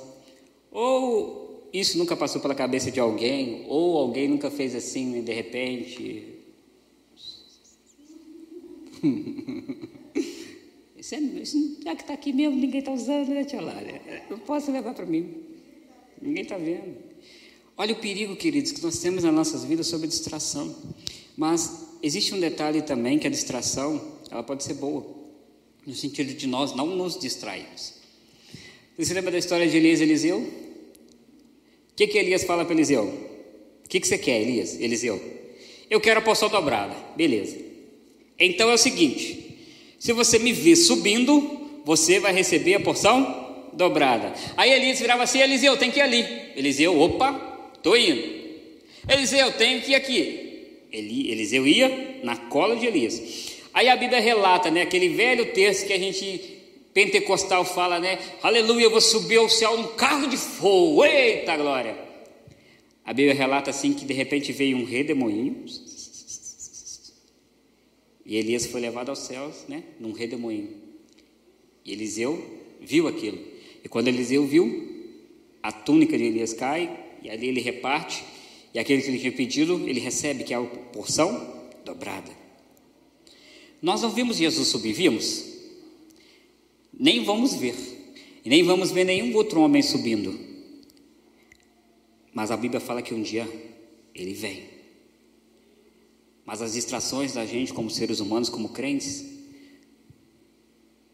Ou 0.69 1.69
isso 1.71 1.97
nunca 1.97 2.17
passou 2.17 2.41
pela 2.41 2.53
cabeça 2.53 2.91
de 2.91 2.99
alguém, 2.99 3.65
ou 3.69 3.97
alguém 3.97 4.27
nunca 4.27 4.51
fez 4.51 4.75
assim, 4.75 5.21
de 5.21 5.31
repente, 5.31 6.32
isso, 10.97 11.15
é, 11.15 11.19
isso 11.19 11.77
já 11.83 11.95
que 11.95 12.01
está 12.03 12.13
aqui 12.13 12.31
mesmo, 12.31 12.55
ninguém 12.59 12.79
está 12.79 12.91
usando, 12.91 13.29
né, 13.29 13.43
tia 13.43 13.61
Lária? 13.61 14.01
Eu 14.29 14.37
posso 14.39 14.71
levar 14.71 14.93
para 14.93 15.05
mim. 15.05 15.35
Ninguém 16.21 16.43
está 16.43 16.57
vendo. 16.57 16.95
Olha 17.75 17.93
o 17.93 17.97
perigo, 17.97 18.35
queridos, 18.35 18.71
que 18.71 18.81
nós 18.81 18.99
temos 18.99 19.23
nas 19.23 19.33
nossas 19.33 19.65
vidas 19.65 19.87
sobre 19.87 20.07
distração. 20.07 20.73
Mas 21.35 21.87
existe 22.01 22.33
um 22.33 22.39
detalhe 22.39 22.81
também 22.81 23.19
que 23.19 23.27
a 23.27 23.29
distração, 23.29 24.01
ela 24.31 24.43
pode 24.43 24.63
ser 24.63 24.75
boa, 24.75 25.05
no 25.85 25.93
sentido 25.93 26.33
de 26.33 26.47
nós 26.47 26.73
não 26.75 26.87
nos 26.95 27.19
distrairmos. 27.19 27.95
Você 28.95 29.05
se 29.05 29.13
lembra 29.13 29.31
da 29.31 29.37
história 29.37 29.67
de 29.67 29.75
Elias 29.75 29.99
e 29.99 30.03
Eliseu? 30.03 30.37
O 30.39 31.95
que, 31.95 32.07
que 32.07 32.17
Elias 32.17 32.43
fala 32.43 32.63
para 32.63 32.73
Eliseu? 32.73 33.05
O 33.83 33.89
que, 33.89 33.99
que 33.99 34.07
você 34.07 34.17
quer, 34.17 34.41
Elias? 34.41 34.79
Eliseu? 34.79 35.21
Eu 35.89 35.99
quero 35.99 36.19
a 36.19 36.23
porção 36.23 36.47
dobrada. 36.47 36.95
Beleza. 37.17 37.72
Então 38.45 38.69
é 38.69 38.73
o 38.73 38.77
seguinte: 38.77 39.57
se 39.97 40.11
você 40.11 40.37
me 40.37 40.51
ver 40.51 40.75
subindo, 40.75 41.81
você 41.85 42.19
vai 42.19 42.33
receber 42.33 42.75
a 42.75 42.79
porção 42.79 43.69
dobrada. 43.73 44.33
Aí 44.57 44.71
Elias 44.71 44.99
virava 44.99 45.23
assim: 45.23 45.39
Eliseu, 45.39 45.77
tem 45.77 45.89
que 45.89 45.99
ir 45.99 46.01
ali. 46.01 46.25
Eliseu, 46.55 46.99
opa, 46.99 47.69
estou 47.75 47.97
indo. 47.97 48.43
Eliseu, 49.07 49.51
tenho 49.53 49.81
que 49.81 49.91
ir 49.91 49.95
aqui. 49.95 50.39
Eli, 50.91 51.31
Eliseu 51.31 51.65
ia 51.65 52.19
na 52.23 52.35
cola 52.35 52.75
de 52.75 52.85
Elias. 52.85 53.53
Aí 53.73 53.89
a 53.89 53.95
Bíblia 53.95 54.19
relata, 54.19 54.69
né, 54.69 54.83
aquele 54.83 55.09
velho 55.09 55.51
texto 55.53 55.87
que 55.87 55.93
a 55.93 55.97
gente 55.97 56.53
pentecostal 56.93 57.65
fala, 57.65 57.99
né? 57.99 58.19
Aleluia, 58.43 58.83
eu 58.83 58.91
vou 58.91 59.01
subir 59.01 59.37
ao 59.37 59.49
céu 59.49 59.75
num 59.75 59.87
carro 59.95 60.27
de 60.27 60.37
fogo. 60.37 61.03
Eita 61.03 61.57
glória! 61.57 61.97
A 63.03 63.11
Bíblia 63.11 63.33
relata 63.33 63.71
assim 63.71 63.93
que 63.93 64.05
de 64.05 64.13
repente 64.13 64.51
veio 64.51 64.77
um 64.77 64.85
redemoinho. 64.85 65.65
E 68.25 68.37
Elias 68.37 68.65
foi 68.65 68.79
levado 68.79 69.09
aos 69.09 69.19
céus, 69.19 69.65
né, 69.67 69.83
num 69.99 70.13
redemoinho. 70.13 70.69
E 71.85 71.91
Eliseu 71.91 72.41
viu 72.79 73.07
aquilo. 73.07 73.37
E 73.83 73.89
quando 73.89 74.07
Eliseu 74.07 74.45
viu, 74.45 74.91
a 75.61 75.71
túnica 75.71 76.17
de 76.17 76.23
Elias 76.23 76.53
cai, 76.53 76.99
e 77.21 77.29
ali 77.29 77.47
ele 77.47 77.61
reparte, 77.61 78.23
e 78.73 78.79
aquele 78.79 79.01
que 79.01 79.09
ele 79.09 79.19
tinha 79.19 79.31
pedido, 79.31 79.87
ele 79.87 79.99
recebe, 79.99 80.43
que 80.43 80.53
é 80.53 80.57
a 80.57 80.61
porção 80.61 81.63
dobrada. 81.85 82.31
Nós 83.81 84.01
não 84.01 84.09
vimos 84.09 84.37
Jesus 84.37 84.69
subir, 84.69 84.93
vimos? 84.93 85.45
Nem 86.97 87.23
vamos 87.23 87.55
ver, 87.55 87.75
e 88.45 88.49
nem 88.49 88.63
vamos 88.63 88.91
ver 88.91 89.03
nenhum 89.03 89.35
outro 89.35 89.61
homem 89.61 89.81
subindo. 89.81 90.39
Mas 92.33 92.49
a 92.51 92.57
Bíblia 92.57 92.79
fala 92.79 93.01
que 93.01 93.13
um 93.13 93.21
dia 93.21 93.47
ele 94.15 94.33
vem. 94.33 94.72
Mas 96.45 96.61
as 96.61 96.73
distrações 96.73 97.33
da 97.33 97.45
gente, 97.45 97.73
como 97.73 97.89
seres 97.89 98.19
humanos, 98.19 98.49
como 98.49 98.69
crentes, 98.69 99.25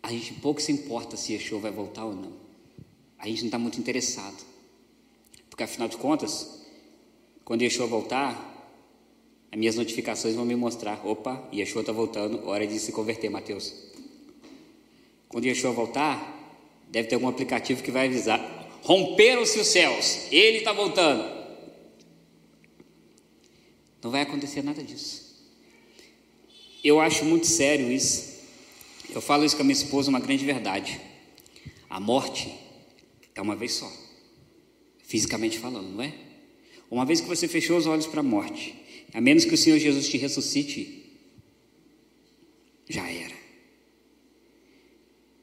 a 0.02 0.12
gente 0.12 0.34
pouco 0.36 0.62
se 0.62 0.72
importa 0.72 1.16
se 1.16 1.34
Yeshua 1.34 1.60
vai 1.60 1.72
voltar 1.72 2.06
ou 2.06 2.16
não. 2.16 2.34
A 3.18 3.28
gente 3.28 3.42
não 3.42 3.48
está 3.48 3.60
muito 3.60 3.80
interessado. 3.80 4.44
Porque 5.50 5.64
afinal 5.64 5.88
de 5.88 5.98
contas, 5.98 6.62
quando 7.46 7.62
Yeshua 7.62 7.86
voltar, 7.86 8.50
as 9.52 9.60
minhas 9.60 9.76
notificações 9.76 10.36
vão 10.36 10.46
me 10.46 10.56
mostrar: 10.56 11.06
opa, 11.06 11.48
Yeshua 11.54 11.82
está 11.82 11.92
voltando, 11.92 12.48
hora 12.48 12.66
de 12.66 12.80
se 12.80 12.92
converter, 12.92 13.30
Mateus. 13.30 13.74
Quando 15.28 15.46
Yeshua 15.46 15.72
voltar, 15.72 16.38
deve 16.90 17.08
ter 17.08 17.16
algum 17.16 17.28
aplicativo 17.28 17.84
que 17.84 17.92
vai 17.92 18.08
avisar: 18.08 18.40
romperam-se 18.84 19.60
os 19.60 19.68
céus, 19.68 20.32
ele 20.32 20.60
está 20.60 20.74
voltando. 20.74 21.39
Não 24.02 24.12
vai 24.12 24.22
acontecer 24.22 24.62
nada 24.64 24.82
disso. 24.84 25.30
Eu 26.84 27.00
acho 27.00 27.26
muito 27.26 27.48
sério 27.48 27.92
isso. 27.92 28.40
Eu 29.10 29.22
falo 29.22 29.44
isso 29.44 29.56
com 29.56 29.64
a 29.64 29.66
minha 29.66 29.74
esposa, 29.74 30.10
uma 30.10 30.20
grande 30.20 30.46
verdade. 30.46 31.00
A 31.90 32.00
morte 32.00 32.54
é 33.36 33.42
uma 33.42 33.56
vez 33.56 33.74
só, 33.74 33.92
fisicamente 35.04 35.58
falando, 35.58 35.90
não 35.90 36.04
é? 36.04 36.14
Uma 36.90 37.06
vez 37.06 37.20
que 37.20 37.28
você 37.28 37.48
fechou 37.48 37.78
os 37.78 37.88
olhos 37.88 38.06
para 38.06 38.20
a 38.20 38.24
morte, 38.24 38.76
a 39.14 39.20
menos 39.20 39.46
que 39.46 39.54
o 39.54 39.58
Senhor 39.58 39.80
Jesus 39.80 40.08
te 40.08 40.18
ressuscite, 40.18 41.06
já 42.88 43.10
era. 43.10 43.36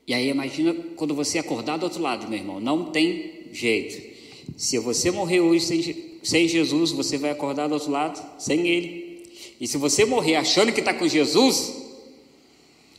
E 0.07 0.15
aí 0.15 0.29
imagina 0.29 0.73
quando 0.97 1.15
você 1.15 1.39
acordar 1.39 1.77
do 1.77 1.85
outro 1.85 2.01
lado, 2.01 2.29
meu 2.29 2.39
irmão, 2.39 2.61
não 2.61 2.93
tem 2.93 3.49
jeito. 3.53 4.17
Se 4.57 4.79
você 4.79 5.11
morrer 5.11 5.41
hoje 5.41 5.65
sem, 5.65 5.83
sem 6.27 6.49
Jesus, 6.49 6.91
você 6.91 7.17
vai 7.17 7.31
acordar 7.31 7.69
do 7.69 7.75
outro 7.75 7.89
lado 7.89 8.21
sem 8.37 8.67
Ele. 8.67 9.31
E 9.61 9.69
se 9.69 9.79
você 9.79 10.05
morrer 10.05 10.35
achando 10.35 10.73
que 10.73 10.81
está 10.81 10.93
com 10.93 11.07
Jesus, 11.07 11.73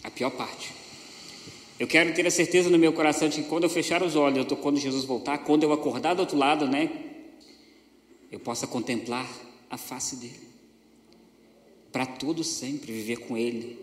a 0.01 0.09
pior 0.09 0.29
parte. 0.29 0.71
Eu 1.77 1.87
quero 1.87 2.13
ter 2.13 2.25
a 2.25 2.31
certeza 2.31 2.69
no 2.69 2.79
meu 2.79 2.93
coração 2.93 3.27
de 3.27 3.41
que 3.41 3.49
quando 3.49 3.65
eu 3.65 3.69
fechar 3.69 4.01
os 4.01 4.15
olhos, 4.15 4.37
eu 4.37 4.45
tô, 4.45 4.55
quando 4.55 4.79
Jesus 4.79 5.03
voltar, 5.03 5.39
quando 5.39 5.63
eu 5.63 5.73
acordar 5.73 6.13
do 6.13 6.21
outro 6.21 6.37
lado, 6.37 6.67
né, 6.67 6.89
eu 8.31 8.39
possa 8.39 8.65
contemplar 8.65 9.29
a 9.69 9.77
face 9.77 10.15
dele. 10.15 10.47
Para 11.91 12.05
todo 12.05 12.45
sempre 12.45 12.93
viver 12.93 13.17
com 13.17 13.37
ele, 13.37 13.77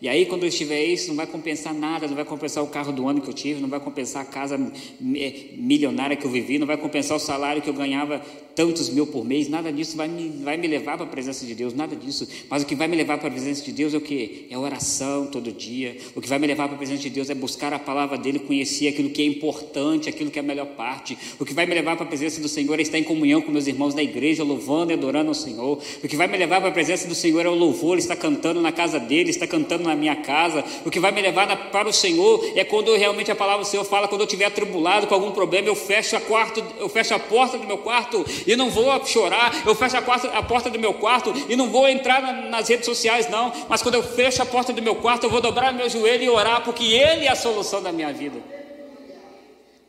e 0.00 0.08
aí, 0.08 0.24
quando 0.24 0.44
eu 0.44 0.48
estiver 0.48 0.82
isso, 0.82 1.08
não 1.08 1.16
vai 1.16 1.26
compensar 1.26 1.74
nada, 1.74 2.08
não 2.08 2.14
vai 2.14 2.24
compensar 2.24 2.64
o 2.64 2.68
carro 2.68 2.90
do 2.90 3.06
ano 3.06 3.20
que 3.20 3.28
eu 3.28 3.34
tive, 3.34 3.60
não 3.60 3.68
vai 3.68 3.78
compensar 3.78 4.22
a 4.22 4.24
casa 4.24 4.58
milionária 4.98 6.16
que 6.16 6.24
eu 6.24 6.30
vivi, 6.30 6.58
não 6.58 6.66
vai 6.66 6.78
compensar 6.78 7.18
o 7.18 7.20
salário 7.20 7.60
que 7.60 7.68
eu 7.68 7.74
ganhava 7.74 8.22
tantos 8.54 8.90
mil 8.90 9.06
por 9.06 9.24
mês, 9.24 9.48
nada 9.48 9.72
disso 9.72 9.96
vai 9.96 10.08
me, 10.08 10.28
vai 10.42 10.56
me 10.56 10.66
levar 10.66 10.96
para 10.96 11.06
a 11.06 11.08
presença 11.08 11.46
de 11.46 11.54
Deus, 11.54 11.72
nada 11.72 11.94
disso. 11.94 12.28
Mas 12.48 12.62
o 12.62 12.66
que 12.66 12.74
vai 12.74 12.88
me 12.88 12.96
levar 12.96 13.18
para 13.18 13.28
a 13.28 13.30
presença 13.30 13.62
de 13.62 13.72
Deus 13.72 13.94
é 13.94 13.96
o 13.96 14.00
que? 14.00 14.46
É 14.50 14.58
oração 14.58 15.26
todo 15.26 15.52
dia. 15.52 15.96
O 16.14 16.20
que 16.20 16.28
vai 16.28 16.38
me 16.38 16.46
levar 16.46 16.66
para 16.66 16.74
a 16.74 16.78
presença 16.78 17.02
de 17.02 17.10
Deus 17.10 17.30
é 17.30 17.34
buscar 17.34 17.72
a 17.72 17.78
palavra 17.78 18.18
dele, 18.18 18.38
conhecer 18.38 18.88
aquilo 18.88 19.10
que 19.10 19.22
é 19.22 19.26
importante, 19.26 20.08
aquilo 20.08 20.30
que 20.30 20.38
é 20.38 20.42
a 20.42 20.44
melhor 20.44 20.66
parte. 20.66 21.16
O 21.38 21.44
que 21.44 21.54
vai 21.54 21.66
me 21.66 21.74
levar 21.74 21.96
para 21.96 22.04
a 22.04 22.08
presença 22.08 22.40
do 22.40 22.48
Senhor 22.48 22.78
é 22.78 22.82
estar 22.82 22.98
em 22.98 23.04
comunhão 23.04 23.40
com 23.40 23.50
meus 23.50 23.66
irmãos 23.66 23.94
da 23.94 24.02
igreja, 24.02 24.42
louvando 24.42 24.92
e 24.92 24.94
adorando 24.94 25.28
ao 25.28 25.34
Senhor. 25.34 25.78
O 26.02 26.08
que 26.08 26.16
vai 26.16 26.26
me 26.26 26.36
levar 26.36 26.60
para 26.60 26.70
a 26.70 26.72
presença 26.72 27.06
do 27.06 27.14
Senhor 27.14 27.44
é 27.44 27.48
o 27.48 27.54
louvor, 27.54 27.98
estar 27.98 28.16
cantando 28.16 28.60
na 28.60 28.72
casa 28.72 28.98
dele, 28.98 29.30
estar 29.30 29.46
cantando 29.46 29.84
na 29.84 29.89
minha 29.96 30.16
casa. 30.16 30.64
O 30.84 30.90
que 30.90 31.00
vai 31.00 31.12
me 31.12 31.20
levar 31.20 31.46
na, 31.46 31.56
para 31.56 31.88
o 31.88 31.92
Senhor 31.92 32.52
é 32.54 32.64
quando 32.64 32.94
realmente 32.96 33.30
a 33.30 33.34
palavra 33.34 33.62
do 33.62 33.68
Senhor 33.68 33.84
fala, 33.84 34.08
quando 34.08 34.22
eu 34.22 34.26
estiver 34.26 34.46
atribulado 34.46 35.06
com 35.06 35.14
algum 35.14 35.30
problema, 35.32 35.68
eu 35.68 35.74
fecho 35.74 36.16
a 36.16 36.20
quarto, 36.20 36.64
eu 36.78 36.88
fecho 36.88 37.14
a 37.14 37.18
porta 37.18 37.58
do 37.58 37.66
meu 37.66 37.78
quarto 37.78 38.24
e 38.46 38.56
não 38.56 38.70
vou 38.70 39.04
chorar, 39.06 39.62
eu 39.66 39.74
fecho 39.74 39.96
a, 39.96 40.02
quarta, 40.02 40.28
a 40.28 40.42
porta 40.42 40.70
do 40.70 40.78
meu 40.78 40.94
quarto 40.94 41.32
e 41.48 41.56
não 41.56 41.70
vou 41.70 41.88
entrar 41.88 42.22
na, 42.22 42.32
nas 42.48 42.68
redes 42.68 42.86
sociais, 42.86 43.28
não. 43.28 43.52
Mas 43.68 43.82
quando 43.82 43.94
eu 43.94 44.02
fecho 44.02 44.42
a 44.42 44.46
porta 44.46 44.72
do 44.72 44.82
meu 44.82 44.96
quarto, 44.96 45.24
eu 45.24 45.30
vou 45.30 45.40
dobrar 45.40 45.72
meu 45.72 45.88
joelho 45.88 46.22
e 46.22 46.28
orar, 46.28 46.64
porque 46.64 46.84
Ele 46.84 47.26
é 47.26 47.30
a 47.30 47.36
solução 47.36 47.82
da 47.82 47.92
minha 47.92 48.12
vida. 48.12 48.40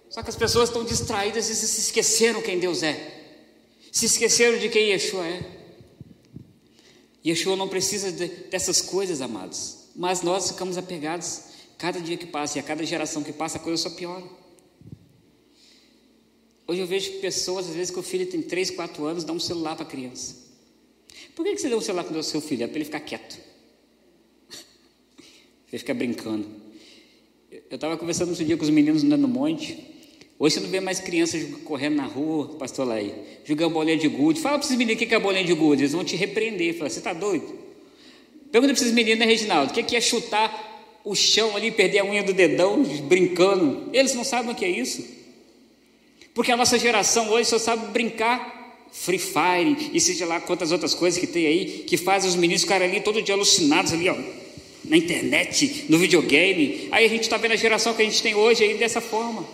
Só 0.09 0.21
que 0.21 0.29
as 0.29 0.35
pessoas 0.35 0.67
estão 0.67 0.83
distraídas 0.83 1.49
e 1.49 1.55
se 1.55 1.79
esqueceram 1.79 2.41
quem 2.41 2.59
Deus 2.59 2.83
é. 2.83 3.21
Se 3.91 4.05
esqueceram 4.05 4.57
de 4.57 4.67
quem 4.67 4.89
Yeshua 4.89 5.25
é. 5.25 5.61
Yeshua 7.25 7.55
não 7.55 7.69
precisa 7.69 8.11
de, 8.11 8.27
dessas 8.27 8.81
coisas, 8.81 9.21
amados. 9.21 9.80
Mas 9.95 10.21
nós 10.21 10.51
ficamos 10.51 10.77
apegados. 10.77 11.51
Cada 11.77 11.99
dia 11.99 12.17
que 12.17 12.27
passa 12.27 12.57
e 12.57 12.61
a 12.61 12.63
cada 12.63 12.85
geração 12.85 13.23
que 13.23 13.33
passa, 13.33 13.57
a 13.57 13.61
coisa 13.61 13.81
só 13.81 13.89
piora. 13.89 14.23
Hoje 16.67 16.79
eu 16.79 16.87
vejo 16.87 17.19
pessoas, 17.19 17.67
às 17.67 17.75
vezes, 17.75 17.91
que 17.91 17.99
o 17.99 18.03
filho 18.03 18.25
tem 18.27 18.41
3, 18.41 18.71
4 18.71 19.05
anos, 19.05 19.23
dá 19.23 19.33
um 19.33 19.39
celular 19.39 19.75
para 19.75 19.83
a 19.83 19.89
criança. 19.89 20.35
Por 21.35 21.43
que 21.43 21.57
você 21.57 21.67
deu 21.67 21.77
um 21.77 21.81
celular 21.81 22.03
para 22.03 22.17
o 22.17 22.23
seu 22.23 22.39
filho? 22.39 22.63
É 22.63 22.67
para 22.67 22.77
ele 22.77 22.85
ficar 22.85 22.99
quieto. 22.99 23.39
Ele 25.71 25.79
fica 25.79 25.93
brincando. 25.93 26.47
Eu 27.49 27.75
estava 27.75 27.97
conversando 27.97 28.29
outro 28.29 28.45
dia 28.45 28.55
com 28.55 28.63
os 28.63 28.69
meninos 28.69 29.03
andando 29.03 29.21
no 29.21 29.27
monte. 29.27 29.77
Hoje 30.37 30.55
você 30.55 30.59
não 30.61 30.69
vê 30.69 30.79
mais 30.79 30.99
crianças 30.99 31.43
correndo 31.63 31.95
na 31.95 32.05
rua, 32.05 32.55
pastor 32.57 32.87
Laí, 32.87 33.13
jogando 33.45 33.73
bolinha 33.73 33.97
de 33.97 34.07
gude. 34.07 34.41
Fala 34.41 34.57
para 34.57 34.65
esses 34.65 34.77
meninos 34.77 35.01
o 35.01 35.05
que 35.05 35.13
é 35.13 35.19
bolinha 35.19 35.43
de 35.43 35.53
gude, 35.53 35.83
eles 35.83 35.91
vão 35.91 36.03
te 36.03 36.15
repreender. 36.15 36.77
Fala, 36.77 36.89
você 36.89 36.99
está 36.99 37.13
doido? 37.13 37.60
Pergunta 38.51 38.73
para 38.73 38.81
esses 38.81 38.93
meninos, 38.93 39.19
né, 39.19 39.25
Reginaldo, 39.25 39.71
o 39.71 39.83
que 39.83 39.95
é 39.95 40.01
chutar 40.01 40.69
o 41.03 41.15
chão 41.15 41.55
ali, 41.55 41.71
perder 41.71 41.99
a 41.99 42.05
unha 42.05 42.21
do 42.21 42.33
dedão, 42.33 42.83
brincando? 42.83 43.89
Eles 43.93 44.13
não 44.13 44.23
sabem 44.23 44.51
o 44.51 44.55
que 44.55 44.65
é 44.65 44.69
isso. 44.69 45.03
Porque 46.33 46.51
a 46.51 46.57
nossa 46.57 46.77
geração 46.77 47.29
hoje 47.29 47.49
só 47.49 47.57
sabe 47.57 47.91
brincar 47.91 48.87
Free 48.91 49.19
Fire 49.19 49.91
e 49.93 49.99
seja 49.99 50.25
lá 50.25 50.39
quantas 50.39 50.71
outras 50.71 50.93
coisas 50.93 51.19
que 51.19 51.27
tem 51.27 51.47
aí, 51.47 51.65
que 51.87 51.97
faz 51.97 52.25
os 52.25 52.35
meninos 52.35 52.63
ficarem 52.63 52.89
ali 52.89 53.01
todo 53.01 53.21
dia 53.21 53.33
alucinados 53.33 53.93
ali, 53.93 54.09
ó, 54.09 54.17
na 54.83 54.97
internet, 54.97 55.85
no 55.89 55.97
videogame. 55.97 56.89
Aí 56.91 57.05
a 57.05 57.09
gente 57.09 57.23
está 57.23 57.37
vendo 57.37 57.53
a 57.53 57.55
geração 57.55 57.93
que 57.93 58.01
a 58.01 58.05
gente 58.05 58.21
tem 58.21 58.35
hoje 58.35 58.63
aí 58.63 58.77
dessa 58.77 59.01
forma. 59.01 59.45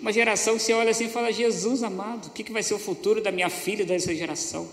Uma 0.00 0.12
geração 0.12 0.56
que 0.56 0.62
você 0.62 0.72
olha 0.72 0.90
assim 0.90 1.06
e 1.06 1.08
fala, 1.08 1.32
Jesus 1.32 1.82
amado, 1.82 2.26
o 2.26 2.30
que, 2.30 2.42
que 2.42 2.52
vai 2.52 2.62
ser 2.62 2.74
o 2.74 2.78
futuro 2.78 3.22
da 3.22 3.32
minha 3.32 3.48
filha 3.48 3.84
dessa 3.84 4.14
geração? 4.14 4.68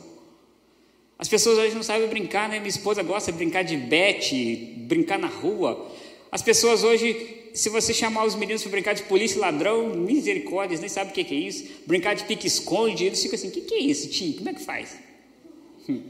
As 1.24 1.30
pessoas 1.30 1.58
hoje 1.58 1.74
não 1.74 1.84
sabem 1.84 2.06
brincar, 2.10 2.50
né? 2.50 2.60
Minha 2.60 2.68
esposa 2.68 3.02
gosta 3.02 3.32
de 3.32 3.38
brincar 3.38 3.64
de 3.64 3.78
bete, 3.78 4.74
brincar 4.76 5.18
na 5.18 5.30
rua. 5.30 5.90
As 6.30 6.42
pessoas 6.42 6.84
hoje, 6.84 7.50
se 7.54 7.70
você 7.70 7.94
chamar 7.94 8.26
os 8.26 8.36
meninos 8.36 8.62
para 8.62 8.72
brincar 8.72 8.92
de 8.92 9.04
polícia 9.04 9.38
e 9.38 9.40
ladrão, 9.40 9.96
misericórdia, 9.96 10.74
eles 10.74 10.82
nem 10.82 10.90
sabem 10.90 11.12
o 11.12 11.16
que 11.16 11.34
é 11.34 11.40
isso. 11.40 11.66
Brincar 11.86 12.14
de 12.14 12.26
pique-esconde, 12.26 13.06
eles 13.06 13.22
ficam 13.22 13.36
assim: 13.36 13.48
o 13.48 13.52
que 13.52 13.74
é 13.74 13.80
isso, 13.80 14.10
tio? 14.10 14.34
Como 14.34 14.50
é 14.50 14.54
que 14.54 14.60
faz? 14.60 15.00
Hum. 15.88 16.02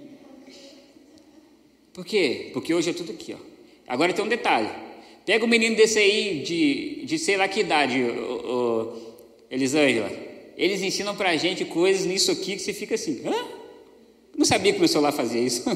Por 1.93 2.03
quê? 2.03 2.49
Porque 2.51 2.73
hoje 2.73 2.89
é 2.89 2.93
tudo 2.93 3.11
aqui, 3.11 3.35
ó. 3.35 3.37
Agora 3.87 4.13
tem 4.13 4.25
um 4.25 4.27
detalhe. 4.27 4.69
Pega 5.27 5.45
um 5.45 5.47
menino 5.47 5.75
desse 5.75 5.99
aí, 5.99 6.41
de, 6.41 7.05
de 7.05 7.19
sei 7.19 7.37
lá 7.37 7.47
que 7.47 7.59
idade, 7.59 8.01
o, 8.01 8.07
o 8.09 9.15
Elisângela. 9.51 10.11
Eles 10.57 10.81
ensinam 10.81 11.15
para 11.15 11.29
a 11.29 11.37
gente 11.37 11.63
coisas 11.65 12.03
nisso 12.03 12.31
aqui 12.31 12.55
que 12.55 12.63
você 12.63 12.73
fica 12.73 12.95
assim: 12.95 13.21
hã? 13.27 13.62
Não 14.35 14.45
sabia 14.45 14.73
que 14.73 14.79
meu 14.79 14.87
celular 14.87 15.11
fazia 15.11 15.41
isso. 15.41 15.63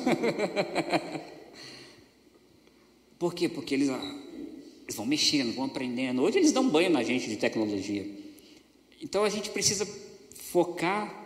Por 3.20 3.34
quê? 3.34 3.50
Porque 3.50 3.74
eles, 3.74 3.90
eles 3.90 4.96
vão 4.96 5.06
mexendo, 5.06 5.54
vão 5.56 5.66
aprendendo. 5.66 6.22
Hoje 6.22 6.38
eles 6.38 6.52
dão 6.52 6.70
banho 6.70 6.90
na 6.90 7.04
gente 7.04 7.28
de 7.30 7.38
tecnologia. 7.38 8.06
Então 9.02 9.24
a 9.24 9.30
gente 9.30 9.50
precisa 9.50 9.88
focar 10.36 11.26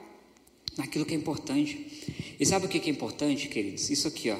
naquilo 0.77 1.05
que 1.05 1.13
é 1.13 1.17
importante. 1.17 2.35
E 2.39 2.45
sabe 2.45 2.65
o 2.65 2.69
que 2.69 2.77
é 2.77 2.89
importante, 2.91 3.47
queridos? 3.47 3.89
Isso 3.89 4.07
aqui, 4.07 4.29
ó. 4.29 4.37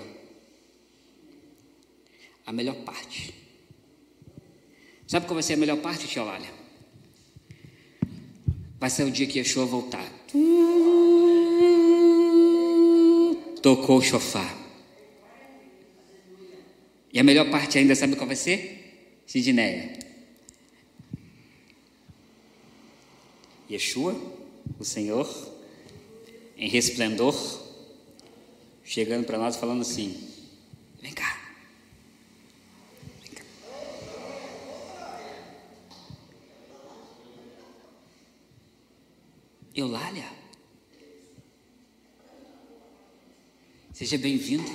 A 2.46 2.52
melhor 2.52 2.76
parte. 2.84 3.34
Sabe 5.08 5.26
qual 5.26 5.36
vai 5.36 5.44
ser 5.44 5.54
a 5.54 5.58
melhor 5.58 5.78
parte, 5.78 6.08
tia 6.08 6.24
Olália? 6.24 6.50
Vai 8.80 8.90
ser 8.90 9.04
o 9.04 9.12
dia 9.12 9.28
que 9.28 9.40
Yeshua 9.40 9.66
voltar. 9.66 10.10
Tocou 13.62 13.98
o 13.98 14.02
chofar. 14.02 14.58
E 17.14 17.20
a 17.20 17.24
melhor 17.24 17.50
parte 17.52 17.78
ainda, 17.78 17.94
sabe 17.96 18.16
qual 18.16 18.28
vai 18.28 18.36
ser? 18.36 19.22
Sidneia. 19.26 20.00
Yeshua, 23.70 24.14
o 24.80 24.84
Senhor, 24.84 25.30
em 26.58 26.68
resplendor, 26.70 27.36
chegando 28.84 29.26
para 29.26 29.38
nós 29.38 29.56
falando 29.56 29.82
assim: 29.82 30.30
Vem 31.02 31.14
cá. 31.14 31.40
Vem 33.22 33.32
cá. 33.32 33.44
Eulália. 39.74 40.41
Seja 44.02 44.18
bem-vindo. 44.18 44.66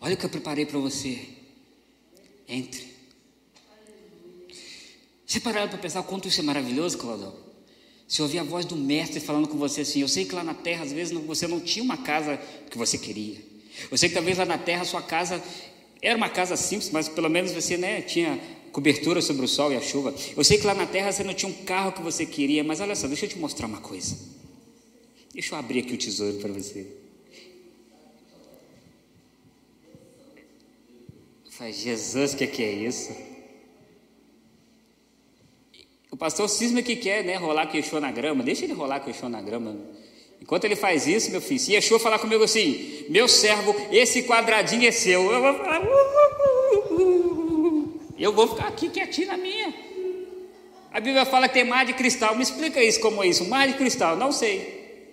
Olha 0.00 0.14
o 0.14 0.16
que 0.16 0.24
eu 0.24 0.30
preparei 0.30 0.64
para 0.64 0.78
você. 0.78 1.18
Entre. 2.48 2.86
Você 5.26 5.38
pararam 5.38 5.68
para 5.68 5.76
pensar 5.76 6.00
o 6.00 6.04
quanto 6.04 6.26
isso 6.26 6.40
é 6.40 6.42
maravilhoso, 6.42 6.96
Claudão? 6.96 7.36
Se 8.08 8.22
ouvir 8.22 8.38
a 8.38 8.44
voz 8.44 8.64
do 8.64 8.76
mestre 8.76 9.20
falando 9.20 9.46
com 9.46 9.58
você 9.58 9.82
assim, 9.82 10.00
eu 10.00 10.08
sei 10.08 10.24
que 10.24 10.34
lá 10.34 10.42
na 10.42 10.54
terra 10.54 10.84
às 10.84 10.90
vezes 10.90 11.12
você 11.26 11.46
não 11.46 11.60
tinha 11.60 11.84
uma 11.84 11.98
casa 11.98 12.40
que 12.70 12.78
você 12.78 12.96
queria. 12.96 13.36
Eu 13.90 13.98
sei 13.98 14.08
que 14.08 14.14
talvez 14.14 14.38
lá 14.38 14.46
na 14.46 14.56
terra 14.56 14.80
a 14.80 14.86
sua 14.86 15.02
casa 15.02 15.44
era 16.00 16.16
uma 16.16 16.30
casa 16.30 16.56
simples, 16.56 16.88
mas 16.90 17.10
pelo 17.10 17.28
menos 17.28 17.52
você 17.52 17.76
né, 17.76 18.00
tinha 18.00 18.40
cobertura 18.72 19.20
sobre 19.20 19.44
o 19.44 19.48
sol 19.48 19.70
e 19.70 19.76
a 19.76 19.82
chuva. 19.82 20.14
Eu 20.34 20.42
sei 20.42 20.56
que 20.56 20.64
lá 20.64 20.72
na 20.72 20.86
terra 20.86 21.12
você 21.12 21.22
não 21.22 21.34
tinha 21.34 21.50
um 21.50 21.64
carro 21.64 21.92
que 21.92 22.00
você 22.00 22.24
queria, 22.24 22.64
mas 22.64 22.80
olha 22.80 22.96
só, 22.96 23.06
deixa 23.06 23.26
eu 23.26 23.28
te 23.28 23.38
mostrar 23.38 23.66
uma 23.66 23.82
coisa. 23.82 24.16
Deixa 25.34 25.54
eu 25.54 25.58
abrir 25.58 25.80
aqui 25.80 25.92
o 25.92 25.98
tesouro 25.98 26.38
para 26.38 26.50
você. 26.50 27.01
Faz 31.62 31.76
Jesus, 31.76 32.32
o 32.32 32.36
que, 32.38 32.46
que 32.48 32.64
é 32.64 32.72
isso? 32.72 33.16
O 36.10 36.16
pastor 36.16 36.48
cisma 36.48 36.82
que 36.82 36.96
quer 36.96 37.22
né, 37.22 37.36
rolar 37.36 37.68
queixou 37.68 38.00
na 38.00 38.10
grama, 38.10 38.42
deixa 38.42 38.64
ele 38.64 38.72
rolar 38.72 38.98
queixou 38.98 39.28
na 39.28 39.40
grama. 39.40 39.76
Enquanto 40.40 40.64
ele 40.64 40.74
faz 40.74 41.06
isso, 41.06 41.30
meu 41.30 41.40
filho, 41.40 41.60
se 41.60 41.72
Yeshua 41.72 42.00
falar 42.00 42.18
comigo 42.18 42.42
assim, 42.42 43.06
meu 43.08 43.28
servo, 43.28 43.76
esse 43.92 44.24
quadradinho 44.24 44.88
é 44.88 44.90
seu, 44.90 45.30
eu 45.30 45.40
vou 45.40 45.54
falar, 45.54 45.82
uh, 45.82 46.94
uh, 46.94 47.00
uh, 47.00 48.00
eu 48.18 48.32
vou 48.32 48.48
ficar 48.48 48.66
aqui 48.66 48.88
quietinho 48.88 49.28
na 49.28 49.36
minha. 49.36 49.72
A 50.90 50.98
Bíblia 50.98 51.24
fala 51.24 51.46
que 51.46 51.54
tem 51.54 51.64
mar 51.64 51.86
de 51.86 51.92
cristal, 51.92 52.34
me 52.34 52.42
explica 52.42 52.82
isso, 52.82 52.98
como 52.98 53.22
é 53.22 53.28
isso, 53.28 53.48
mar 53.48 53.68
de 53.68 53.74
cristal, 53.74 54.16
não 54.16 54.32
sei. 54.32 55.06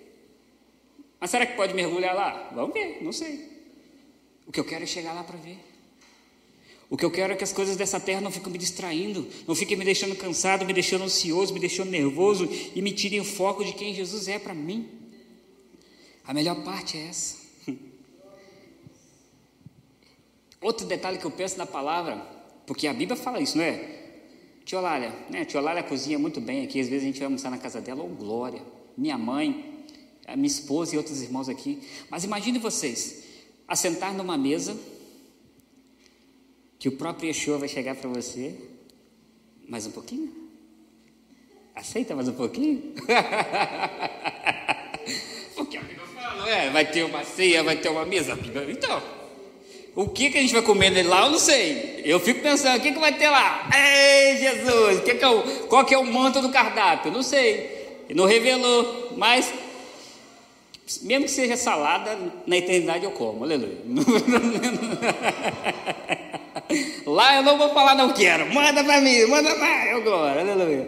Mas 1.20 1.30
será 1.30 1.46
que 1.46 1.54
pode 1.54 1.74
mergulhar 1.74 2.12
lá? 2.12 2.50
Vamos 2.52 2.74
ver, 2.74 2.98
não 3.02 3.12
sei. 3.12 3.38
O 4.48 4.50
que 4.50 4.58
eu 4.58 4.64
quero 4.64 4.82
é 4.82 4.86
chegar 4.88 5.12
lá 5.12 5.22
para 5.22 5.36
ver. 5.36 5.69
O 6.90 6.96
que 6.96 7.04
eu 7.04 7.10
quero 7.10 7.32
é 7.32 7.36
que 7.36 7.44
as 7.44 7.52
coisas 7.52 7.76
dessa 7.76 8.00
terra 8.00 8.20
não 8.20 8.32
fiquem 8.32 8.50
me 8.50 8.58
distraindo, 8.58 9.24
não 9.46 9.54
fiquem 9.54 9.76
me 9.76 9.84
deixando 9.84 10.16
cansado, 10.16 10.66
me 10.66 10.72
deixando 10.72 11.04
ansioso, 11.04 11.54
me 11.54 11.60
deixando 11.60 11.88
nervoso 11.88 12.48
e 12.74 12.82
me 12.82 12.90
tirem 12.90 13.20
o 13.20 13.24
foco 13.24 13.64
de 13.64 13.72
quem 13.72 13.94
Jesus 13.94 14.26
é 14.26 14.40
para 14.40 14.52
mim. 14.52 14.88
A 16.26 16.34
melhor 16.34 16.64
parte 16.64 16.98
é 16.98 17.06
essa. 17.06 17.36
Outro 20.60 20.84
detalhe 20.84 21.18
que 21.18 21.24
eu 21.24 21.30
penso 21.30 21.56
na 21.56 21.64
palavra, 21.64 22.16
porque 22.66 22.88
a 22.88 22.92
Bíblia 22.92 23.16
fala 23.16 23.40
isso, 23.40 23.56
não 23.56 23.64
é? 23.64 23.98
Tia 24.64 24.80
Olália, 24.80 25.14
né? 25.30 25.44
Tia 25.44 25.60
Olália 25.60 25.84
cozinha 25.84 26.18
muito 26.18 26.40
bem 26.40 26.64
aqui, 26.64 26.80
às 26.80 26.88
vezes 26.88 27.04
a 27.04 27.06
gente 27.06 27.18
vai 27.18 27.26
almoçar 27.26 27.50
na 27.50 27.58
casa 27.58 27.80
dela, 27.80 28.02
ou 28.02 28.10
oh, 28.10 28.14
glória. 28.16 28.62
Minha 28.98 29.16
mãe, 29.16 29.84
minha 30.34 30.46
esposa 30.46 30.96
e 30.96 30.98
outros 30.98 31.22
irmãos 31.22 31.48
aqui. 31.48 31.80
Mas 32.10 32.24
imagine 32.24 32.58
vocês, 32.58 33.22
assentar 33.68 34.12
numa 34.12 34.36
mesa 34.36 34.76
que 36.80 36.88
o 36.88 36.92
próprio 36.92 37.28
Yeshua 37.28 37.58
vai 37.58 37.68
chegar 37.68 37.94
para 37.94 38.08
você. 38.08 38.54
Mais 39.68 39.86
um 39.86 39.90
pouquinho? 39.90 40.32
Aceita 41.76 42.16
mais 42.16 42.26
um 42.26 42.32
pouquinho? 42.32 42.94
Porque 45.54 45.76
a 45.76 45.82
Bíblia 45.82 46.06
fala, 46.14 46.48
é, 46.48 46.70
vai 46.70 46.90
ter 46.90 47.04
uma 47.04 47.22
ceia, 47.22 47.62
vai 47.62 47.76
ter 47.76 47.90
uma 47.90 48.06
mesa. 48.06 48.32
Então, 48.70 49.02
o 49.94 50.08
que, 50.08 50.30
que 50.30 50.38
a 50.38 50.40
gente 50.40 50.54
vai 50.54 50.62
comer 50.62 51.06
lá, 51.06 51.26
eu 51.26 51.32
não 51.32 51.38
sei. 51.38 52.00
Eu 52.02 52.18
fico 52.18 52.40
pensando, 52.40 52.78
o 52.78 52.80
que, 52.80 52.92
que 52.92 52.98
vai 52.98 53.14
ter 53.14 53.28
lá? 53.28 53.68
Ei, 53.76 54.38
Jesus, 54.38 55.00
que 55.00 55.16
que 55.16 55.24
é 55.24 55.28
o, 55.28 55.42
qual 55.66 55.84
que 55.84 55.92
é 55.92 55.98
o 55.98 56.06
manto 56.06 56.40
do 56.40 56.48
cardápio? 56.48 57.12
Não 57.12 57.22
sei. 57.22 58.06
Não 58.14 58.24
revelou, 58.24 59.12
mas 59.18 59.52
mesmo 61.02 61.26
que 61.26 61.30
seja 61.30 61.56
salada, 61.56 62.18
na 62.46 62.56
eternidade 62.56 63.04
eu 63.04 63.12
como, 63.12 63.44
aleluia. 63.44 63.78
Lá 67.06 67.36
eu 67.36 67.42
não 67.42 67.58
vou 67.58 67.70
falar, 67.70 67.94
não 67.94 68.12
quero. 68.12 68.52
Manda 68.52 68.82
para 68.84 69.00
mim, 69.00 69.26
manda 69.26 69.54
para 69.54 69.90
eu 69.92 70.02
glória, 70.02 70.40
aleluia. 70.40 70.86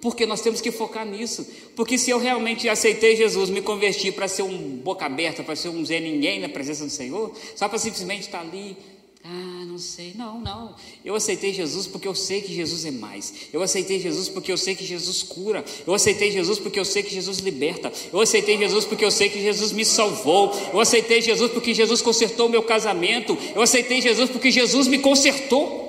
Porque 0.00 0.26
nós 0.26 0.40
temos 0.40 0.60
que 0.60 0.72
focar 0.72 1.06
nisso. 1.06 1.46
Porque 1.76 1.96
se 1.96 2.10
eu 2.10 2.18
realmente 2.18 2.68
aceitei 2.68 3.14
Jesus, 3.14 3.50
me 3.50 3.62
converti 3.62 4.10
para 4.10 4.26
ser 4.26 4.42
um 4.42 4.58
boca 4.76 5.06
aberta, 5.06 5.44
para 5.44 5.54
ser 5.54 5.68
um 5.68 5.84
Zé 5.84 6.00
Ninguém 6.00 6.40
na 6.40 6.48
presença 6.48 6.84
do 6.84 6.90
Senhor, 6.90 7.32
só 7.54 7.68
para 7.68 7.78
simplesmente 7.78 8.22
estar 8.22 8.40
ali 8.40 8.76
ah, 9.24 9.64
não 9.66 9.78
sei. 9.78 10.14
Não, 10.16 10.40
não. 10.40 10.74
Eu 11.04 11.14
aceitei 11.14 11.52
Jesus 11.52 11.86
porque 11.86 12.08
eu 12.08 12.14
sei 12.14 12.42
que 12.42 12.52
Jesus 12.52 12.84
é 12.84 12.90
mais. 12.90 13.32
Eu 13.52 13.62
aceitei 13.62 14.00
Jesus 14.00 14.28
porque 14.28 14.50
eu 14.50 14.56
sei 14.56 14.74
que 14.74 14.84
Jesus 14.84 15.22
cura. 15.22 15.64
Eu 15.86 15.94
aceitei 15.94 16.30
Jesus 16.32 16.58
porque 16.58 16.78
eu 16.78 16.84
sei 16.84 17.04
que 17.04 17.14
Jesus 17.14 17.38
liberta. 17.38 17.92
Eu 18.12 18.20
aceitei 18.20 18.58
Jesus 18.58 18.84
porque 18.84 19.04
eu 19.04 19.10
sei 19.10 19.28
que 19.28 19.40
Jesus 19.40 19.70
me 19.70 19.84
salvou. 19.84 20.52
Eu 20.72 20.80
aceitei 20.80 21.22
Jesus 21.22 21.52
porque 21.52 21.72
Jesus 21.72 22.02
consertou 22.02 22.46
o 22.46 22.50
meu 22.50 22.64
casamento. 22.64 23.38
Eu 23.54 23.62
aceitei 23.62 24.00
Jesus 24.00 24.28
porque 24.28 24.50
Jesus 24.50 24.88
me 24.88 24.98
consertou. 24.98 25.80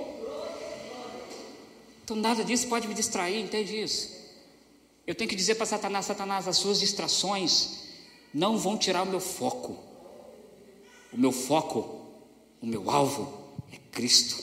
Então 2.04 2.16
nada 2.16 2.44
disso 2.44 2.68
pode 2.68 2.88
me 2.88 2.94
distrair, 2.94 3.40
entende 3.40 3.82
isso? 3.82 4.12
Eu 5.08 5.16
tenho 5.16 5.30
que 5.30 5.36
dizer 5.36 5.56
para 5.56 5.66
Satanás, 5.66 6.06
Satanás, 6.06 6.48
as 6.48 6.58
suas 6.58 6.80
distrações 6.80 7.80
não 8.34 8.58
vão 8.58 8.78
tirar 8.78 9.02
o 9.04 9.08
meu 9.08 9.20
foco. 9.20 9.80
O 11.12 11.18
meu 11.18 11.32
foco 11.32 12.03
o 12.64 12.66
meu 12.66 12.90
alvo 12.90 13.52
é 13.74 13.78
Cristo. 13.92 14.42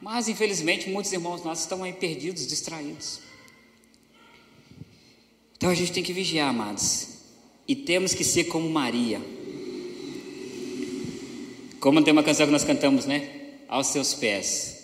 Mas, 0.00 0.28
infelizmente, 0.28 0.88
muitos 0.88 1.12
irmãos 1.12 1.42
nossos 1.42 1.64
estão 1.64 1.82
aí 1.82 1.92
perdidos, 1.92 2.46
distraídos. 2.46 3.18
Então 5.56 5.68
a 5.68 5.74
gente 5.74 5.90
tem 5.90 6.02
que 6.02 6.12
vigiar, 6.12 6.48
amados. 6.48 7.08
E 7.66 7.74
temos 7.74 8.14
que 8.14 8.22
ser 8.22 8.44
como 8.44 8.70
Maria. 8.70 9.20
Como 11.80 12.02
tem 12.04 12.12
uma 12.12 12.22
canção 12.22 12.46
que 12.46 12.52
nós 12.52 12.64
cantamos, 12.64 13.04
né? 13.04 13.58
Aos 13.66 13.88
seus 13.88 14.14
pés. 14.14 14.78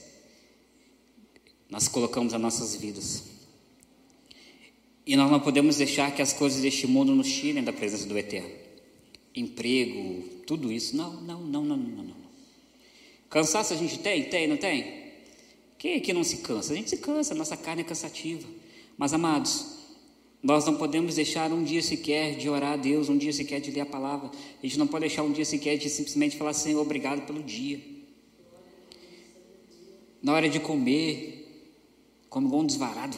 Nós 1.70 1.86
colocamos 1.86 2.34
as 2.34 2.40
nossas 2.40 2.74
vidas. 2.74 3.22
E 5.06 5.14
nós 5.14 5.30
não 5.30 5.38
podemos 5.38 5.76
deixar 5.76 6.12
que 6.12 6.20
as 6.20 6.32
coisas 6.32 6.62
deste 6.62 6.88
mundo 6.88 7.14
nos 7.14 7.30
tirem 7.30 7.62
da 7.62 7.72
presença 7.72 8.06
do 8.06 8.18
Eterno 8.18 8.67
emprego, 9.38 10.22
tudo 10.46 10.70
isso. 10.72 10.96
Não, 10.96 11.20
não, 11.20 11.40
não, 11.42 11.64
não, 11.64 11.76
não, 11.76 12.04
não. 12.04 12.28
Cansaço 13.30 13.74
a 13.74 13.76
gente 13.76 13.98
tem? 13.98 14.24
Tem, 14.24 14.46
não 14.46 14.56
tem? 14.56 14.98
Quem 15.78 15.94
é 15.94 16.00
que 16.00 16.12
não 16.12 16.24
se 16.24 16.38
cansa? 16.38 16.72
A 16.72 16.76
gente 16.76 16.90
se 16.90 16.96
cansa, 16.96 17.34
nossa 17.34 17.56
carne 17.56 17.82
é 17.82 17.84
cansativa. 17.84 18.46
Mas, 18.96 19.12
amados, 19.12 19.78
nós 20.42 20.64
não 20.66 20.76
podemos 20.76 21.14
deixar 21.14 21.52
um 21.52 21.62
dia 21.62 21.82
sequer 21.82 22.36
de 22.36 22.48
orar 22.48 22.72
a 22.72 22.76
Deus, 22.76 23.08
um 23.08 23.16
dia 23.16 23.32
sequer 23.32 23.60
de 23.60 23.70
ler 23.70 23.82
a 23.82 23.86
palavra. 23.86 24.30
A 24.30 24.66
gente 24.66 24.78
não 24.78 24.86
pode 24.86 25.02
deixar 25.02 25.22
um 25.22 25.32
dia 25.32 25.44
sequer 25.44 25.76
de 25.76 25.88
simplesmente 25.88 26.36
falar, 26.36 26.52
Senhor, 26.52 26.80
obrigado 26.80 27.26
pelo 27.26 27.42
dia. 27.42 27.80
Na 30.22 30.32
hora 30.32 30.48
de 30.48 30.58
comer, 30.58 31.68
come 32.28 32.46
igual 32.46 32.62
um 32.62 32.66
desvarado. 32.66 33.16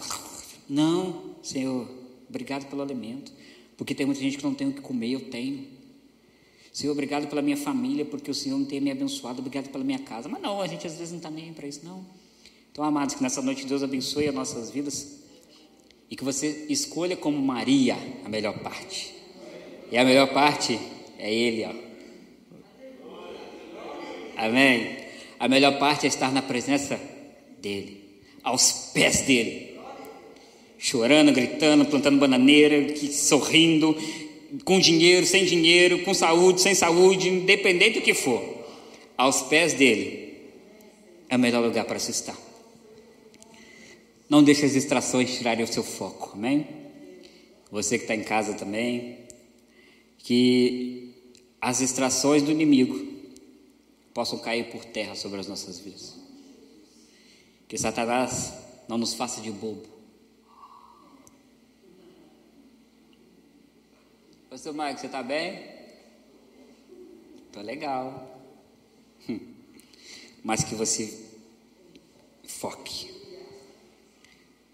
Não, 0.68 1.34
Senhor, 1.42 1.88
obrigado 2.28 2.68
pelo 2.68 2.82
alimento. 2.82 3.32
Porque 3.76 3.94
tem 3.94 4.04
muita 4.04 4.20
gente 4.20 4.36
que 4.36 4.44
não 4.44 4.54
tem 4.54 4.68
o 4.68 4.72
que 4.72 4.82
comer, 4.82 5.12
eu 5.12 5.30
tenho. 5.30 5.79
Senhor, 6.80 6.92
obrigado 6.92 7.28
pela 7.28 7.42
minha 7.42 7.58
família, 7.58 8.06
porque 8.06 8.30
o 8.30 8.34
Senhor 8.34 8.56
não 8.56 8.64
tem 8.64 8.80
me 8.80 8.90
abençoado, 8.90 9.40
obrigado 9.40 9.68
pela 9.68 9.84
minha 9.84 9.98
casa. 9.98 10.30
Mas 10.30 10.40
não, 10.40 10.62
a 10.62 10.66
gente 10.66 10.86
às 10.86 10.94
vezes 10.94 11.10
não 11.10 11.18
está 11.18 11.30
nem 11.30 11.52
para 11.52 11.68
isso, 11.68 11.82
não. 11.84 12.02
Então, 12.72 12.82
amados, 12.82 13.14
que 13.14 13.22
nessa 13.22 13.42
noite 13.42 13.66
Deus 13.66 13.82
abençoe 13.82 14.26
as 14.26 14.34
nossas 14.34 14.70
vidas 14.70 15.20
e 16.10 16.16
que 16.16 16.24
você 16.24 16.64
escolha 16.70 17.18
como 17.18 17.36
Maria 17.38 17.98
a 18.24 18.30
melhor 18.30 18.58
parte. 18.60 19.14
E 19.92 19.98
a 19.98 20.04
melhor 20.06 20.32
parte 20.32 20.80
é 21.18 21.30
Ele, 21.30 21.66
ó. 21.66 21.74
Amém? 24.38 24.96
A 25.38 25.48
melhor 25.48 25.78
parte 25.78 26.06
é 26.06 26.08
estar 26.08 26.32
na 26.32 26.40
presença 26.40 26.98
dEle, 27.60 28.22
aos 28.42 28.90
pés 28.94 29.20
dEle, 29.20 29.78
chorando, 30.78 31.30
gritando, 31.30 31.84
plantando 31.84 32.18
bananeira, 32.18 32.96
sorrindo, 33.12 33.94
com 34.64 34.78
dinheiro, 34.78 35.26
sem 35.26 35.44
dinheiro, 35.44 36.02
com 36.02 36.12
saúde, 36.12 36.60
sem 36.60 36.74
saúde, 36.74 37.28
independente 37.28 38.00
do 38.00 38.04
que 38.04 38.14
for, 38.14 38.42
aos 39.16 39.42
pés 39.42 39.74
dele, 39.74 40.30
é 41.28 41.36
o 41.36 41.38
melhor 41.38 41.64
lugar 41.64 41.84
para 41.84 41.98
se 41.98 42.10
estar. 42.10 42.36
Não 44.28 44.42
deixe 44.42 44.64
as 44.64 44.72
distrações 44.72 45.36
tirarem 45.36 45.64
o 45.64 45.72
seu 45.72 45.82
foco, 45.82 46.30
amém? 46.34 46.66
Você 47.70 47.98
que 47.98 48.04
está 48.04 48.14
em 48.14 48.22
casa 48.22 48.54
também, 48.54 49.18
que 50.18 51.14
as 51.60 51.78
distrações 51.78 52.42
do 52.42 52.50
inimigo 52.50 53.10
possam 54.14 54.38
cair 54.38 54.70
por 54.70 54.84
terra 54.84 55.14
sobre 55.14 55.40
as 55.40 55.46
nossas 55.46 55.78
vidas. 55.78 56.16
Que 57.68 57.78
Satanás 57.78 58.52
não 58.88 58.98
nos 58.98 59.14
faça 59.14 59.40
de 59.40 59.50
bobo. 59.50 59.99
Pastor 64.50 64.74
Marcos, 64.74 65.02
você 65.02 65.06
está 65.06 65.22
bem? 65.22 65.62
Estou 67.46 67.62
legal. 67.62 68.42
Mas 70.42 70.64
que 70.64 70.74
você 70.74 71.16
foque 72.48 73.14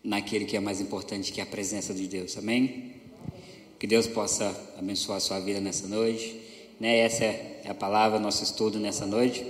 naquele 0.03 0.47
que 0.47 0.57
é 0.57 0.61
mais 0.61 0.81
importante, 0.81 1.31
que 1.31 1.41
é 1.41 1.43
a 1.43 1.47
presença 1.47 1.93
de 1.93 2.07
Deus. 2.07 2.39
Amém? 2.39 2.95
Que 3.79 3.87
Deus 3.87 4.07
possa 4.07 4.49
abençoar 4.79 5.19
a 5.19 5.21
sua 5.21 5.41
vida 5.41 5.61
nessa 5.61 5.87
noite. 5.87 6.41
Né? 6.81 7.01
Essa 7.01 7.25
é 7.25 7.65
a 7.69 7.75
palavra, 7.75 8.19
nosso 8.19 8.43
estudo 8.43 8.79
nessa 8.79 9.05
noite. 9.05 9.45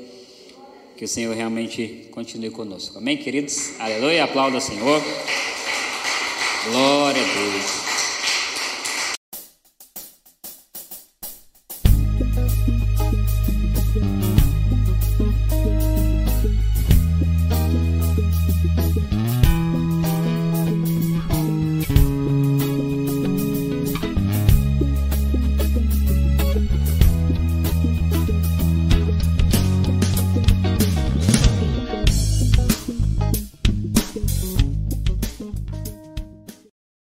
Que 0.97 1.05
o 1.05 1.09
Senhor 1.09 1.37
realmente 1.37 2.09
continue 2.11 2.51
conosco. 2.51 2.99
Amém, 2.99 3.17
queridos? 3.17 3.79
Aleluia. 3.79 4.25
Aplauda 4.25 4.57
o 4.57 4.61
Senhor. 4.61 5.01
Glória 6.69 7.23
a 7.23 7.25
Deus. 7.25 7.96